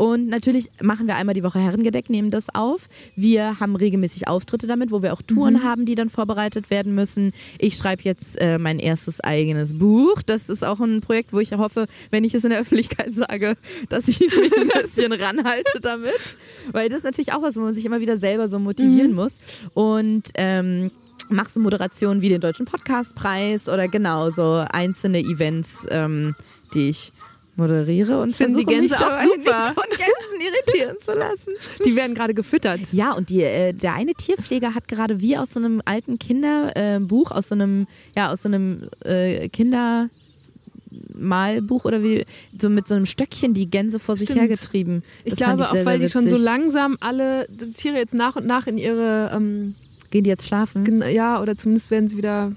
[0.00, 2.88] Und natürlich machen wir einmal die Woche Herrengedeck, nehmen das auf.
[3.16, 7.32] Wir haben regelmäßig Auftritte damit, wo wir auch Touren haben, die dann vorbereitet werden müssen.
[7.58, 10.22] Ich schreibe jetzt äh, mein erstes eigenes Buch.
[10.22, 13.58] Das ist auch ein Projekt, wo ich hoffe, wenn ich es in der Öffentlichkeit sage,
[13.90, 16.38] dass ich mich ein bisschen ranhalte damit.
[16.72, 19.38] Weil das ist natürlich auch was, wo man sich immer wieder selber so motivieren muss.
[19.74, 20.90] Und ähm,
[21.30, 26.34] machst du Moderationen wie den Deutschen Podcastpreis oder genau so einzelne Events, ähm,
[26.74, 27.12] die ich
[27.56, 29.36] moderiere und Finden die versuche mich Gänse auch super.
[29.36, 31.50] nicht von Gänsen irritieren zu lassen.
[31.84, 32.92] Die werden gerade gefüttert.
[32.92, 37.30] Ja, und die, äh, der eine Tierpfleger hat gerade wie aus so einem alten Kinderbuch,
[37.30, 42.24] äh, aus so einem, ja, aus so einem äh, Kindermalbuch oder wie,
[42.58, 44.40] so mit so einem Stöckchen die Gänse vor sich Stimmt.
[44.40, 45.02] hergetrieben.
[45.24, 48.36] Ich Das fand glaube auch, sehr, weil die schon so langsam alle Tiere jetzt nach
[48.36, 49.74] und nach in ihre, ähm,
[50.10, 50.84] Gehen die jetzt schlafen?
[50.84, 52.52] gen- ja, oder zumindest werden sie wieder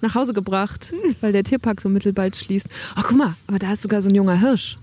[0.00, 2.68] nach Hause gebracht, weil der Tierpark so mittelbald schließt.
[2.94, 4.78] Ach, guck mal, aber da ist sogar so ein junger Hirsch.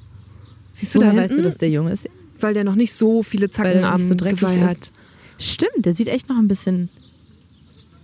[0.74, 1.50] Siehst du Woher da weißt du, hinten?
[1.50, 2.08] dass der Junge ist?
[2.40, 4.92] Weil der noch nicht so viele Zacken am so dreckig Geweih hat.
[5.38, 6.90] Stimmt, der sieht echt noch ein bisschen.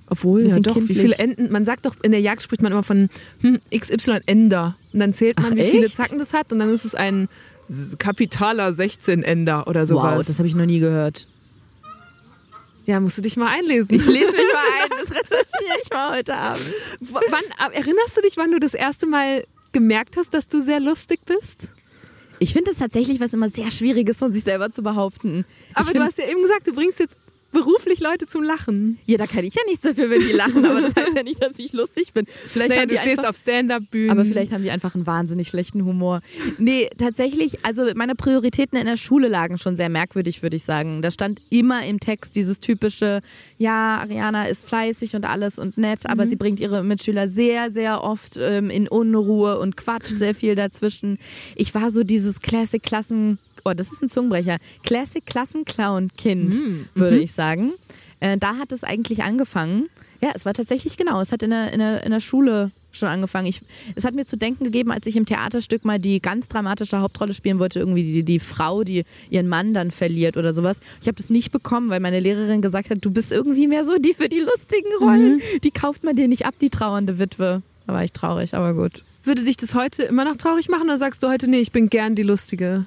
[0.07, 0.99] Obwohl, ja doch, wie kindlich.
[0.99, 3.09] viele Enten, man sagt doch, in der Jagd spricht man immer von
[3.41, 4.75] hm, XY Ender.
[4.93, 5.95] Und dann zählt man, Ach, wie viele echt?
[5.95, 7.27] Zacken das hat und dann ist es ein
[7.97, 10.17] kapitaler 16 Ender oder sowas.
[10.17, 11.27] Wow, das habe ich noch nie gehört.
[12.85, 13.95] Ja, musst du dich mal einlesen.
[13.95, 16.73] Ich lese mich mal ein, das recherchiere ich mal heute Abend.
[16.99, 21.21] Wann, erinnerst du dich, wann du das erste Mal gemerkt hast, dass du sehr lustig
[21.25, 21.69] bist?
[22.39, 25.45] Ich finde es tatsächlich was immer sehr Schwieriges von sich selber zu behaupten.
[25.73, 27.15] Aber ich du find, hast ja eben gesagt, du bringst jetzt
[27.55, 28.99] beruflich Leute zum Lachen.
[29.07, 31.41] ja, da kann ich ja nichts dafür, wenn die lachen, aber das heißt ja nicht,
[31.41, 32.25] dass ich lustig bin.
[32.27, 34.09] Vielleicht Naja, haben du stehst einfach, auf Stand-Up-Bühnen.
[34.11, 36.21] aber vielleicht haben die einfach einen wahnsinnig schlechten Humor.
[36.57, 41.01] Nee, tatsächlich, also meine Prioritäten in der Schule lagen schon sehr merkwürdig, würde ich sagen.
[41.01, 43.21] Da stand immer im Text dieses typische,
[43.57, 46.09] ja, Ariana ist fleißig und alles und nett, Mhm.
[46.11, 50.55] aber sie bringt ihre Mitschüler sehr, sehr oft ähm, in Unruhe und quatscht sehr viel
[50.55, 51.17] dazwischen.
[51.55, 56.85] Ich war so dieses Classic-Klassen, oh, das ist ein Zungenbrecher, Classic-Klassen-Clown-Kind, Mhm.
[56.95, 57.73] würde ich sagen.
[58.19, 59.89] Äh, da hat es eigentlich angefangen.
[60.21, 61.19] Ja, es war tatsächlich genau.
[61.19, 63.47] Es hat in der, in der, in der Schule schon angefangen.
[63.47, 63.61] Ich,
[63.95, 67.33] es hat mir zu denken gegeben, als ich im Theaterstück mal die ganz dramatische Hauptrolle
[67.33, 70.79] spielen wollte, irgendwie die, die Frau, die ihren Mann dann verliert oder sowas.
[71.01, 73.97] Ich habe das nicht bekommen, weil meine Lehrerin gesagt hat, du bist irgendwie mehr so
[73.97, 75.41] die für die lustigen Rollen.
[75.63, 77.61] Die kauft man dir nicht ab, die trauernde Witwe.
[77.85, 79.03] Da war ich traurig, aber gut.
[79.25, 81.89] Würde dich das heute immer noch traurig machen oder sagst du heute, nee, ich bin
[81.89, 82.85] gern die Lustige?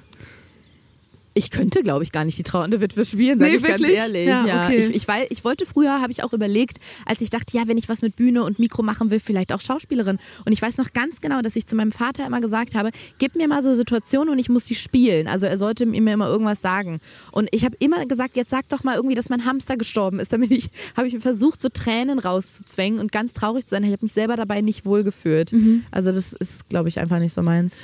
[1.35, 3.97] Ich könnte, glaube ich, gar nicht die trauernde Witwe spielen, sage Nee, ich ganz wirklich?
[3.97, 4.27] ehrlich.
[4.27, 4.77] Ja, Ja, okay.
[4.77, 7.77] ich, ich, weiß, ich wollte früher, habe ich auch überlegt, als ich dachte, ja, wenn
[7.77, 10.17] ich was mit Bühne und Mikro machen will, vielleicht auch Schauspielerin.
[10.45, 13.35] Und ich weiß noch ganz genau, dass ich zu meinem Vater immer gesagt habe, gib
[13.35, 15.27] mir mal so Situationen und ich muss die spielen.
[15.27, 16.99] Also er sollte mir immer irgendwas sagen.
[17.31, 20.33] Und ich habe immer gesagt, jetzt sag doch mal irgendwie, dass mein Hamster gestorben ist.
[20.33, 23.83] Damit ich, habe ich versucht, so Tränen rauszuzwängen und ganz traurig zu sein.
[23.83, 25.53] Ich habe mich selber dabei nicht wohl gefühlt.
[25.91, 27.77] Also das ist, glaube ich, einfach nicht so meins.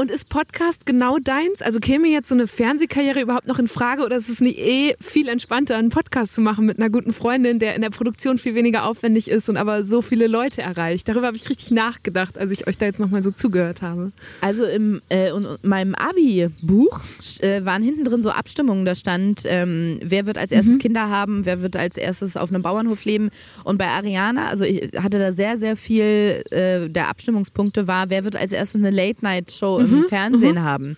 [0.00, 1.60] Und ist Podcast genau deins?
[1.60, 4.94] Also käme jetzt so eine Fernsehkarriere überhaupt noch in Frage oder ist es nicht eh
[4.98, 8.54] viel entspannter, einen Podcast zu machen mit einer guten Freundin, der in der Produktion viel
[8.54, 11.06] weniger aufwendig ist und aber so viele Leute erreicht?
[11.06, 14.10] Darüber habe ich richtig nachgedacht, als ich euch da jetzt nochmal so zugehört habe.
[14.40, 17.00] Also im äh, in meinem Abi-Buch
[17.40, 18.86] äh, waren hinten drin so Abstimmungen.
[18.86, 22.62] Da stand, ähm, wer wird als erstes Kinder haben, wer wird als erstes auf einem
[22.62, 23.28] Bauernhof leben.
[23.64, 28.24] Und bei Ariana, also ich hatte da sehr, sehr viel äh, der Abstimmungspunkte war, wer
[28.24, 30.96] wird als erstes eine Late-Night-Show im Fernsehen haben.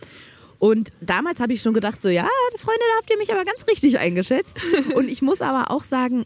[0.59, 3.67] Und damals habe ich schon gedacht, so ja, Freunde, da habt ihr mich aber ganz
[3.69, 4.57] richtig eingeschätzt.
[4.95, 6.25] Und ich muss aber auch sagen,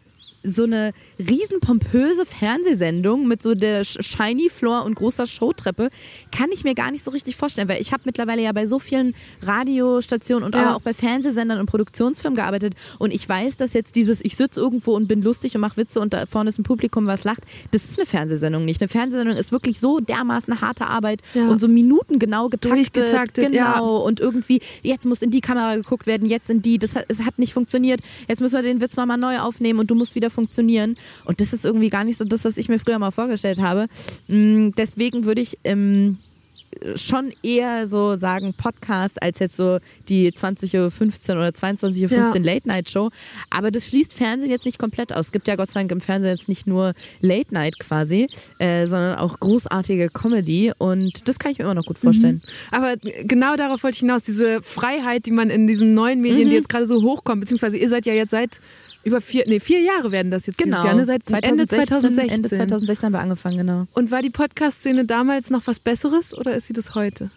[0.48, 5.90] so eine riesen pompöse Fernsehsendung mit so der Sh- Shiny Floor und großer Showtreppe
[6.30, 8.78] kann ich mir gar nicht so richtig vorstellen, weil ich habe mittlerweile ja bei so
[8.78, 10.62] vielen Radiostationen und Ja.
[10.62, 14.60] aber auch bei Fernsehsendern und Produktionsfirmen gearbeitet und ich weiß, dass jetzt dieses ich sitze
[14.60, 17.42] irgendwo und bin lustig und mache Witze und da vorne ist ein Publikum, was lacht,
[17.72, 18.80] das ist eine Fernsehsendung nicht.
[18.80, 21.48] Eine Fernsehsendung ist wirklich so dermaßen harte Arbeit Ja.
[21.48, 23.54] und so minutengenau getaktet, Durchgetaktet, genau
[23.98, 24.04] ja.
[24.04, 27.22] und irgendwie jetzt muss in die Kamera geguckt werden, jetzt in die, das hat, es
[27.24, 30.30] hat nicht funktioniert, jetzt müssen wir den Witz nochmal neu aufnehmen und du musst wieder
[30.36, 33.58] funktionieren und das ist irgendwie gar nicht so das, was ich mir früher mal vorgestellt
[33.60, 33.86] habe.
[34.28, 36.18] Mm, Deswegen würde ich ähm,
[36.94, 39.78] schon eher so sagen Podcast als jetzt so
[40.10, 42.32] die 20.15 Uhr oder 22.15 Uhr Ja.
[42.34, 43.10] Late-Night-Show.
[43.48, 45.26] Aber das schließt Fernsehen jetzt nicht komplett aus.
[45.26, 48.28] Es gibt ja Gott sei Dank im Fernsehen jetzt nicht nur Late-Night quasi,
[48.58, 52.42] äh, sondern auch großartige Comedy und das kann ich mir immer noch gut vorstellen.
[52.70, 56.56] Aber genau darauf wollte ich hinaus, diese Freiheit, die man in diesen neuen Medien, die
[56.56, 58.60] jetzt gerade so hochkommen, beziehungsweise ihr seid ja jetzt seit
[59.06, 61.04] über vier, nee, vier Jahre werden das jetzt dieses Jahr, ne?
[61.04, 62.28] seit Ende 2016.
[62.28, 63.86] Ende 2016 haben wir angefangen, genau.
[63.94, 67.30] Und war die Podcast-Szene damals noch was Besseres oder ist sie das heute?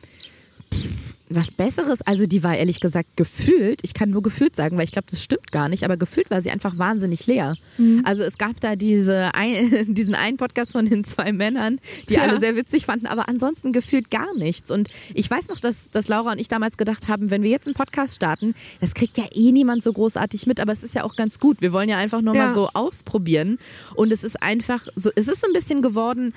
[1.32, 4.92] Was Besseres, also die war ehrlich gesagt gefühlt, ich kann nur gefühlt sagen, weil ich
[4.92, 7.56] glaube, das stimmt gar nicht, aber gefühlt war sie einfach wahnsinnig leer.
[8.04, 12.22] Also es gab da diese ein, diesen einen Podcast von den zwei Männern, die Ja.
[12.24, 14.72] alle sehr witzig fanden, aber ansonsten gefühlt gar nichts.
[14.72, 17.68] Und ich weiß noch, dass, dass Laura und ich damals gedacht haben, wenn wir jetzt
[17.68, 21.04] einen Podcast starten, das kriegt ja eh niemand so großartig mit, aber es ist ja
[21.04, 21.62] auch ganz gut.
[21.62, 22.48] Wir wollen ja einfach nur Ja.
[22.48, 23.60] mal so ausprobieren.
[23.96, 26.34] Und es ist einfach so, es ist so ein bisschen geworden,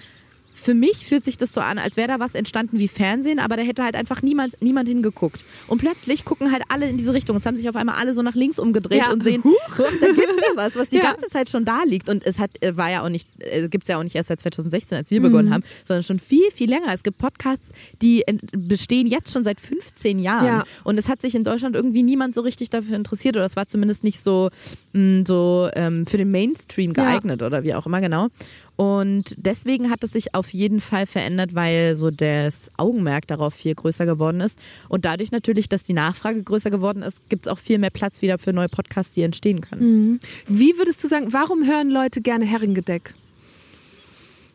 [0.63, 3.57] für mich fühlt sich das so an, als wäre da was entstanden wie Fernsehen, aber
[3.57, 5.45] da hätte halt einfach niemand, niemand hingeguckt.
[5.69, 7.37] Und plötzlich gucken halt alle in diese Richtung.
[7.37, 9.13] Es haben sich auf einmal alle so nach links umgedreht Ja.
[9.13, 11.03] und sehen, huch, da gibt's ja was, was die Ja.
[11.13, 12.09] ganze Zeit schon da liegt.
[12.09, 14.41] Und es hat, äh, war ja auch nicht, äh, gibt's ja auch nicht erst seit
[14.41, 16.93] 2016, als wir begonnen haben, sondern schon viel, viel länger.
[16.93, 18.23] Es gibt Podcasts, die
[18.57, 20.47] bestehen jetzt schon seit 15 Jahren.
[20.47, 20.65] Ja.
[20.85, 23.67] Und es hat sich in Deutschland irgendwie niemand so richtig dafür interessiert oder es war
[23.67, 24.51] zumindest nicht so,
[24.93, 28.29] mh, so ähm, für den Mainstream geeignet oder wie auch immer genau.
[28.77, 33.75] Und deswegen hat es sich auf jeden Fall verändert, weil so das Augenmerk darauf viel
[33.75, 34.59] größer geworden ist.
[34.89, 38.23] Und dadurch natürlich, dass die Nachfrage größer geworden ist, gibt es auch viel mehr Platz
[38.23, 40.21] wieder für neue Podcasts, die entstehen können.
[40.47, 43.15] Wie würdest du sagen, warum hören Leute gerne Herrengedeck?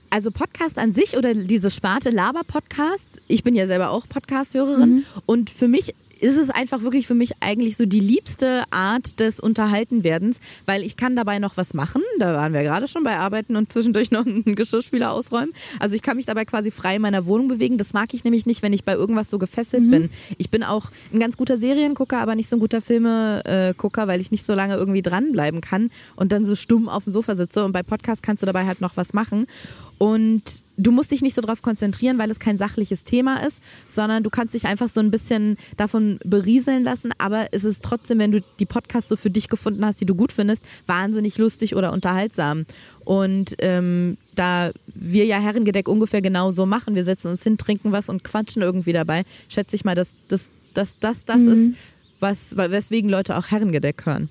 [0.09, 5.49] Also Podcast an sich oder diese Sparte Laber-Podcast, ich bin ja selber auch Podcast-Hörerin und
[5.49, 10.39] für mich ist es einfach wirklich für mich eigentlich so die liebste Art des Unterhaltenwerdens,
[10.65, 12.01] weil ich kann dabei noch was machen.
[12.19, 15.53] Da waren wir gerade schon bei Arbeiten und zwischendurch noch einen Geschirrspüler ausräumen.
[15.79, 17.77] Also ich kann mich dabei quasi frei in meiner Wohnung bewegen.
[17.77, 20.09] Das mag ich nämlich nicht, wenn ich bei irgendwas so gefesselt bin.
[20.37, 24.31] Ich bin auch ein ganz guter Seriengucker, aber nicht so ein guter Filmegucker, weil ich
[24.31, 27.63] nicht so lange irgendwie dranbleiben kann und dann so stumm auf dem Sofa sitze.
[27.63, 29.45] Und bei Podcast kannst du dabei halt noch was machen.
[29.97, 30.43] Und
[30.77, 34.29] du musst dich nicht so drauf konzentrieren, weil es kein sachliches Thema ist, sondern du
[34.29, 37.11] kannst dich einfach so ein bisschen davon berieseln lassen.
[37.17, 40.13] Aber es ist trotzdem, wenn du die Podcasts so für dich gefunden hast, die du
[40.13, 42.65] gut findest, wahnsinnig lustig oder unterhaltsam.
[43.05, 47.91] Und ähm, da wir ja Herrengedeck ungefähr genau so machen, wir setzen uns hin, trinken
[47.91, 51.71] was und quatschen irgendwie dabei, schätze ich mal, dass das das, das, das ist,
[52.19, 54.29] was, weswegen Leute auch Herrengedeck hören.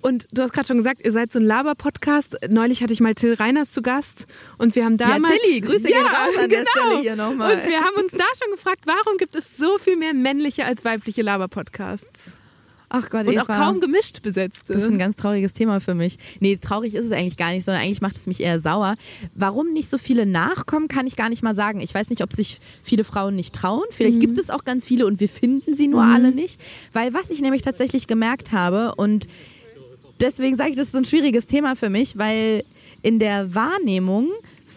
[0.00, 2.38] Und du hast gerade schon gesagt, ihr seid so ein Laber-Podcast.
[2.48, 4.26] Neulich hatte ich mal Till Reiners zu Gast
[4.56, 5.34] und wir haben damals...
[5.40, 7.56] Tilly, Grüße gehen raus an der Stelle hier nochmal.
[7.56, 10.84] Und wir haben uns da schon gefragt, warum gibt es so viel mehr männliche als
[10.84, 12.36] weibliche Laber-Podcasts?
[12.90, 13.42] Ach Gott, Und Eva.
[13.42, 14.72] auch kaum gemischt besetzte.
[14.72, 16.16] Das ist ein ganz trauriges Thema für mich.
[16.40, 18.94] Nee, traurig ist es eigentlich gar nicht, sondern eigentlich macht es mich eher sauer.
[19.34, 21.80] Warum nicht so viele nachkommen, kann ich gar nicht mal sagen.
[21.80, 23.84] Ich weiß nicht, ob sich viele Frauen nicht trauen.
[23.90, 26.58] Vielleicht gibt es auch ganz viele und wir finden sie nur alle nicht.
[26.94, 29.26] Weil was ich nämlich tatsächlich gemerkt habe und
[30.20, 32.64] deswegen sage ich, das ist so ein schwieriges Thema für mich, weil
[33.02, 34.28] in der Wahrnehmung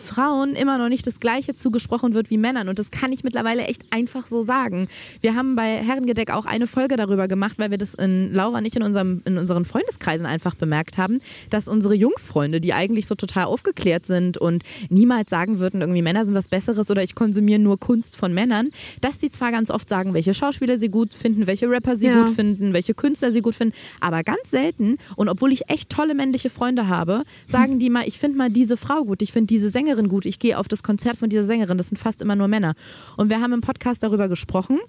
[0.02, 2.68] Frauen immer noch nicht das Gleiche zugesprochen wird wie Männern.
[2.70, 4.88] Und das kann ich mittlerweile echt einfach so sagen.
[5.22, 8.76] Wir haben bei Herrengedeck auch eine Folge darüber gemacht, weil wir das in Laura nicht
[8.76, 11.20] in, unserem, in unseren Freundeskreisen einfach bemerkt haben,
[11.50, 16.26] dass unsere Jungsfreunde, die eigentlich so total aufgeklärt sind und niemals sagen würden, irgendwie Männer
[16.26, 18.72] sind was Besseres oder ich konsumiere nur Kunst von Männern,
[19.02, 22.24] dass die zwar ganz oft sagen, welche Schauspieler sie gut finden, welche Rapper sie Ja.
[22.24, 26.16] gut finden, welche Künstler sie gut finden, aber ganz selten und obwohl ich echt tolle
[26.16, 29.70] männliche Freunde habe, sagen die mal, ich finde mal diese Frau gut, ich finde diese
[29.70, 32.48] Sängerin gut, ich gehe auf das Konzert von dieser Sängerin, das sind fast immer nur
[32.48, 32.76] Männer.
[33.18, 34.80] Und wir haben im Podcast darüber gesprochen,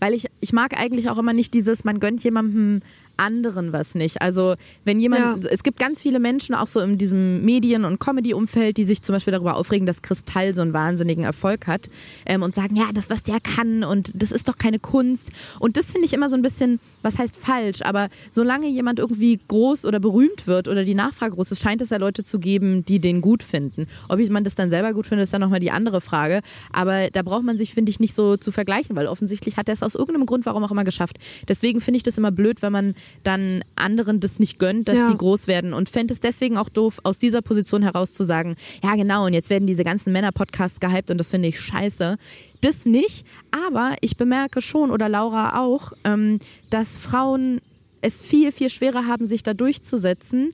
[0.00, 2.80] weil ich, ich mag eigentlich auch immer nicht dieses, man gönnt jemandem
[3.16, 4.20] anderen was nicht.
[4.22, 8.76] Also wenn jemand, es gibt ganz viele Menschen auch so in diesem Medien- und Comedy-Umfeld,
[8.76, 11.88] die sich zum Beispiel darüber aufregen, dass Kristall so einen wahnsinnigen Erfolg hat
[12.26, 15.30] ähm, und sagen, ja, das, was der kann und das ist doch keine Kunst.
[15.60, 19.38] Und das finde ich immer so ein bisschen, was heißt falsch, aber solange jemand irgendwie
[19.48, 22.84] groß oder berühmt wird oder die Nachfrage groß ist, scheint es ja Leute zu geben,
[22.84, 23.86] die den gut finden.
[24.08, 26.40] Ob ich- man das dann selber gut findet, ist dann nochmal die andere Frage.
[26.72, 29.74] Aber da braucht man sich, finde ich, nicht so zu vergleichen, weil offensichtlich hat er
[29.74, 31.18] es aus irgendeinem Grund, warum auch immer, geschafft.
[31.48, 35.08] Deswegen finde ich das immer blöd, wenn man dann anderen das nicht gönnt, dass Ja.
[35.10, 38.56] sie groß werden und fände es deswegen auch doof, aus dieser Position heraus zu sagen,
[38.82, 42.16] ja genau, und jetzt werden diese ganzen Männer-Podcasts gehypt und das finde ich scheiße.
[42.60, 46.38] Das nicht, aber ich bemerke schon, oder Laura auch, ähm,
[46.70, 47.60] dass Frauen
[48.00, 50.52] es viel, viel schwerer haben, sich da durchzusetzen.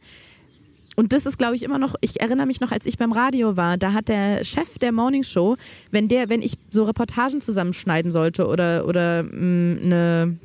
[0.94, 3.56] Und das ist, glaube ich, immer noch, ich erinnere mich noch, als ich beim Radio
[3.56, 5.56] war, da hat der Chef der Morning Show,
[5.90, 10.36] wenn der, wenn ich so Reportagen zusammenschneiden sollte oder, oder mh, eine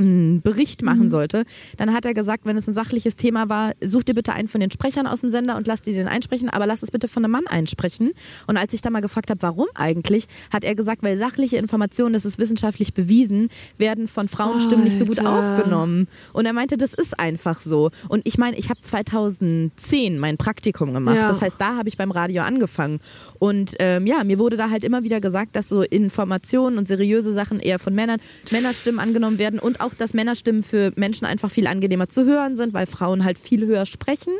[0.00, 1.44] einen Bericht machen sollte,
[1.76, 4.60] dann hat er gesagt, wenn es ein sachliches Thema war, such dir bitte einen von
[4.60, 7.24] den Sprechern aus dem Sender und lass die den einsprechen, aber lass es bitte von
[7.24, 8.12] einem Mann einsprechen.
[8.46, 12.12] Und als ich da mal gefragt habe, warum eigentlich, hat er gesagt, weil sachliche Informationen,
[12.12, 13.48] das ist wissenschaftlich bewiesen,
[13.78, 16.08] werden von Frauenstimmen nicht so gut aufgenommen.
[16.32, 17.90] Und er meinte, das ist einfach so.
[18.08, 21.16] Und ich meine, ich habe 2010 mein Praktikum gemacht.
[21.16, 21.28] Ja.
[21.28, 23.00] Das heißt, da habe ich beim Radio angefangen.
[23.38, 27.32] Und ähm, ja, mir wurde da halt immer wieder gesagt, dass so Informationen und seriöse
[27.32, 28.20] Sachen eher von Männern,
[28.50, 32.72] Männerstimmen angenommen werden und auch, dass Männerstimmen für Menschen einfach viel angenehmer zu hören sind,
[32.74, 34.32] weil Frauen halt viel höher sprechen.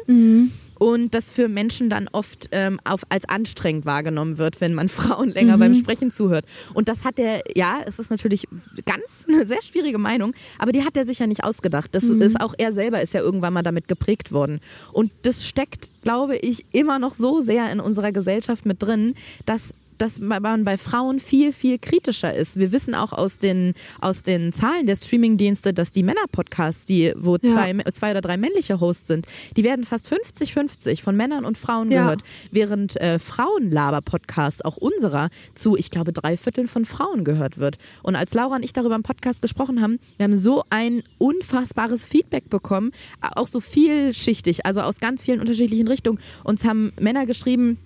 [0.81, 5.29] Und das für Menschen dann oft ähm, auf, als anstrengend wahrgenommen wird, wenn man Frauen
[5.29, 6.47] länger beim Sprechen zuhört.
[6.73, 8.49] Und das hat er, ja, es ist natürlich
[8.87, 11.95] ganz eine sehr schwierige Meinung, aber die hat er sich ja nicht ausgedacht.
[11.95, 14.61] Das ist auch er selber ist ja irgendwann mal damit geprägt worden.
[14.95, 19.75] Und das steckt, glaube ich, immer noch so sehr in unserer Gesellschaft mit drin, dass
[20.01, 22.59] dass man bei Frauen viel, viel kritischer ist.
[22.59, 27.35] Wir wissen auch aus den, aus den Zahlen der Streamingdienste, dass die Männer-Podcasts, die, wo
[27.37, 27.41] Ja.
[27.53, 31.91] zwei, zwei oder drei männliche Hosts sind, die werden fast 50-50 von Männern und Frauen
[31.91, 32.03] Ja.
[32.05, 32.23] gehört.
[32.51, 37.77] Während äh, Frauenlaber-Podcasts, auch unserer, zu, ich glaube, drei Vierteln von Frauen gehört wird.
[38.03, 42.05] Und als Laura und ich darüber im Podcast gesprochen haben, wir haben so ein unfassbares
[42.05, 46.19] Feedback bekommen, auch so vielschichtig, also aus ganz vielen unterschiedlichen Richtungen.
[46.45, 47.79] Uns haben Männer geschrieben,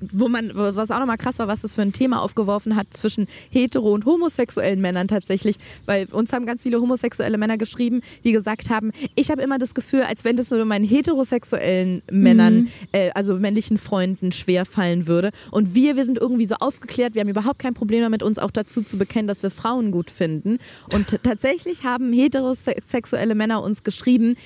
[0.00, 3.26] wo man, was auch nochmal krass war, was das für ein Thema aufgeworfen hat zwischen
[3.50, 5.56] hetero- und homosexuellen Männern tatsächlich,
[5.86, 9.74] weil uns haben ganz viele homosexuelle Männer geschrieben, die gesagt haben, ich habe immer das
[9.74, 15.30] Gefühl, als wenn das nur meinen heterosexuellen Männern, äh, also männlichen Freunden schwer fallen würde.
[15.50, 18.50] Und wir, wir sind irgendwie so aufgeklärt, wir haben überhaupt kein Problem damit, uns auch
[18.50, 20.58] dazu zu bekennen, dass wir Frauen gut finden.
[20.92, 24.36] Und tatsächlich haben heterosexuelle Männer uns geschrieben,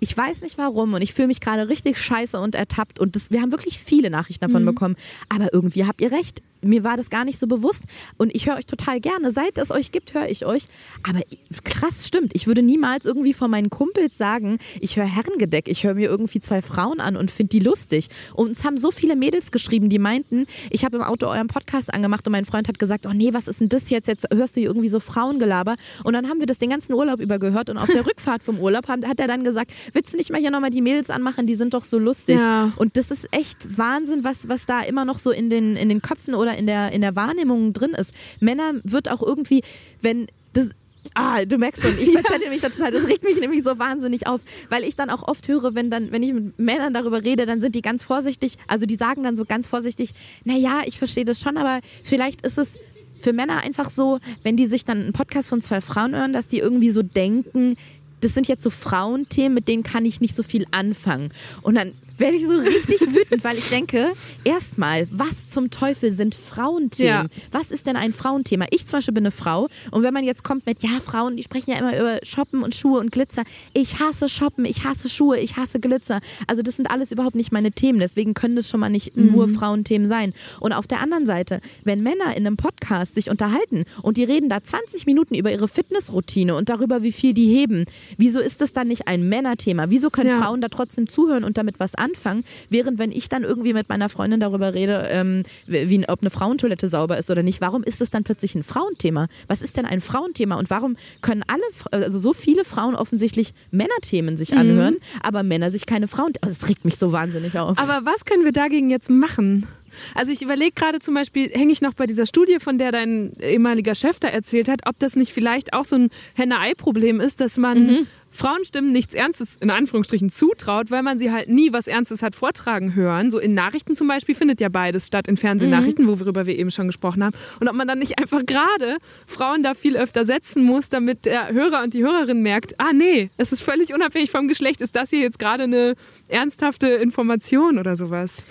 [0.00, 3.30] ich weiß nicht warum und ich fühle mich gerade richtig scheiße und ertappt und das,
[3.30, 4.96] wir haben wirklich viele Nachrichten davon bekommen.
[5.28, 6.42] Aber irgendwie habt ihr recht.
[6.62, 7.84] Mir war das gar nicht so bewusst
[8.18, 9.30] und ich höre euch total gerne.
[9.30, 10.64] Seit es euch gibt, höre ich euch.
[11.08, 11.20] Aber
[11.64, 12.32] krass, stimmt.
[12.34, 16.40] Ich würde niemals irgendwie von meinen Kumpels sagen, ich höre Herrengedeck, ich höre mir irgendwie
[16.40, 18.08] zwei Frauen an und finde die lustig.
[18.34, 21.92] Und uns haben so viele Mädels geschrieben, die meinten, ich habe im Auto euren Podcast
[21.92, 24.08] angemacht und mein Freund hat gesagt, oh nee, was ist denn das jetzt?
[24.08, 25.76] Jetzt hörst du hier irgendwie so Frauengelaber.
[26.04, 28.58] Und dann haben wir das den ganzen Urlaub über gehört und auf der Rückfahrt vom
[28.58, 31.54] Urlaub hat er dann gesagt, willst du nicht mal hier nochmal die Mädels anmachen, die
[31.54, 32.40] sind doch so lustig.
[32.40, 32.72] Ja.
[32.76, 36.02] Und das ist echt Wahnsinn, was, was da immer noch so in den, in den
[36.02, 38.14] Köpfen oder in der, in der Wahrnehmung drin ist.
[38.40, 39.62] Männer wird auch irgendwie,
[40.00, 40.70] wenn das.
[41.14, 42.92] Ah, du merkst schon, ich verzettel mich da total.
[42.92, 46.12] Das regt mich nämlich so wahnsinnig auf, weil ich dann auch oft höre, wenn dann,
[46.12, 49.36] wenn ich mit Männern darüber rede, dann sind die ganz vorsichtig, also die sagen dann
[49.36, 50.10] so ganz vorsichtig,
[50.44, 52.78] naja, ich verstehe das schon, aber vielleicht ist es
[53.18, 56.46] für Männer einfach so, wenn die sich dann einen Podcast von zwei Frauen hören, dass
[56.46, 57.76] die irgendwie so denken,
[58.20, 61.30] das sind jetzt so Frauenthemen, mit denen kann ich nicht so viel anfangen.
[61.62, 64.12] Und dann werde ich so richtig wütend, weil ich denke,
[64.44, 67.08] erstmal, was zum Teufel sind Frauenthemen?
[67.10, 67.26] Ja.
[67.50, 68.66] Was ist denn ein Frauenthema?
[68.70, 71.42] Ich zum Beispiel bin eine Frau und wenn man jetzt kommt mit, ja, Frauen, die
[71.42, 73.42] sprechen ja immer über Shoppen und Schuhe und Glitzer.
[73.72, 76.20] Ich hasse Shoppen, ich hasse Schuhe, ich hasse Glitzer.
[76.46, 79.48] Also das sind alles überhaupt nicht meine Themen, deswegen können das schon mal nicht nur
[79.48, 80.32] Frauenthemen sein.
[80.60, 84.48] Und auf der anderen Seite, wenn Männer in einem Podcast sich unterhalten und die reden
[84.48, 87.86] da 20 Minuten über ihre Fitnessroutine und darüber, wie viel die heben,
[88.18, 89.86] wieso ist das dann nicht ein Männerthema?
[89.90, 90.38] Wieso können Ja.
[90.40, 92.09] Frauen da trotzdem zuhören und damit was anfangen?
[92.10, 92.44] Anfang.
[92.68, 96.88] Während wenn ich dann irgendwie mit meiner Freundin darüber rede, ähm, wie, ob eine Frauentoilette
[96.88, 99.28] sauber ist oder nicht, warum ist es dann plötzlich ein Frauenthema?
[99.48, 104.36] Was ist denn ein Frauenthema und warum können alle, also so viele Frauen offensichtlich Männerthemen
[104.36, 106.32] sich anhören, aber Männer sich keine Frauen.
[106.42, 107.78] Oh, das regt mich so wahnsinnig auf.
[107.78, 109.66] Aber was können wir dagegen jetzt machen?
[110.14, 113.32] Also ich überlege gerade zum Beispiel, hänge ich noch bei dieser Studie, von der dein
[113.42, 117.56] ehemaliger Chef da erzählt hat, ob das nicht vielleicht auch so ein Henne-Ei-Problem ist, dass
[117.56, 122.34] man Frauenstimmen nichts Ernstes in Anführungsstrichen zutraut, weil man sie halt nie was Ernstes hat
[122.34, 123.30] vortragen hören.
[123.30, 126.86] So in Nachrichten zum Beispiel findet ja beides statt, in Fernsehnachrichten, worüber wir eben schon
[126.86, 127.34] gesprochen haben.
[127.60, 131.52] Und ob man dann nicht einfach gerade Frauen da viel öfter setzen muss, damit der
[131.52, 135.10] Hörer und die Hörerin merkt, ah nee, es ist völlig unabhängig vom Geschlecht, ist das
[135.10, 135.94] hier jetzt gerade eine
[136.28, 138.46] ernsthafte Information oder sowas.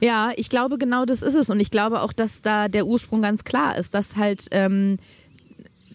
[0.00, 1.48] Ja, ich glaube, genau das ist es.
[1.48, 4.46] Und ich glaube auch, dass da der Ursprung ganz klar ist, dass halt.
[4.50, 4.98] Ähm,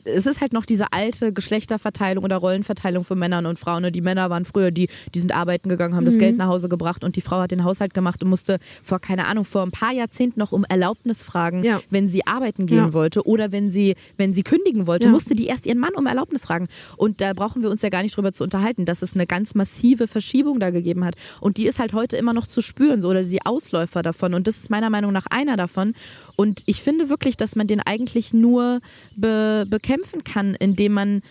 [0.08, 3.82] es ist halt noch diese alte Geschlechterverteilung oder Rollenverteilung von Männern und Frauen.
[3.84, 3.92] Ne?
[3.92, 7.04] Die Männer waren früher die, die sind arbeiten gegangen, haben das Geld nach Hause gebracht
[7.04, 9.92] und die Frau hat den Haushalt gemacht und musste vor, keine Ahnung, vor ein paar
[9.92, 11.80] Jahrzehnten noch um Erlaubnis fragen, Ja.
[11.90, 12.94] wenn sie arbeiten gehen Ja.
[12.94, 15.12] wollte oder wenn sie, wenn sie kündigen wollte, Ja.
[15.12, 16.68] musste die erst ihren Mann um Erlaubnis fragen.
[16.96, 19.56] Und da brauchen wir uns ja gar nicht drüber zu unterhalten, dass es eine ganz
[19.56, 21.16] massive Verschiebung da gegeben hat.
[21.42, 24.34] Und die ist halt heute immer noch zu spüren, so oder die Ausläufer davon.
[24.34, 25.94] Und das ist meiner Meinung nach einer davon.
[26.36, 28.80] Und ich finde wirklich, dass man den eigentlich nur
[29.16, 29.66] be
[29.98, 31.22] bekämpfen kann, indem man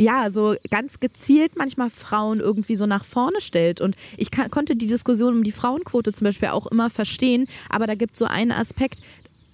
[0.00, 3.80] ja, so ganz gezielt manchmal Frauen irgendwie so nach vorne stellt.
[3.80, 7.96] Und ich konnte die Diskussion um die Frauenquote zum Beispiel auch immer verstehen, aber da
[7.96, 9.00] gibt es so einen Aspekt.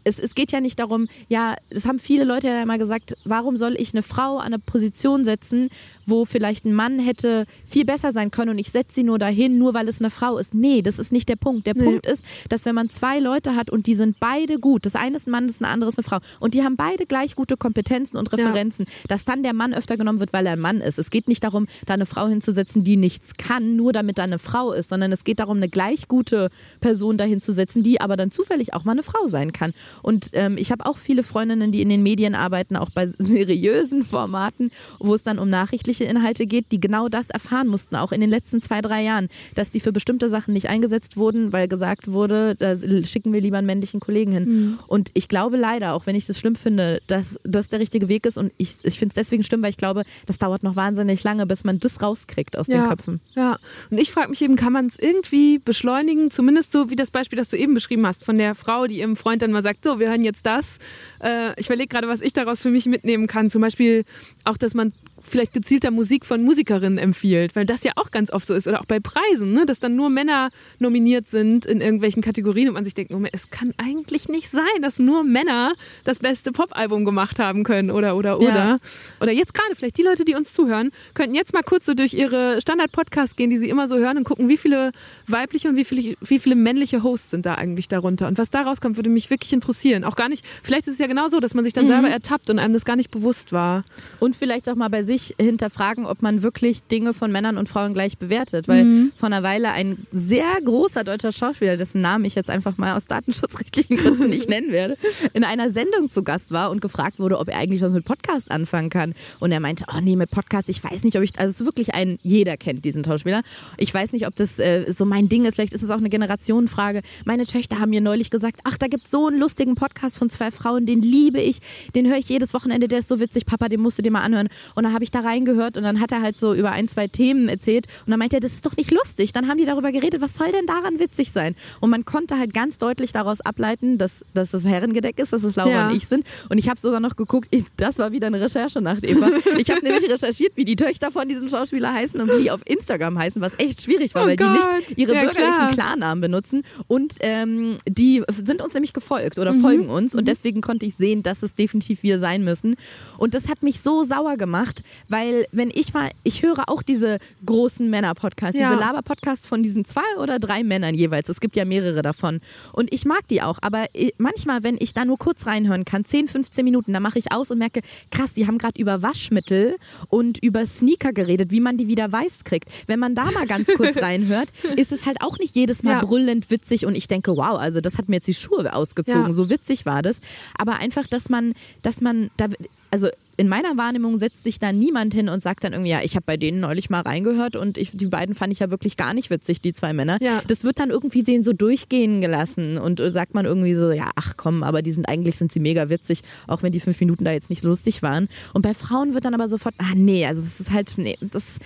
[0.05, 3.56] Es, es geht ja nicht darum, ja, es haben viele Leute ja immer gesagt, warum
[3.56, 5.70] soll ich eine Frau an eine Position setzen,
[6.06, 9.59] wo vielleicht ein Mann hätte viel besser sein können und ich setze sie nur dahin,
[9.59, 10.55] nur weil es eine Frau ist.
[10.55, 11.66] Nee, das ist nicht der Punkt.
[11.66, 14.94] Der Punkt ist, dass wenn man zwei Leute hat und die sind beide gut, das
[14.94, 17.56] eine ist ein Mann, das andere ist eine Frau und die haben beide gleich gute
[17.56, 20.98] Kompetenzen und Referenzen, dass dann der Mann öfter genommen wird, weil er ein Mann ist.
[20.98, 24.39] Es geht nicht darum, da eine Frau hinzusetzen, die nichts kann, nur damit da eine
[24.39, 26.51] Frau ist, sondern es geht darum, eine gleich gute
[26.81, 29.72] Person dahin zu setzen, die aber dann zufällig auch mal eine Frau sein kann.
[30.03, 34.05] Und ähm, ich habe auch viele Freundinnen, die in den Medien arbeiten, auch bei seriösen
[34.05, 38.21] Formaten, wo es dann um nachrichtliche Inhalte geht, die genau das erfahren mussten, auch in
[38.21, 42.11] den letzten zwei, drei Jahren, dass die für bestimmte Sachen nicht eingesetzt wurden, weil gesagt
[42.11, 44.79] wurde, da schicken wir lieber einen männlichen Kollegen hin.
[44.87, 48.27] Und ich glaube leider, auch wenn ich das schlimm finde, dass das der richtige Weg
[48.27, 51.23] ist und ich, ich finde es deswegen schlimm, weil ich glaube, das dauert noch wahnsinnig
[51.25, 53.21] lange, bis man das rauskriegt aus den Köpfen.
[53.35, 53.59] Ja,
[53.91, 56.31] und ich frage mich eben, kann man es irgendwie beschleunigen?
[56.31, 59.16] Zumindest so wie das Beispiel, das du eben beschrieben hast, von der Frau, die ihrem
[59.16, 60.78] Freund dann mal sagt, so, wir hören jetzt das.
[61.23, 63.51] Äh, ich überlege gerade, was ich daraus für mich mitnehmen kann.
[63.51, 64.05] Zum Beispiel
[64.44, 64.93] auch, dass man
[65.27, 68.69] vielleicht gezielter Musik von Musikerinnen empfiehlt, weil das ja auch ganz oft so ist.
[68.69, 69.67] Oder auch bei Preisen, ne?
[69.67, 73.51] dass dann nur Männer nominiert sind in irgendwelchen Kategorien und man sich denkt, Moment, es
[73.51, 75.75] kann eigentlich nicht sein, dass nur Männer
[76.05, 78.49] das beste Popalbum gemacht haben können oder oder oder.
[78.49, 78.79] Ja.
[79.21, 82.15] Oder jetzt gerade vielleicht die Leute, die uns zuhören, könnten jetzt mal kurz so durch
[82.15, 84.93] ihre Standard-Podcasts gehen, die sie immer so hören und gucken, wie viele
[85.27, 88.29] weibliche und wie viele, wie viele männliche Hosts sind da eigentlich darunter.
[88.29, 90.05] Und was da rauskommt, würde mich wirklich interessieren.
[90.05, 92.51] Auch gar nicht, vielleicht ist es ja genau so, dass man sich dann selber ertappt
[92.51, 93.85] und einem das gar nicht bewusst war.
[94.21, 97.95] Und vielleicht auch mal bei sich hinterfragen, ob man wirklich Dinge von Männern und Frauen
[97.95, 98.69] gleich bewertet.
[98.69, 102.97] Weil vor einer Weile ein sehr großer deutscher Schauspieler, dessen Namen ich jetzt einfach mal
[102.97, 104.97] aus datenschutzrechtlichen Gründen nicht nennen werde,
[105.32, 108.51] in einer Sendung zu Gast war und gefragt wurde, ob er eigentlich was mit Podcast
[108.51, 109.15] anfangen kann.
[109.41, 111.66] Und er meinte, oh nee, mit Podcast, ich weiß nicht, ob ich, also es ist
[111.66, 113.43] wirklich ein, jeder kennt diesen Schauspieler.
[113.78, 115.55] Ich weiß nicht, ob das äh, so mein Ding ist.
[115.55, 117.03] Vielleicht ist es auch eine Generationenfrage.
[117.24, 120.31] Meine Töchter haben mir neulich gesagt, ach, da gibt es so einen lustigen Podcast von
[120.31, 121.61] zwei Frauen, den liebe ich,
[121.95, 124.23] den höre ich jedes Wochenende, der ist so witzig, Papa, den musst du dir mal
[124.23, 124.49] anhören.
[124.74, 127.06] Und dann habe ich da reingehört und dann hat er halt so über ein, zwei
[127.06, 129.32] Themen erzählt und dann meinte er, das ist doch nicht lustig.
[129.32, 131.55] Dann haben die darüber geredet, was soll denn daran witzig sein?
[131.81, 135.56] Und man konnte halt ganz deutlich daraus ableiten, dass, dass das Herrengedeck ist, dass es
[135.56, 135.89] Laura Ja.
[135.89, 136.24] und ich sind.
[136.48, 139.28] Und ich habe sogar noch geguckt, ich, das war wieder eine Recherchenacht, Eva.
[139.59, 142.60] Ich habe nämlich recherchiert, wie die Töchter von diesem Schauspieler heißen und wie die auf
[142.66, 144.52] Instagram heißen, was echt schwierig war, Oh weil die Gott.
[144.76, 145.72] nicht ihre Ja, bürgerlichen klar.
[145.72, 146.62] Klarnamen benutzen.
[146.86, 150.14] Und ähm, die sind uns nämlich gefolgt oder folgen uns.
[150.14, 152.76] Und deswegen konnte ich sehen, dass es definitiv wir sein müssen.
[153.18, 157.19] Und das hat mich so sauer gemacht, weil wenn ich mal, ich höre auch diese
[157.47, 158.71] großen Männer-Podcasts, Ja.
[158.71, 161.29] diese Laber-Podcasts von diesen zwei oder drei Männern jeweils.
[161.29, 162.41] Es gibt ja mehrere davon.
[162.73, 163.59] Und ich mag die auch.
[163.62, 167.19] Aber äh, manchmal, wenn ich da nur kurz reinhören kann, 10, 15 Minuten, dann mache
[167.19, 167.81] ich aus und merke,
[168.11, 169.77] krass, die haben gerade über Waschmittel
[170.09, 172.69] und über Sneaker geredet, wie man die wieder weiß kriegt.
[172.87, 176.05] Wenn man da mal ganz kurz reinhört, ist es halt auch nicht jedes Mal Ja.
[176.05, 179.33] brüllend witzig und ich denke, wow, also das hat mir jetzt die Schuhe ausgezogen, Ja.
[179.33, 180.21] so witzig war das.
[180.59, 182.47] Aber einfach, dass man, dass man da,
[182.91, 186.15] also in meiner Wahrnehmung setzt sich da niemand hin und sagt dann irgendwie, ja, ich
[186.15, 189.15] habe bei denen neulich mal reingehört und ich, die beiden fand ich ja wirklich gar
[189.15, 190.19] nicht witzig, die zwei Männer.
[190.20, 190.43] Ja.
[190.47, 194.11] Das wird dann irgendwie denen so durchgehen gelassen und äh, sagt man irgendwie so, ja,
[194.15, 197.24] ach komm, aber die sind eigentlich sind sie mega witzig, auch wenn die fünf Minuten
[197.24, 198.28] da jetzt nicht lustig waren.
[198.52, 201.56] Und bei Frauen wird dann aber sofort, ah nee, also es ist halt, nee, das,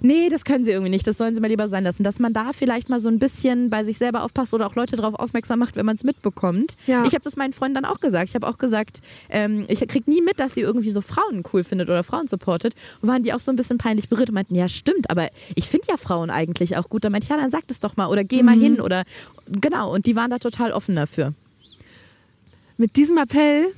[0.00, 2.02] nee, das können sie irgendwie nicht, das sollen sie mal lieber sein lassen.
[2.02, 4.96] Dass man da vielleicht mal so ein bisschen bei sich selber aufpasst oder auch Leute
[4.96, 6.74] darauf aufmerksam macht, wenn man es mitbekommt.
[6.86, 7.04] Ja.
[7.04, 8.28] Ich habe das meinen Freunden dann auch gesagt.
[8.28, 11.64] Ich habe auch gesagt, ähm, ich krieg nie mit, dass sie irgendwie so Frauen cool
[11.64, 12.74] findet oder Frauen supportet.
[13.00, 15.68] Und waren die auch so ein bisschen peinlich berührt und meinten, ja stimmt, aber ich
[15.68, 17.04] finde ja Frauen eigentlich auch gut.
[17.04, 19.04] Da meinte ich, ja, dann sag das doch mal oder geh mal hin oder
[19.48, 19.92] genau.
[19.94, 21.32] Und die waren da total offen dafür.
[22.76, 23.72] Mit diesem Appell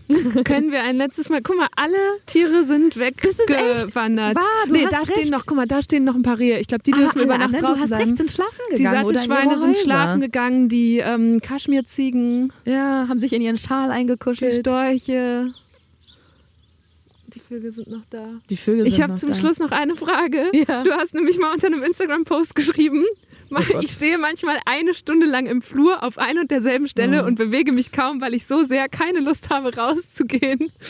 [0.45, 1.43] können wir ein letztes Mal.
[1.43, 4.39] Guck mal, alle Tiere sind weggewandert.
[4.71, 5.31] nee, da stehen recht.
[5.33, 6.59] noch, guck mal, da stehen noch ein paar Rehe.
[6.61, 8.77] Ich glaube, die dürfen Ah, über Nacht anderen, draußen du hast recht, sind schlafen Die
[8.79, 8.95] gegangen.
[9.05, 13.95] ihre Sattelschweine sind schlafen gegangen, die ähm, Kaschmirziegen, Ja, haben sich in ihren Schal die
[13.97, 14.61] eingekuschelt.
[14.67, 15.51] Storche.
[17.37, 18.41] Die Vögel sind noch da.
[18.49, 19.35] Die Vögel Ich sind habe noch zum.
[19.35, 20.51] Schluss noch eine Frage.
[20.55, 20.83] Ja.
[20.85, 23.05] Du hast nämlich mal unter einem Instagram-Post geschrieben,
[23.51, 23.85] Gott.
[23.85, 27.29] ich stehe manchmal eine Stunde lang im Flur auf ein und derselben Stelle Mhm.
[27.29, 30.73] und bewege mich kaum, weil ich so sehr keine Lust habe, rauszugehen.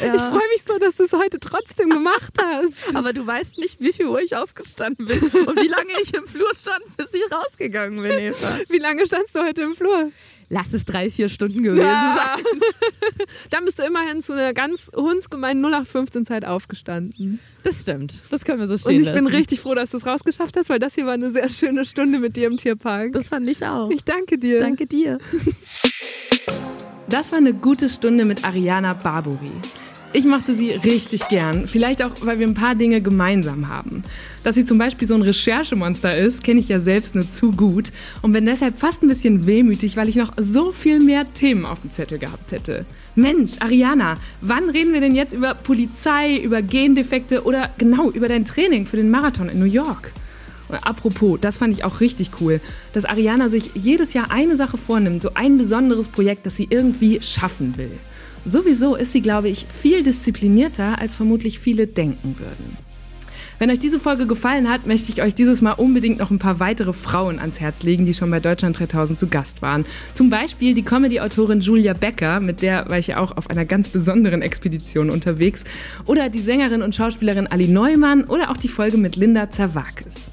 [0.00, 0.14] Ja.
[0.14, 2.80] Ich freue mich so, dass du es heute trotzdem gemacht hast.
[2.94, 6.24] Aber du weißt nicht, wie viel Uhr ich aufgestanden bin und wie lange ich im
[6.26, 8.58] Flur stand, bis ich rausgegangen bin, Eva.
[8.68, 10.12] Wie lange standst du heute im Flur?
[10.50, 12.44] Lass es drei, vier Stunden gewesen sein.
[13.50, 17.38] Dann bist du immerhin zu einer ganz hundsgemeinen 0815 Zeit aufgestanden.
[17.62, 18.22] Das stimmt.
[18.30, 19.36] Das können wir so Und stehen ich bin lassen.
[19.36, 22.18] richtig froh, dass du es rausgeschafft hast, weil das hier war eine sehr schöne Stunde
[22.18, 23.12] mit dir im Tierpark.
[23.12, 23.90] Das fand ich auch.
[23.90, 24.60] ich danke dir.
[24.60, 25.18] Danke dir.
[27.08, 29.50] Das war eine gute Stunde mit Ariana Barbori.
[30.14, 34.02] Ich mochte sie richtig gern, vielleicht auch, weil wir ein paar Dinge gemeinsam haben.
[34.42, 37.92] Dass sie zum Beispiel so ein Recherchemonster ist, kenne ich ja selbst nur zu gut
[38.22, 41.82] und bin deshalb fast ein bisschen wehmütig, weil ich noch so viel mehr Themen auf
[41.82, 42.86] dem Zettel gehabt hätte.
[43.16, 48.46] Mensch, Ariana, wann reden wir denn jetzt über Polizei, über Gendefekte oder genau über dein
[48.46, 50.12] Training für den Marathon in New York?
[50.70, 52.60] Apropos, das fand ich auch richtig cool,
[52.94, 57.20] dass Ariana sich jedes Jahr eine Sache vornimmt, so ein besonderes Projekt, das sie irgendwie
[57.20, 57.90] schaffen will.
[58.44, 62.88] Sowieso ist sie, glaube ich, viel disziplinierter, als vermutlich viele denken würden.
[63.58, 66.60] Wenn euch diese Folge gefallen hat, möchte ich euch dieses Mal unbedingt noch ein paar
[66.60, 69.84] weitere Frauen ans Herz legen, die schon bei Deutschland 3000 zu Gast waren.
[70.14, 73.88] Zum Beispiel die Comedy-Autorin Julia Becker, mit der war ich ja auch auf einer ganz
[73.88, 75.64] besonderen Expedition unterwegs.
[76.04, 80.30] Oder die Sängerin und Schauspielerin Ali Neumann oder auch die Folge mit Linda Zerwakis.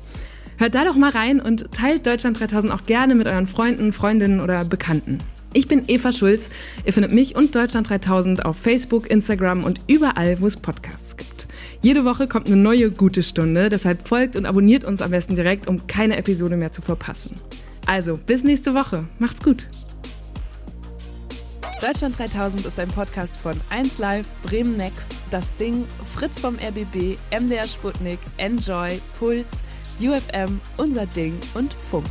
[0.57, 4.39] Hört da doch mal rein und teilt Deutschland 3000 auch gerne mit euren Freunden, Freundinnen
[4.39, 5.17] oder Bekannten.
[5.55, 6.49] Ich bin Eva Schulz.
[6.83, 11.47] Ihr findet mich und Deutschland 3000 auf Facebook, Instagram und überall, wo es Podcasts gibt.
[11.81, 15.67] Jede Woche kommt eine neue gute Stunde, deshalb folgt und abonniert uns am besten direkt,
[15.67, 17.39] um keine Episode mehr zu verpassen.
[17.85, 19.05] Also, bis nächste Woche.
[19.17, 19.67] Macht's gut.
[21.81, 27.67] Deutschland 3000 ist ein Podcast von 1Live, Bremen Next, Das Ding, Fritz vom RBB, MDR
[27.67, 29.63] Sputnik, Enjoy, Puls,
[30.01, 32.09] UFM, Unser Ding und Funk.